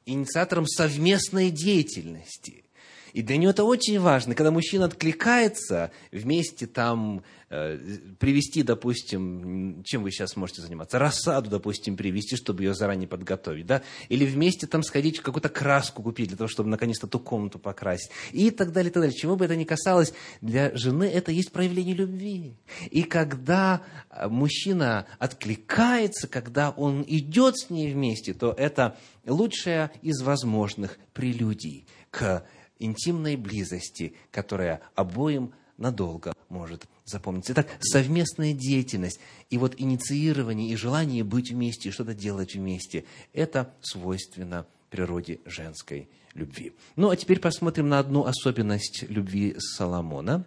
инициатором 0.06 0.68
совместной 0.68 1.50
деятельности. 1.50 2.66
И 3.14 3.22
для 3.22 3.38
нее 3.38 3.52
это 3.52 3.64
очень 3.64 4.00
важно. 4.00 4.34
Когда 4.34 4.52
мужчина 4.52 4.86
откликается, 4.86 5.92
вместе 6.12 6.66
там 6.66 7.24
э, 7.50 7.78
привести, 8.20 8.64
допустим, 8.64 9.84
чем 9.84 10.02
вы 10.02 10.12
сейчас 10.12 10.36
можете 10.36 10.62
заниматься? 10.62 10.98
Рассаду, 10.98 11.50
допустим, 11.52 11.96
привести, 11.96 12.36
чтобы 12.36 12.64
ее 12.64 12.74
заранее 12.74 13.08
подготовить. 13.08 13.68
Да? 13.68 13.84
Или 14.10 14.26
вместе 14.26 14.66
там 14.66 14.82
сходить, 14.82 15.20
какую-то 15.20 15.50
краску 15.50 16.02
купить, 16.02 16.30
для 16.30 16.38
того, 16.38 16.48
чтобы 16.48 16.70
наконец-то 16.70 17.06
ту 17.06 17.20
комнату 17.20 17.60
покрасить. 17.60 18.10
И 18.32 18.50
так 18.50 18.72
далее, 18.72 18.90
и 18.90 18.94
так 18.94 19.04
далее. 19.04 19.16
Чего 19.16 19.36
бы 19.36 19.46
это 19.46 19.56
ни 19.56 19.64
касалось, 19.64 20.14
для 20.42 20.76
жены 20.76 21.04
это 21.04 21.32
есть 21.32 21.52
проявление 21.52 21.96
любви. 21.96 22.56
И 22.90 23.04
когда 23.04 23.84
э, 24.10 24.28
мужчина 24.28 25.06
откликается, 25.20 26.28
когда 26.28 26.72
он 26.72 27.06
идет 27.08 27.60
с 27.60 27.70
ней 27.70 27.94
вместе, 27.94 28.34
то 28.34 28.56
это 28.58 28.98
лучшая 29.28 29.92
из 30.02 30.22
возможных 30.24 30.98
прелюдий 31.14 31.86
к 32.10 32.44
интимной 32.84 33.36
близости, 33.36 34.14
которая 34.32 34.82
обоим 34.96 35.54
надолго 35.78 36.34
может 36.50 36.88
запомниться. 37.06 37.54
Итак, 37.54 37.68
совместная 37.80 38.54
деятельность 38.54 39.20
и 39.50 39.58
вот 39.58 39.76
инициирование 39.78 40.70
и 40.70 40.76
желание 40.76 41.24
быть 41.24 41.52
вместе, 41.52 41.90
и 41.90 41.92
что-то 41.92 42.14
делать 42.14 42.56
вместе, 42.56 43.06
это 43.34 43.74
свойственно 43.82 44.66
природе 44.90 45.40
женской 45.46 46.10
любви. 46.34 46.74
Ну, 46.96 47.10
а 47.10 47.16
теперь 47.16 47.40
посмотрим 47.40 47.90
на 47.90 48.00
одну 48.00 48.26
особенность 48.26 49.04
любви 49.10 49.56
Соломона. 49.58 50.46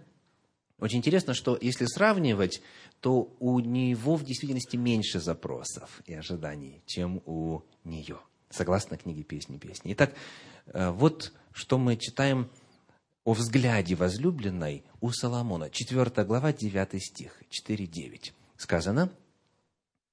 Очень 0.79 0.99
интересно, 0.99 1.35
что 1.35 1.59
если 1.61 1.87
сравнивать, 1.87 2.61
то 3.01 3.35
у 3.41 3.61
него 3.61 4.17
в 4.17 4.25
действительности 4.25 4.77
меньше 4.77 5.21
запросов 5.21 6.03
и 6.07 6.15
ожиданий, 6.15 6.83
чем 6.87 7.23
у 7.25 7.63
нее, 7.85 8.19
согласно 8.51 8.97
книге 8.97 9.23
«Песни 9.23 9.59
песни». 9.59 9.93
Итак, 9.93 10.15
э, 10.67 10.91
вот 10.91 11.33
что 11.53 11.79
мы 11.79 11.97
читаем 11.97 12.51
о 13.25 13.33
взгляде 13.33 13.97
возлюбленной 13.97 14.85
у 15.01 15.11
Соломона. 15.11 15.69
4 15.69 16.25
глава, 16.25 16.53
9 16.53 17.03
стих, 17.03 17.43
4-9. 17.51 18.33
Сказано, 18.57 19.11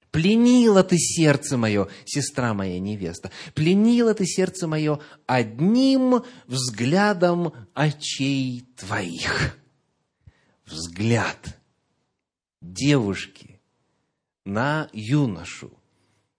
«Пленила 0.09 0.83
ты 0.83 0.97
сердце 0.97 1.57
мое, 1.57 1.87
сестра 2.05 2.53
моя 2.53 2.79
невеста, 2.79 3.31
пленила 3.53 4.13
ты 4.13 4.25
сердце 4.25 4.67
мое 4.67 4.99
одним 5.25 6.23
взглядом 6.47 7.53
очей 7.73 8.65
твоих». 8.77 9.57
Взгляд 10.65 11.59
девушки 12.61 13.59
на 14.45 14.89
юношу 14.93 15.71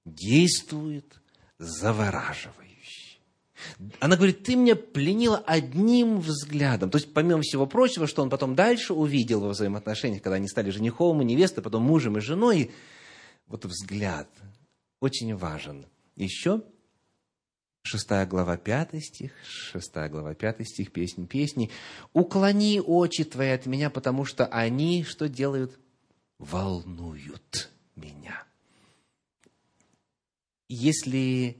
действует 0.04 1.20
завораживающе. 1.58 3.18
Она 4.00 4.16
говорит, 4.16 4.42
ты 4.42 4.56
меня 4.56 4.76
пленила 4.76 5.38
одним 5.38 6.20
взглядом. 6.20 6.90
То 6.90 6.98
есть, 6.98 7.12
помимо 7.14 7.40
всего 7.42 7.66
прочего, 7.66 8.06
что 8.06 8.22
он 8.22 8.30
потом 8.30 8.54
дальше 8.54 8.92
увидел 8.92 9.40
во 9.40 9.50
взаимоотношениях, 9.50 10.22
когда 10.22 10.36
они 10.36 10.48
стали 10.48 10.70
женихом 10.70 11.22
и 11.22 11.24
невестой, 11.24 11.62
потом 11.62 11.82
мужем 11.82 12.18
и 12.18 12.20
женой, 12.20 12.72
вот 13.46 13.64
взгляд 13.64 14.28
очень 15.00 15.34
важен. 15.36 15.86
Еще 16.16 16.62
шестая 17.82 18.26
глава, 18.26 18.56
пятый 18.56 19.00
стих, 19.00 19.32
шестая 19.46 20.08
глава, 20.08 20.34
пятый 20.34 20.66
стих, 20.66 20.92
песни, 20.92 21.26
песни. 21.26 21.70
«Уклони 22.12 22.80
очи 22.80 23.24
твои 23.24 23.50
от 23.50 23.66
меня, 23.66 23.90
потому 23.90 24.24
что 24.24 24.46
они 24.46 25.04
что 25.04 25.28
делают? 25.28 25.78
Волнуют 26.38 27.70
меня». 27.94 28.44
Если 30.68 31.58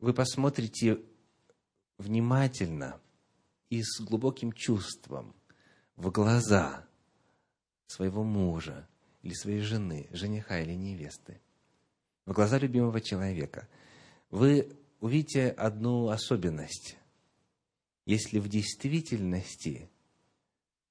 вы 0.00 0.14
посмотрите 0.14 1.00
внимательно 1.98 3.00
и 3.68 3.82
с 3.82 4.00
глубоким 4.00 4.52
чувством 4.52 5.34
в 5.96 6.10
глаза 6.10 6.86
своего 7.86 8.24
мужа 8.24 8.88
или 9.22 9.34
своей 9.34 9.60
жены, 9.60 10.08
жениха 10.12 10.60
или 10.60 10.72
невесты, 10.72 11.40
в 12.24 12.32
глаза 12.32 12.58
любимого 12.58 13.00
человека, 13.00 13.68
вы 14.30 14.76
увидите 15.00 15.48
одну 15.48 16.08
особенность. 16.08 16.96
Если 18.06 18.38
в 18.38 18.48
действительности 18.48 19.90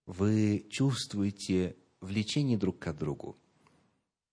вы 0.05 0.67
чувствуете 0.69 1.75
влечение 2.01 2.57
друг 2.57 2.79
к 2.79 2.93
другу, 2.93 3.37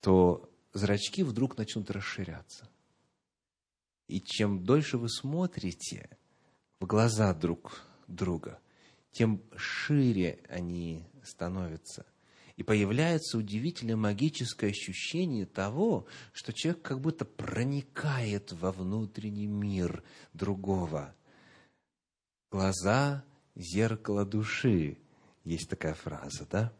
то 0.01 0.51
зрачки 0.73 1.23
вдруг 1.23 1.57
начнут 1.57 1.91
расширяться. 1.91 2.69
И 4.09 4.21
чем 4.21 4.65
дольше 4.65 4.99
вы 4.99 5.09
смотрите 5.09 6.09
в 6.81 6.87
глаза 6.87 7.35
друг 7.35 7.83
друга, 8.07 8.61
тем 9.11 9.43
шире 9.57 10.39
они 10.49 11.05
становятся. 11.25 12.07
И 12.57 12.63
появляется 12.63 13.37
удивительное 13.37 13.97
магическое 13.97 14.69
ощущение 14.69 15.45
того, 15.45 16.07
что 16.33 16.53
человек 16.53 16.83
как 16.83 17.01
будто 17.01 17.25
проникает 17.25 18.53
во 18.53 18.73
внутренний 18.73 19.47
мир 19.47 20.03
другого. 20.33 21.15
Глаза– 22.51 23.25
зеркало 23.55 24.25
души. 24.25 24.99
Есть 25.45 25.69
такая 25.69 25.95
фраза, 25.95 26.47
да? 26.51 26.73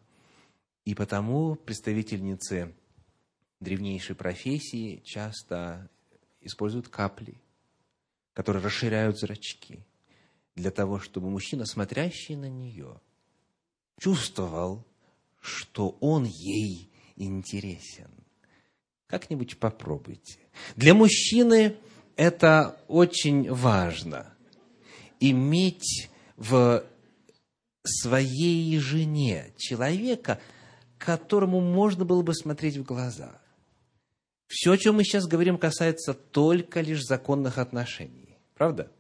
И 0.85 0.95
потому 0.95 1.57
представительницы 1.57 2.75
древнейшей 3.61 4.15
профессии 4.15 5.03
часто 5.05 5.91
используют 6.47 6.89
капли, 6.89 7.35
которые 8.33 8.63
расширяют 8.63 9.19
зрачки, 9.19 9.85
для 10.55 10.71
того, 10.71 11.01
чтобы 11.01 11.31
мужчина, 11.31 11.67
смотрящий 11.67 12.37
на 12.37 12.49
нее, 12.49 13.01
чувствовал, 13.99 14.85
что 15.41 15.97
он 16.01 16.25
ей 16.25 16.91
интересен. 17.17 18.11
Как-нибудь 19.07 19.59
попробуйте. 19.59 20.39
Для 20.75 20.95
мужчины 20.95 21.77
это 22.17 22.81
очень 22.89 23.51
важно. 23.53 24.35
Иметь 25.21 26.11
в 26.37 26.85
своей 27.85 28.79
жене 28.79 29.53
человека, 29.57 30.41
которому 30.99 31.61
можно 31.61 32.05
было 32.05 32.23
бы 32.23 32.35
смотреть 32.35 32.77
в 32.77 32.83
глаза– 32.83 33.41
все, 34.47 34.73
о 34.73 34.79
чем 34.79 34.97
мы 34.97 35.05
сейчас 35.05 35.27
говорим, 35.27 35.59
касается 35.59 36.15
только 36.15 36.81
лишь 36.81 37.03
законных 37.03 37.59
отношений. 37.59 38.39
Правда? 38.55 38.91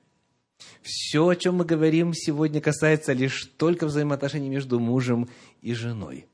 Все, 0.82 1.28
о 1.28 1.36
чем 1.36 1.56
мы 1.56 1.64
говорим 1.64 2.12
сегодня, 2.14 2.60
касается 2.60 3.12
лишь 3.12 3.44
только 3.56 3.86
взаимоотношений 3.86 4.48
между 4.48 4.80
мужем 4.80 5.28
и 5.60 5.74
женой. 5.74 6.26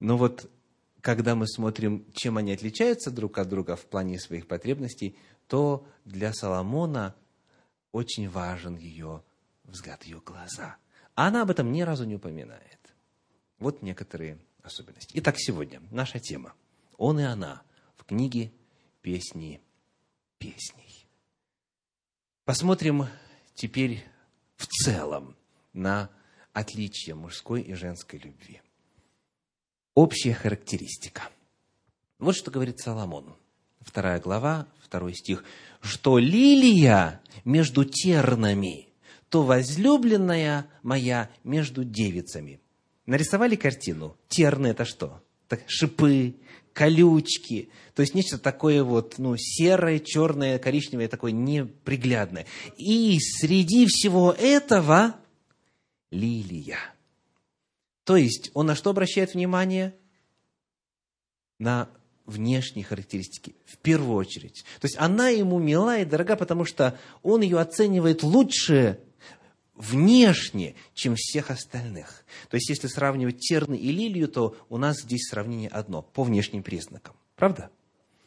Но 0.00 0.16
вот 0.16 0.50
когда 1.00 1.34
мы 1.34 1.48
смотрим, 1.48 2.06
чем 2.12 2.36
они 2.36 2.52
отличаются 2.52 3.10
друг 3.10 3.38
от 3.38 3.48
друга 3.48 3.74
в 3.74 3.84
плане 3.86 4.20
своих 4.20 4.46
потребностей, 4.46 5.16
то 5.48 5.86
для 6.04 6.32
Соломона 6.32 7.14
очень 7.90 8.28
важен 8.28 8.76
ее 8.76 9.22
взгляд, 9.64 10.04
ее 10.04 10.20
глаза. 10.24 10.76
А 11.14 11.28
она 11.28 11.42
об 11.42 11.50
этом 11.50 11.72
ни 11.72 11.82
разу 11.82 12.04
не 12.04 12.16
упоминает. 12.16 12.78
Вот 13.58 13.82
некоторые 13.82 14.38
особенности. 14.62 15.12
Итак, 15.18 15.36
сегодня 15.38 15.82
наша 15.90 16.20
тема. 16.20 16.54
Он 16.96 17.18
и 17.18 17.24
она– 17.24 17.62
в 18.12 18.14
книге 18.14 18.52
«Песни 19.00 19.62
песней». 20.36 21.06
Посмотрим 22.44 23.06
теперь 23.54 24.04
в 24.56 24.66
целом 24.66 25.34
на 25.72 26.10
отличие 26.52 27.14
мужской 27.14 27.62
и 27.62 27.72
женской 27.72 28.18
любви. 28.18 28.60
Общая 29.94 30.34
характеристика. 30.34 31.22
Вот 32.18 32.36
что 32.36 32.50
говорит 32.50 32.80
Соломон. 32.80 33.34
Вторая 33.80 34.20
глава, 34.20 34.68
второй 34.82 35.14
стих. 35.14 35.42
«Что 35.80 36.18
лилия 36.18 37.22
между 37.46 37.86
тернами, 37.86 38.90
то 39.30 39.42
возлюбленная 39.42 40.66
моя 40.82 41.30
между 41.44 41.82
девицами». 41.82 42.60
Нарисовали 43.06 43.56
картину. 43.56 44.18
Терны– 44.28 44.66
это 44.68 44.84
что? 44.84 45.24
Так, 45.48 45.62
шипы, 45.66 46.36
колючки, 46.72 47.70
то 47.94 48.02
есть 48.02 48.14
нечто 48.14 48.38
такое 48.38 48.82
вот, 48.82 49.18
ну, 49.18 49.36
серое, 49.36 49.98
черное, 49.98 50.58
коричневое, 50.58 51.08
такое 51.08 51.32
неприглядное. 51.32 52.46
И 52.76 53.18
среди 53.20 53.86
всего 53.86 54.32
этого 54.32 55.16
лилия. 56.10 56.78
То 58.04 58.16
есть 58.16 58.50
он 58.54 58.66
на 58.66 58.74
что 58.74 58.90
обращает 58.90 59.34
внимание? 59.34 59.94
На 61.58 61.88
внешние 62.24 62.84
характеристики, 62.84 63.54
в 63.66 63.76
первую 63.78 64.16
очередь. 64.16 64.64
То 64.80 64.86
есть 64.86 64.96
она 64.98 65.28
ему 65.28 65.58
мила 65.58 65.98
и 65.98 66.04
дорога, 66.04 66.36
потому 66.36 66.64
что 66.64 66.98
он 67.22 67.42
ее 67.42 67.60
оценивает 67.60 68.22
лучше 68.22 69.00
внешне, 69.82 70.74
чем 70.94 71.14
всех 71.16 71.50
остальных. 71.50 72.24
То 72.48 72.56
есть, 72.56 72.68
если 72.68 72.86
сравнивать 72.86 73.40
терны 73.40 73.74
и 73.74 73.90
лилию, 73.90 74.28
то 74.28 74.56
у 74.68 74.78
нас 74.78 75.02
здесь 75.02 75.28
сравнение 75.28 75.68
одно, 75.68 76.02
по 76.02 76.22
внешним 76.22 76.62
признакам. 76.62 77.14
Правда? 77.36 77.70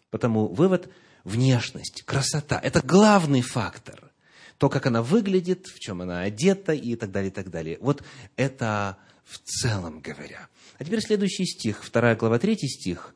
Потому 0.10 0.48
вывод– 0.48 0.90
внешность, 1.24 2.04
красота– 2.04 2.60
это 2.64 2.82
главный 2.82 3.42
фактор. 3.42 4.12
То, 4.58 4.70
как 4.70 4.86
она 4.86 5.02
выглядит, 5.02 5.68
в 5.68 5.80
чем 5.80 6.02
она 6.02 6.22
одета 6.22 6.74
и 6.74 6.96
так 6.96 7.12
далее, 7.12 7.32
и 7.32 7.34
так 7.34 7.50
далее. 7.50 7.78
Вот 7.82 8.04
это 8.36 8.98
в 9.24 9.40
целом 9.40 10.02
говоря. 10.02 10.48
А 10.78 10.86
теперь 10.86 11.02
следующий 11.02 11.46
стих, 11.46 11.84
2 11.92 12.16
глава, 12.16 12.40
3 12.40 12.56
стих. 12.58 13.16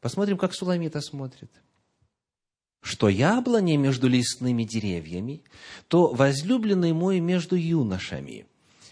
Посмотрим, 0.00 0.38
как 0.38 0.54
Суламита 0.54 1.00
смотрит– 1.00 1.50
что 2.80 3.08
яблоня 3.08 3.76
между 3.76 4.08
лесными 4.08 4.64
деревьями, 4.64 5.42
то 5.88 6.08
возлюбленный 6.12 6.92
мой 6.92 7.20
между 7.20 7.56
юношами. 7.56 8.46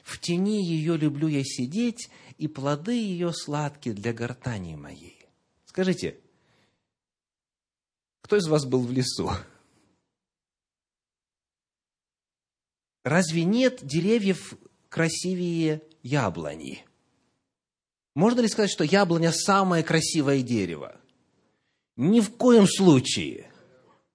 В 0.04 0.18
тени 0.20 0.62
ее 0.62 0.96
люблю 0.96 1.28
я 1.28 1.42
сидеть, 1.44 2.10
и 2.38 2.48
плоды 2.48 2.92
ее 2.92 3.32
сладкие 3.32 3.94
для 3.94 4.12
гортани 4.12 4.76
моей. 4.76 5.26
Скажите, 5.64 6.18
кто 8.22 8.36
из 8.36 8.46
вас 8.46 8.64
был 8.64 8.80
в 8.86 8.92
лесу? 8.92 9.30
Разве 13.04 13.44
нет 13.44 13.80
деревьев 13.82 14.54
красивее 14.88 15.82
яблони? 16.02 16.84
Можно 18.14 18.40
ли 18.40 18.48
сказать, 18.48 18.70
что 18.70 18.84
яблоня 18.84 19.32
самое 19.32 19.82
красивое 19.82 20.42
дерево? 20.42 21.00
Ни 21.96 22.20
в 22.20 22.36
коем 22.36 22.66
случае. 22.66 23.50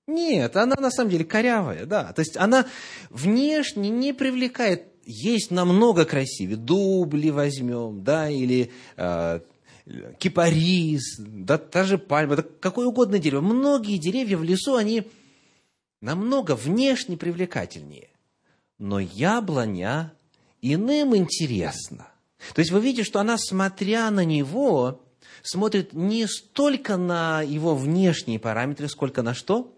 Нет, 0.07 0.57
она 0.57 0.75
на 0.79 0.91
самом 0.91 1.11
деле 1.11 1.23
корявая, 1.23 1.85
да. 1.85 2.11
То 2.13 2.19
есть 2.19 2.35
она 2.35 2.65
внешне 3.09 3.89
не 3.89 4.13
привлекает. 4.13 4.87
Есть 5.05 5.51
намного 5.51 6.05
красивее. 6.05 6.57
Дубли 6.57 7.29
возьмем, 7.29 8.03
да, 8.03 8.29
или 8.29 8.71
э, 8.97 9.39
кипарис, 10.17 11.17
да, 11.19 11.57
та 11.57 11.83
же 11.83 11.97
пальма, 11.97 12.37
да, 12.37 12.45
какое 12.59 12.87
угодно 12.87 13.19
дерево. 13.19 13.41
Многие 13.41 13.97
деревья 13.97 14.37
в 14.37 14.43
лесу, 14.43 14.75
они 14.75 15.07
намного 16.01 16.55
внешне 16.55 17.17
привлекательнее. 17.17 18.09
Но 18.77 18.99
яблоня 18.99 20.13
иным 20.61 21.15
интересна. 21.15 22.07
То 22.53 22.59
есть 22.59 22.71
вы 22.71 22.81
видите, 22.81 23.03
что 23.03 23.19
она, 23.19 23.37
смотря 23.37 24.09
на 24.11 24.25
него, 24.25 25.01
смотрит 25.43 25.93
не 25.93 26.27
столько 26.27 26.97
на 26.97 27.41
его 27.41 27.75
внешние 27.75 28.39
параметры, 28.39 28.89
сколько 28.89 29.21
на 29.21 29.33
что? 29.33 29.73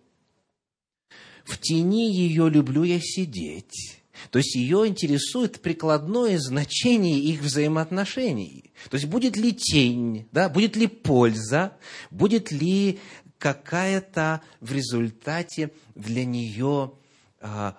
В 1.46 1.60
тени 1.60 2.12
ее 2.12 2.50
люблю 2.50 2.84
я 2.84 3.00
сидеть. 3.00 4.02
То 4.32 4.40
есть 4.40 4.56
ее 4.56 4.88
интересует 4.88 5.62
прикладное 5.62 6.40
значение 6.40 7.20
их 7.20 7.42
взаимоотношений. 7.42 8.74
То 8.90 8.98
есть 8.98 9.08
будет 9.08 9.38
ли 9.38 9.54
тень, 9.54 10.28
да, 10.32 10.50
будет 10.50 10.76
ли 10.76 10.88
польза, 10.88 11.78
будет 12.10 12.52
ли 12.52 13.00
какая-то 13.38 14.42
в 14.60 14.72
результате 14.72 15.72
для 15.94 16.26
нее 16.26 16.94
а, 17.40 17.78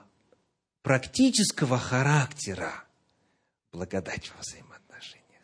практического 0.83 1.79
характера 1.79 2.85
благодать 3.73 4.31
во 4.37 4.43
взаимоотношениях. 4.43 5.43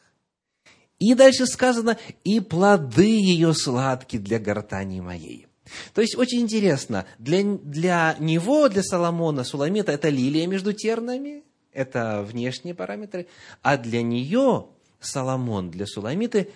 И 1.01 1.14
дальше 1.14 1.47
сказано, 1.47 1.99
и 2.23 2.39
плоды 2.39 3.18
ее 3.18 3.53
сладки 3.55 4.18
для 4.18 4.39
гортани 4.39 5.01
моей. 5.01 5.49
То 5.95 6.01
есть, 6.01 6.16
очень 6.16 6.41
интересно, 6.41 7.07
для, 7.18 7.43
для 7.43 8.16
него, 8.18 8.68
для 8.68 8.83
Соломона, 8.83 9.45
Суламита, 9.45 9.93
это 9.93 10.09
лилия 10.09 10.47
между 10.47 10.73
тернами, 10.73 11.45
это 11.73 12.23
внешние 12.23 12.75
параметры, 12.75 13.27
а 13.62 13.77
для 13.77 14.03
нее, 14.03 14.66
Соломон, 15.01 15.70
для 15.70 15.87
Суламиты, 15.87 16.51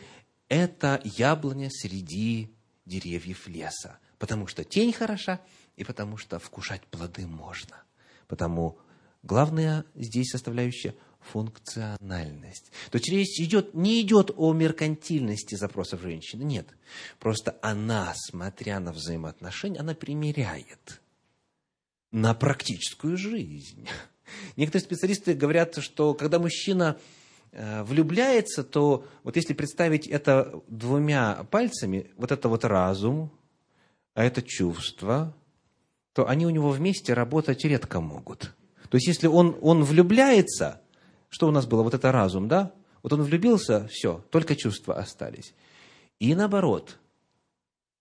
это 0.49 1.01
яблоня 1.05 1.71
среди 1.71 2.51
деревьев 2.85 3.49
леса, 3.49 3.99
потому 4.19 4.47
что 4.47 4.65
тень 4.65 4.93
хороша, 4.93 5.41
и 5.77 5.85
потому 5.85 6.17
что 6.17 6.39
вкушать 6.39 6.83
плоды 6.83 7.27
можно. 7.27 7.83
Потому 8.29 8.79
главная 9.23 9.85
здесь 9.95 10.31
составляющая 10.31 10.95
функциональность. 11.33 12.71
То 12.91 12.99
есть 12.99 13.09
речь 13.09 13.41
идет, 13.41 13.75
не 13.75 14.01
идет 14.01 14.31
о 14.37 14.53
меркантильности 14.53 15.55
запросов 15.55 16.03
женщины, 16.03 16.43
нет. 16.43 16.69
Просто 17.19 17.57
она, 17.63 18.13
смотря 18.15 18.81
на 18.81 18.93
взаимоотношения, 18.93 19.81
она 19.81 19.95
примеряет 19.95 21.01
на 22.13 22.35
практическую 22.35 23.17
жизнь. 23.17 23.89
Некоторые 24.57 24.85
специалисты 24.85 25.35
говорят, 25.35 25.77
что 25.79 26.15
когда 26.15 26.39
мужчина 26.39 26.99
э, 27.53 27.83
влюбляется, 27.83 28.65
то 28.65 29.07
вот 29.23 29.37
если 29.37 29.55
представить 29.55 30.07
это 30.07 30.63
двумя 30.69 31.45
пальцами, 31.51 32.11
вот 32.17 32.33
это 32.33 32.49
вот 32.49 32.65
разум, 32.65 33.31
а 34.15 34.25
это 34.25 34.43
чувство, 34.43 35.35
то 36.13 36.27
они 36.29 36.47
у 36.47 36.51
него 36.51 36.71
вместе 36.71 37.13
работать 37.13 37.65
редко 37.65 38.01
могут. 38.01 38.55
То 38.89 38.97
есть 38.97 39.09
если 39.09 39.27
он, 39.27 39.59
он 39.61 39.85
влюбляется– 39.85 40.81
что 41.29 41.49
у 41.49 41.51
нас 41.51 41.67
было? 41.67 41.83
Вот 41.83 41.95
это 41.95 42.13
разум, 42.13 42.49
да? 42.49 42.73
Вот 43.03 43.13
он 43.13 43.23
влюбился, 43.23 43.87
все, 43.89 44.25
только 44.31 44.57
чувства 44.57 44.99
остались. 44.99 45.55
И 46.19 46.35
наоборот, 46.35 46.99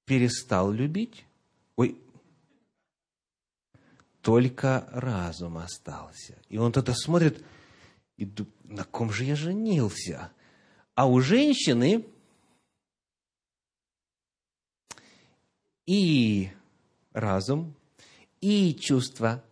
перестал 0.06 0.72
любить, 0.72 1.26
ой, 1.76 2.00
только 4.22 4.88
разум 4.92 5.58
остался. 5.58 6.38
И 6.50 6.58
он 6.58 6.72
тогда 6.72 6.94
смотрит, 6.96 7.44
и 8.18 8.28
на 8.64 8.84
ком 8.84 9.12
же 9.12 9.24
я 9.26 9.36
женился? 9.36 10.32
А 10.96 11.08
у 11.08 11.20
женщины 11.20 12.06
и 15.86 16.50
разум, 17.12 17.76
и 18.42 18.74
чувства 18.74 19.44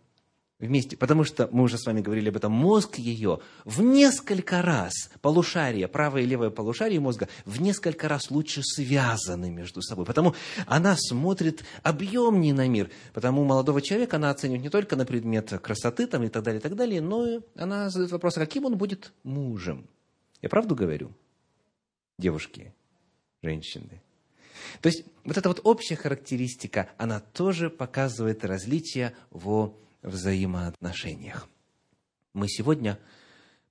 вместе, 0.66 0.96
потому 0.96 1.24
что, 1.24 1.48
мы 1.52 1.64
уже 1.64 1.78
с 1.78 1.86
вами 1.86 2.00
говорили 2.00 2.28
об 2.28 2.36
этом, 2.36 2.52
мозг 2.52 2.96
ее 2.96 3.40
в 3.64 3.82
несколько 3.82 4.62
раз, 4.62 5.10
полушарие, 5.20 5.88
правое 5.88 6.22
и 6.22 6.26
левое 6.26 6.50
полушарие 6.50 7.00
мозга 7.00 7.28
в 7.44 7.60
несколько 7.60 8.08
раз 8.08 8.30
лучше 8.30 8.62
связаны 8.62 9.50
между 9.50 9.82
собой. 9.82 10.04
Потому 10.04 10.34
она 10.66 10.96
смотрит 10.96 11.64
объемнее 11.82 12.54
на 12.54 12.68
мир. 12.68 12.90
Потому 13.12 13.44
молодого 13.44 13.80
человека 13.82 14.16
она 14.16 14.30
оценивает 14.30 14.62
не 14.62 14.70
только 14.70 14.96
на 14.96 15.04
предмет 15.06 15.50
красоты 15.60 16.06
там, 16.06 16.22
и 16.24 16.28
так 16.28 16.42
далее, 16.42 16.60
и 16.60 16.62
так 16.62 16.74
далее, 16.76 17.00
но 17.00 17.26
и 17.26 17.40
она 17.56 17.90
задает 17.90 18.12
вопрос, 18.12 18.36
а 18.36 18.40
каким 18.40 18.64
он 18.64 18.76
будет 18.76 19.12
мужем. 19.22 19.88
Я 20.42 20.48
правду 20.48 20.74
говорю? 20.74 21.12
Девушки, 22.18 22.74
женщины. 23.42 24.02
То 24.80 24.88
есть 24.88 25.04
вот 25.24 25.36
эта 25.36 25.48
вот 25.48 25.60
общая 25.64 25.96
характеристика, 25.96 26.90
она 26.96 27.20
тоже 27.20 27.70
показывает 27.70 28.44
различия 28.44 29.14
в 29.30 29.74
взаимоотношениях. 30.04 31.48
Мы 32.32 32.48
сегодня 32.48 32.98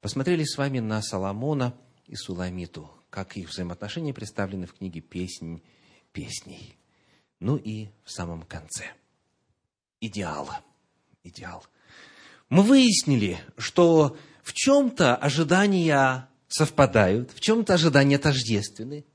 посмотрели 0.02 0.44
с 0.44 0.58
вами 0.58 0.80
на 0.80 1.02
Соломона 1.02 1.74
и 2.08 2.16
Суламиту, 2.16 2.92
как 3.10 3.38
их 3.38 3.50
взаимоотношения 3.50 4.14
представлены 4.14 4.66
в 4.66 4.74
книге 4.74 5.00
«Песнь 5.00 5.62
песней». 6.12 6.78
Ну 7.40 7.58
и 7.58 7.90
в 8.04 8.12
самом 8.12 8.44
конце. 8.44 8.86
Идеал. 10.00 10.50
Идеал. 11.24 11.66
Мы 12.50 12.64
выяснили, 12.64 13.40
что 13.58 14.18
в 14.44 14.54
чем-то 14.54 15.16
ожидания 15.16 16.30
совпадают, 16.48 17.32
в 17.32 17.40
чем-то 17.40 17.74
ожидания 17.74 18.18
тождественны, 18.18 19.06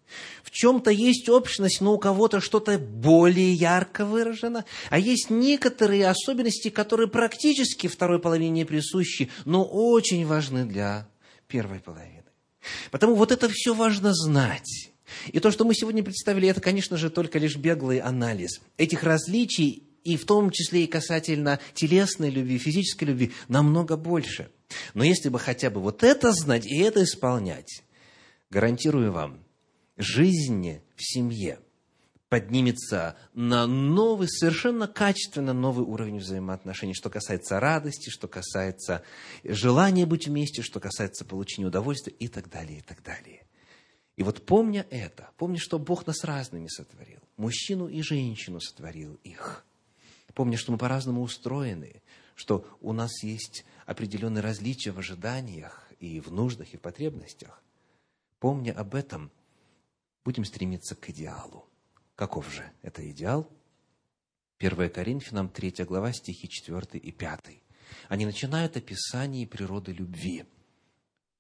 в 0.43 0.51
чем-то 0.51 0.91
есть 0.91 1.29
общность, 1.29 1.81
но 1.81 1.95
у 1.95 1.99
кого-то 1.99 2.41
что-то 2.41 2.79
более 2.79 3.53
ярко 3.53 4.05
выражено, 4.05 4.65
а 4.91 4.99
есть 4.99 5.31
некоторые 5.31 6.09
особенности, 6.09 6.71
которые 6.71 7.09
практически 7.09 7.87
второй 7.87 8.19
половине 8.19 8.51
не 8.51 8.65
присущи, 8.65 9.31
но 9.45 9.65
очень 9.65 10.27
важны 10.27 10.65
для 10.65 11.09
первой 11.47 11.81
половины. 11.81 12.25
Потому 12.91 13.15
вот 13.15 13.33
это 13.33 13.49
все 13.49 13.75
важно 13.75 14.15
знать. 14.15 14.91
И 15.29 15.41
то, 15.41 15.51
что 15.51 15.65
мы 15.65 15.75
сегодня 15.75 16.03
представили, 16.03 16.49
это, 16.49 16.61
конечно 16.61 16.97
же, 16.97 17.09
только 17.09 17.39
лишь 17.39 17.57
беглый 17.57 17.99
анализ 17.99 18.61
этих 18.77 19.03
различий, 19.03 19.85
и 20.05 20.17
в 20.17 20.25
том 20.25 20.51
числе 20.51 20.85
и 20.85 20.87
касательно 20.87 21.61
телесной 21.75 22.31
любви, 22.31 22.59
физической 22.59 23.05
любви, 23.05 23.33
намного 23.49 23.97
больше. 23.97 24.51
Но 24.95 25.05
если 25.05 25.29
бы 25.29 25.39
хотя 25.39 25.71
бы 25.71 25.81
вот 25.81 26.03
это 26.03 26.33
знать 26.33 26.67
и 26.67 26.79
это 26.79 27.05
исполнять, 27.05 27.83
гарантирую 28.51 29.13
вам– 29.13 29.43
жизни 29.99 30.83
в 30.97 31.03
семье 31.03 31.59
поднимется 32.29 33.17
на 33.35 33.67
новый, 33.67 34.29
совершенно 34.29 34.87
качественно 34.87 35.53
новый 35.53 35.85
уровень 35.85 36.19
взаимоотношений, 36.19 36.95
что 36.95 37.11
касается 37.11 37.59
радости, 37.59 38.11
что 38.11 38.29
касается 38.29 39.03
желания 39.45 40.07
быть 40.07 40.27
вместе, 40.27 40.63
что 40.63 40.81
касается 40.81 41.25
получения 41.25 41.67
удовольствия 41.67 42.13
и 42.19 42.29
так 42.29 42.51
далее, 42.51 42.79
и 42.79 42.83
так 42.83 43.03
далее. 43.03 43.47
И 44.17 44.23
вот 44.23 44.45
помня 44.45 44.87
это, 44.91 45.31
помня, 45.37 45.59
что 45.59 45.79
Бог 45.79 46.07
нас 46.07 46.25
разными 46.25 46.67
сотворил, 46.69 47.21
мужчину 47.37 47.89
и 47.89 48.03
женщину 48.03 48.61
сотворил 48.61 49.19
их, 49.25 49.65
помня, 50.35 50.57
что 50.57 50.73
мы 50.73 50.79
по-разному 50.79 51.23
устроены, 51.23 52.03
что 52.35 52.67
у 52.81 52.93
нас 52.93 53.23
есть 53.23 53.65
определенные 53.87 54.43
различия 54.43 54.91
в 54.91 54.99
ожиданиях 54.99 55.89
и 55.99 56.21
в 56.21 56.31
нуждах, 56.31 56.75
и 56.75 56.77
в 56.77 56.81
потребностях, 56.81 57.63
помня 58.39 58.73
об 58.73 58.95
этом– 58.95 59.31
будем 60.25 60.45
стремиться 60.45 60.95
к 60.95 61.11
идеалу. 61.11 61.69
Каков 62.15 62.51
же 62.51 62.71
это 62.83 63.09
идеал? 63.11 63.51
1 64.59 64.91
Коринфянам 64.91 65.49
3 65.49 65.85
глава, 65.85 66.13
стихи 66.13 66.49
4 66.49 66.99
и 66.99 67.13
5. 67.13 67.63
Они 68.09 68.27
начинают 68.27 68.77
описание 68.77 69.47
природы 69.47 69.93
любви. 69.93 70.45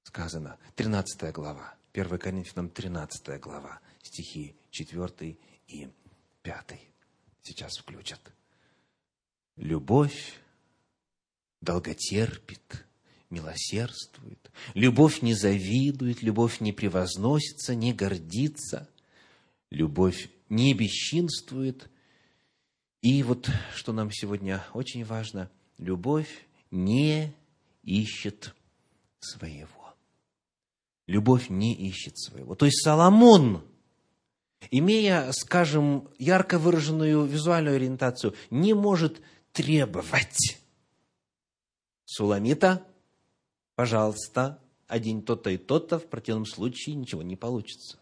Сказано, 0.04 0.58
13 0.76 1.32
глава, 1.32 1.74
1 1.92 2.18
Коринфянам 2.18 2.70
13 2.70 3.40
глава, 3.40 3.80
стихи 4.02 4.56
4 4.70 5.36
и 5.66 5.88
5. 6.42 6.80
Сейчас 7.42 7.76
включат. 7.78 8.20
Любовь 9.56 10.40
долготерпит, 11.60 12.86
милосердствует. 13.30 14.50
Любовь 14.74 15.22
не 15.22 15.34
завидует, 15.34 16.22
любовь 16.22 16.60
не 16.60 16.72
превозносится, 16.72 17.74
не 17.74 17.92
гордится. 17.92 18.88
Любовь 19.70 20.30
не 20.48 20.72
бесчинствует. 20.74 21.90
И 23.02 23.22
вот, 23.22 23.48
что 23.74 23.92
нам 23.92 24.10
сегодня 24.10 24.64
очень 24.72 25.04
важно, 25.04 25.50
любовь 25.78 26.46
не 26.70 27.32
ищет 27.82 28.54
своего. 29.20 29.94
любовь 31.06 31.48
не 31.48 31.74
ищет 31.74 32.18
своего. 32.18 32.54
То 32.54 32.66
есть 32.66 32.82
Соломон, 32.82 33.64
имея, 34.70 35.32
скажем, 35.32 36.08
ярко 36.18 36.58
выраженную 36.58 37.24
визуальную 37.24 37.76
ориентацию, 37.76 38.34
не 38.50 38.74
может 38.74 39.20
требовать. 39.52 40.58
Суламита, 42.04 42.86
пожалуйста, 43.78 44.58
один 44.88 45.22
то-то 45.22 45.50
и 45.50 45.56
то-то, 45.56 46.00
в 46.00 46.08
противном 46.08 46.46
случае 46.46 46.96
ничего 46.96 47.22
не 47.22 47.36
получится. 47.36 48.00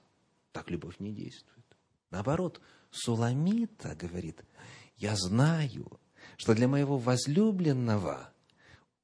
Так 0.53 0.71
любовь 0.71 0.95
не 1.01 1.13
действует. 1.13 1.67
Наоборот, 2.11 2.63
Суламита 2.91 3.95
говорит, 3.95 4.43
я 4.97 5.15
знаю, 5.17 6.01
что 6.39 6.55
для 6.55 6.67
моего 6.67 6.97
возлюбленного 6.97 8.33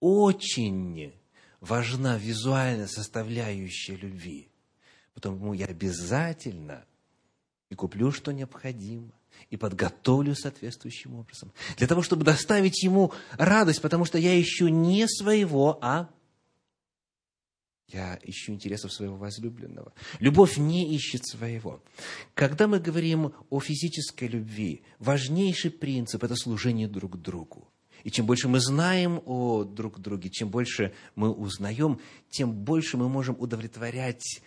очень 0.01 1.12
важна 1.61 2.16
визуальная 2.16 2.87
составляющая 2.87 3.97
любви. 3.97 4.49
Потому 5.12 5.53
я 5.53 5.66
обязательно 5.66 6.87
и 7.68 7.75
куплю, 7.75 8.11
что 8.12 8.33
необходимо, 8.33 9.12
и 9.51 9.59
подготовлю 9.59 10.35
соответствующим 10.35 11.16
образом. 11.16 11.53
Для 11.77 11.87
того, 11.87 12.01
чтобы 12.01 12.25
доставить 12.25 12.83
ему 12.83 13.12
радость, 13.33 13.83
потому 13.83 14.07
что 14.07 14.16
я 14.16 14.41
ищу 14.41 14.68
не 14.68 15.07
своего, 15.07 15.79
а 15.83 16.09
я 17.93 18.18
ищу 18.22 18.53
интересов 18.53 18.93
своего 18.93 19.16
возлюбленного. 19.16 19.93
Любовь 20.18 20.57
не 20.57 20.95
ищет 20.95 21.26
своего. 21.26 21.82
Когда 22.34 22.66
мы 22.66 22.80
говорим 22.80 23.32
о 23.51 23.61
физической 23.61 24.28
любви, 24.28 24.82
важнейший 24.99 25.70
принцип– 25.70 26.24
это 26.24 26.36
служение 26.36 26.88
друг 26.88 27.20
другу. 27.20 27.68
И 28.05 28.11
чем 28.11 28.26
больше 28.26 28.49
мы 28.49 28.61
знаем 28.61 29.22
о 29.26 29.64
друг 29.64 30.01
друге, 30.01 30.28
чем 30.28 30.49
больше 30.49 30.93
мы 31.14 31.30
узнаем, 31.30 32.01
тем 32.30 32.53
больше 32.53 32.97
мы 32.97 33.09
можем 33.09 33.36
удовлетворять 33.38 34.43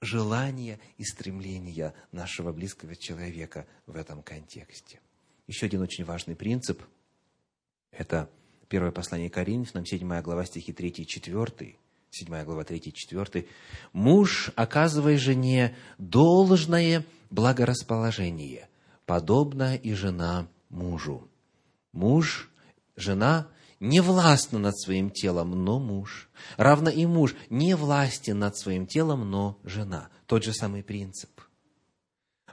желания 0.00 0.78
и 0.98 1.04
стремления 1.04 1.94
нашего 2.12 2.52
близкого 2.52 2.94
человека 2.94 3.66
в 3.86 3.96
этом 3.96 4.22
контексте. 4.22 5.00
Еще 5.46 5.66
один 5.66 5.82
очень 5.82 6.04
важный 6.04 6.36
принцип– 6.36 6.82
это 7.90 8.30
первое 8.68 8.92
послание 8.92 9.30
Коринфянам, 9.30 9.86
7 9.86 10.20
глава, 10.22 10.44
стихи 10.44 10.72
3 10.72 10.88
и 10.88 11.06
4. 11.06 11.76
7 12.14 12.44
глава, 12.44 12.64
3 12.64 12.78
и 12.78 12.92
4. 12.92 13.46
«Муж, 13.92 14.50
оказывая 14.54 15.18
жене 15.18 15.74
должное 15.98 17.04
благорасположение, 17.30 18.68
подобно 19.04 19.74
и 19.74 19.94
жена 19.94 20.46
мужу. 20.70 21.28
Муж, 21.92 22.50
жена 22.96 23.48
не 23.80 24.00
властна 24.00 24.58
над 24.60 24.78
своим 24.78 25.10
телом, 25.10 25.64
но 25.64 25.80
муж. 25.80 26.30
Равно 26.56 26.88
и 26.88 27.04
муж 27.04 27.34
не 27.50 27.74
властен 27.74 28.38
над 28.38 28.56
своим 28.56 28.86
телом, 28.86 29.28
но 29.28 29.58
жена. 29.64 30.08
Тот 30.26 30.44
же 30.44 30.52
самый 30.52 30.84
принцип. 30.84 31.33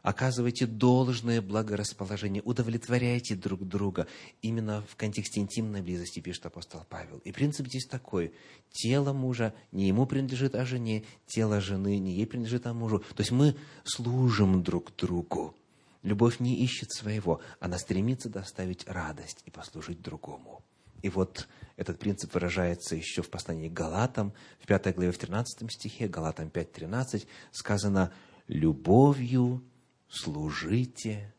Оказывайте 0.02 0.66
должное 0.66 1.41
благорасположение, 1.41 2.41
удовлетворяйте 2.43 3.36
друг 3.36 3.68
друга. 3.68 4.08
Именно 4.41 4.84
в 4.89 4.95
контексте 4.95 5.41
интимной 5.41 5.82
близости 5.82 6.20
пишет 6.20 6.45
апостол 6.47 6.84
Павел. 6.89 7.20
И 7.20 7.32
принцип 7.32 7.68
здесь 7.68 7.86
такой. 7.86 8.34
Тело 8.72 9.14
мужа 9.14 9.54
не 9.72 9.88
ему 9.88 10.08
принадлежит, 10.08 10.56
а 10.56 10.66
жене. 10.66 11.04
Тело 11.28 11.62
жены 11.62 11.99
не 11.99 12.14
ей 12.14 12.26
принадлежит, 12.26 12.66
а 12.66 12.74
мужу. 12.74 12.99
То 13.16 13.22
есть 13.22 13.32
мы 13.32 13.56
служим 13.84 14.64
друг 14.64 14.95
другу. 14.95 15.56
Любовь 16.02 16.39
не 16.39 16.56
ищет 16.64 16.91
своего. 16.91 17.39
Она 17.60 17.78
стремится 17.78 18.28
доставить 18.28 18.88
радость 18.88 19.43
и 19.45 19.52
послужить 19.52 20.02
другому. 20.02 20.64
И 21.04 21.10
вот 21.10 21.47
этот 21.78 21.99
принцип 21.99 22.34
выражается 22.34 22.95
еще 22.95 23.22
в 23.22 23.30
послании 23.30 23.70
к 23.70 23.74
Галатам, 23.74 24.34
в 24.60 24.66
5 24.66 24.95
главе, 24.95 25.12
в 25.12 25.18
13 25.18 25.72
стихе, 25.72 26.08
Галатам 26.08 26.47
5.13, 26.47 27.28
сказано 27.52 28.12
«любовью 28.47 29.64
служите 30.12 31.34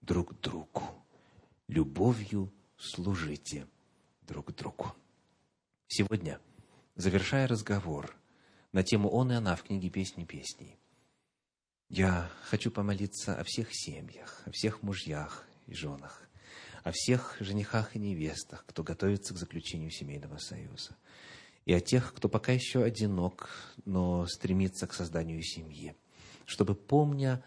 друг 0.00 0.38
другу. 0.40 0.82
Любовью 1.68 2.52
служите 2.76 3.66
друг 4.22 4.54
другу. 4.54 4.92
Сегодня, 5.86 6.40
завершая 6.96 7.46
разговор 7.46 8.14
на 8.72 8.82
тему 8.82 9.08
«Он 9.08 9.32
и 9.32 9.36
она» 9.36 9.54
в 9.54 9.62
книге 9.62 9.88
«Песни 9.88 10.24
песней», 10.24 10.78
я 11.88 12.30
хочу 12.42 12.70
помолиться 12.70 13.34
о 13.38 13.44
всех 13.44 13.68
семьях, 13.72 14.42
о 14.44 14.50
всех 14.50 14.82
мужьях 14.82 15.46
и 15.66 15.74
женах, 15.74 16.28
о 16.82 16.90
всех 16.92 17.36
женихах 17.40 17.96
и 17.96 17.98
невестах, 17.98 18.64
кто 18.66 18.82
готовится 18.82 19.32
к 19.32 19.38
заключению 19.38 19.90
семейного 19.90 20.38
союза, 20.38 20.96
и 21.64 21.72
о 21.72 21.80
тех, 21.80 22.12
кто 22.14 22.28
пока 22.28 22.52
еще 22.52 22.82
одинок, 22.82 23.48
но 23.84 24.26
стремится 24.26 24.86
к 24.86 24.92
созданию 24.92 25.42
семьи, 25.42 25.96
чтобы, 26.44 26.74
помня 26.74 27.42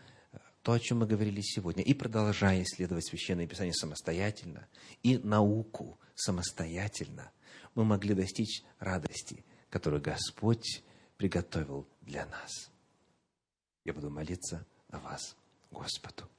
то, 0.61 0.73
о 0.73 0.79
чем 0.79 0.99
мы 0.99 1.07
говорили 1.07 1.41
сегодня, 1.41 1.83
и 1.83 1.93
продолжая 1.93 2.61
исследовать 2.63 3.07
Священное 3.07 3.47
Писание 3.47 3.73
самостоятельно, 3.73 4.67
и 5.01 5.17
науку 5.17 5.99
самостоятельно, 6.15 7.31
мы 7.73 7.83
могли 7.83 8.13
достичь 8.13 8.63
радости, 8.79 9.43
которую 9.69 10.01
Господь 10.01 10.83
приготовил 11.17 11.87
для 12.01 12.25
нас. 12.27 12.69
Я 13.85 13.93
буду 13.93 14.11
молиться 14.11 14.65
о 14.89 14.99
вас, 14.99 15.35
Господу. 15.71 16.29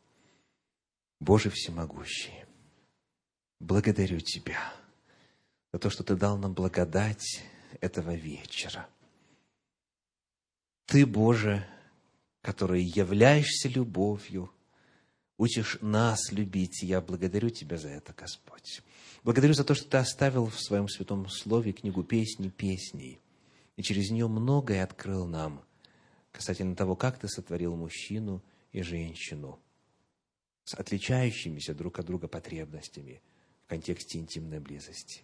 Боже 1.19 1.51
всемогущий, 1.51 2.45
благодарю 3.59 4.21
Тебя 4.21 4.73
за 5.73 5.79
то, 5.79 5.91
что 5.91 6.05
Ты 6.05 6.15
дал 6.15 6.37
нам 6.39 6.53
благодать 6.53 7.43
этого 7.81 8.15
вечера. 8.15 8.89
Ты, 10.87 11.07
Боже, 11.07 11.67
который 12.43 12.83
являешься 12.83 13.69
любовью, 13.69 14.51
учишь 15.39 15.79
нас 15.81 16.33
любить. 16.33 16.83
И 16.83 16.87
я 16.87 17.01
благодарю 17.01 17.51
Тебя 17.51 17.79
за 17.79 17.89
это, 17.89 18.13
Господь. 18.13 18.83
Благодарю 19.23 19.55
за 19.55 19.65
то, 19.65 19.75
что 19.75 19.89
Ты 19.89 19.97
оставил 19.99 20.47
в 20.47 20.61
Своем 20.61 20.89
Святом 20.89 21.29
Слове 21.29 21.73
книгу 21.73 22.03
песни 22.03 22.49
песней. 22.49 23.21
И 23.77 23.83
через 23.83 24.11
нее 24.11 24.29
многое 24.29 24.83
открыл 24.83 25.27
нам 25.27 25.65
касательно 26.33 26.75
того, 26.75 26.97
как 26.97 27.19
Ты 27.19 27.29
сотворил 27.29 27.77
мужчину 27.77 28.43
и 28.73 28.83
женщину 28.83 29.61
с 30.65 30.75
отличающимися 30.75 31.75
друг 31.75 31.99
от 31.99 32.07
друга 32.07 32.29
потребностями 32.29 33.23
в 33.65 33.69
контексте 33.69 34.19
интимной 34.19 34.61
близости. 34.61 35.23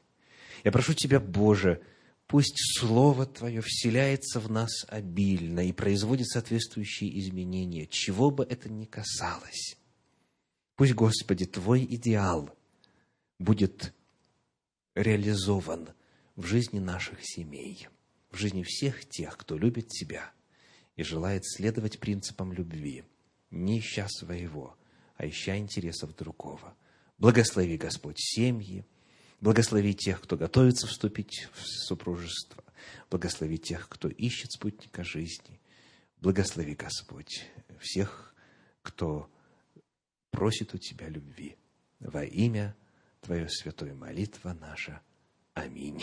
Я 0.64 0.72
прошу 0.72 0.94
Тебя, 0.94 1.18
Боже, 1.20 1.82
Пусть 2.28 2.58
Слово 2.78 3.24
Твое 3.24 3.62
вселяется 3.62 4.38
в 4.38 4.50
нас 4.50 4.84
обильно 4.88 5.66
и 5.66 5.72
производит 5.72 6.28
соответствующие 6.28 7.18
изменения, 7.18 7.86
чего 7.86 8.30
бы 8.30 8.44
это 8.44 8.68
ни 8.68 8.84
касалось. 8.84 9.78
Пусть, 10.76 10.92
Господи, 10.92 11.46
Твой 11.46 11.84
идеал 11.84 12.54
будет 13.38 13.94
реализован 14.94 15.88
в 16.36 16.44
жизни 16.44 16.80
наших 16.80 17.20
семей, 17.22 17.88
в 18.30 18.36
жизни 18.36 18.62
всех 18.62 19.08
тех, 19.08 19.38
кто 19.38 19.56
любит 19.56 19.88
Тебя 19.88 20.30
и 20.96 21.02
желает 21.02 21.46
следовать 21.46 21.98
принципам 21.98 22.52
любви, 22.52 23.04
не 23.50 23.78
ища 23.78 24.06
своего, 24.06 24.76
а 25.16 25.26
ища 25.26 25.56
интересов 25.56 26.14
другого. 26.14 26.76
Благослови, 27.16 27.78
Господь, 27.78 28.18
семьи, 28.18 28.84
Благослови 29.40 29.94
тех, 29.94 30.20
кто 30.20 30.36
готовится 30.36 30.86
вступить 30.86 31.48
в 31.52 31.62
супружество. 31.62 32.64
Благослови 33.10 33.58
тех, 33.58 33.88
кто 33.88 34.08
ищет 34.08 34.52
спутника 34.52 35.04
жизни. 35.04 35.60
Благослови, 36.20 36.74
Господь, 36.74 37.46
всех, 37.78 38.34
кто 38.82 39.30
просит 40.30 40.74
у 40.74 40.78
Тебя 40.78 41.08
любви. 41.08 41.56
Во 42.00 42.24
имя 42.24 42.76
Твое 43.20 43.48
святое 43.48 43.94
молитва 43.94 44.56
наша. 44.60 45.00
Аминь. 45.54 46.02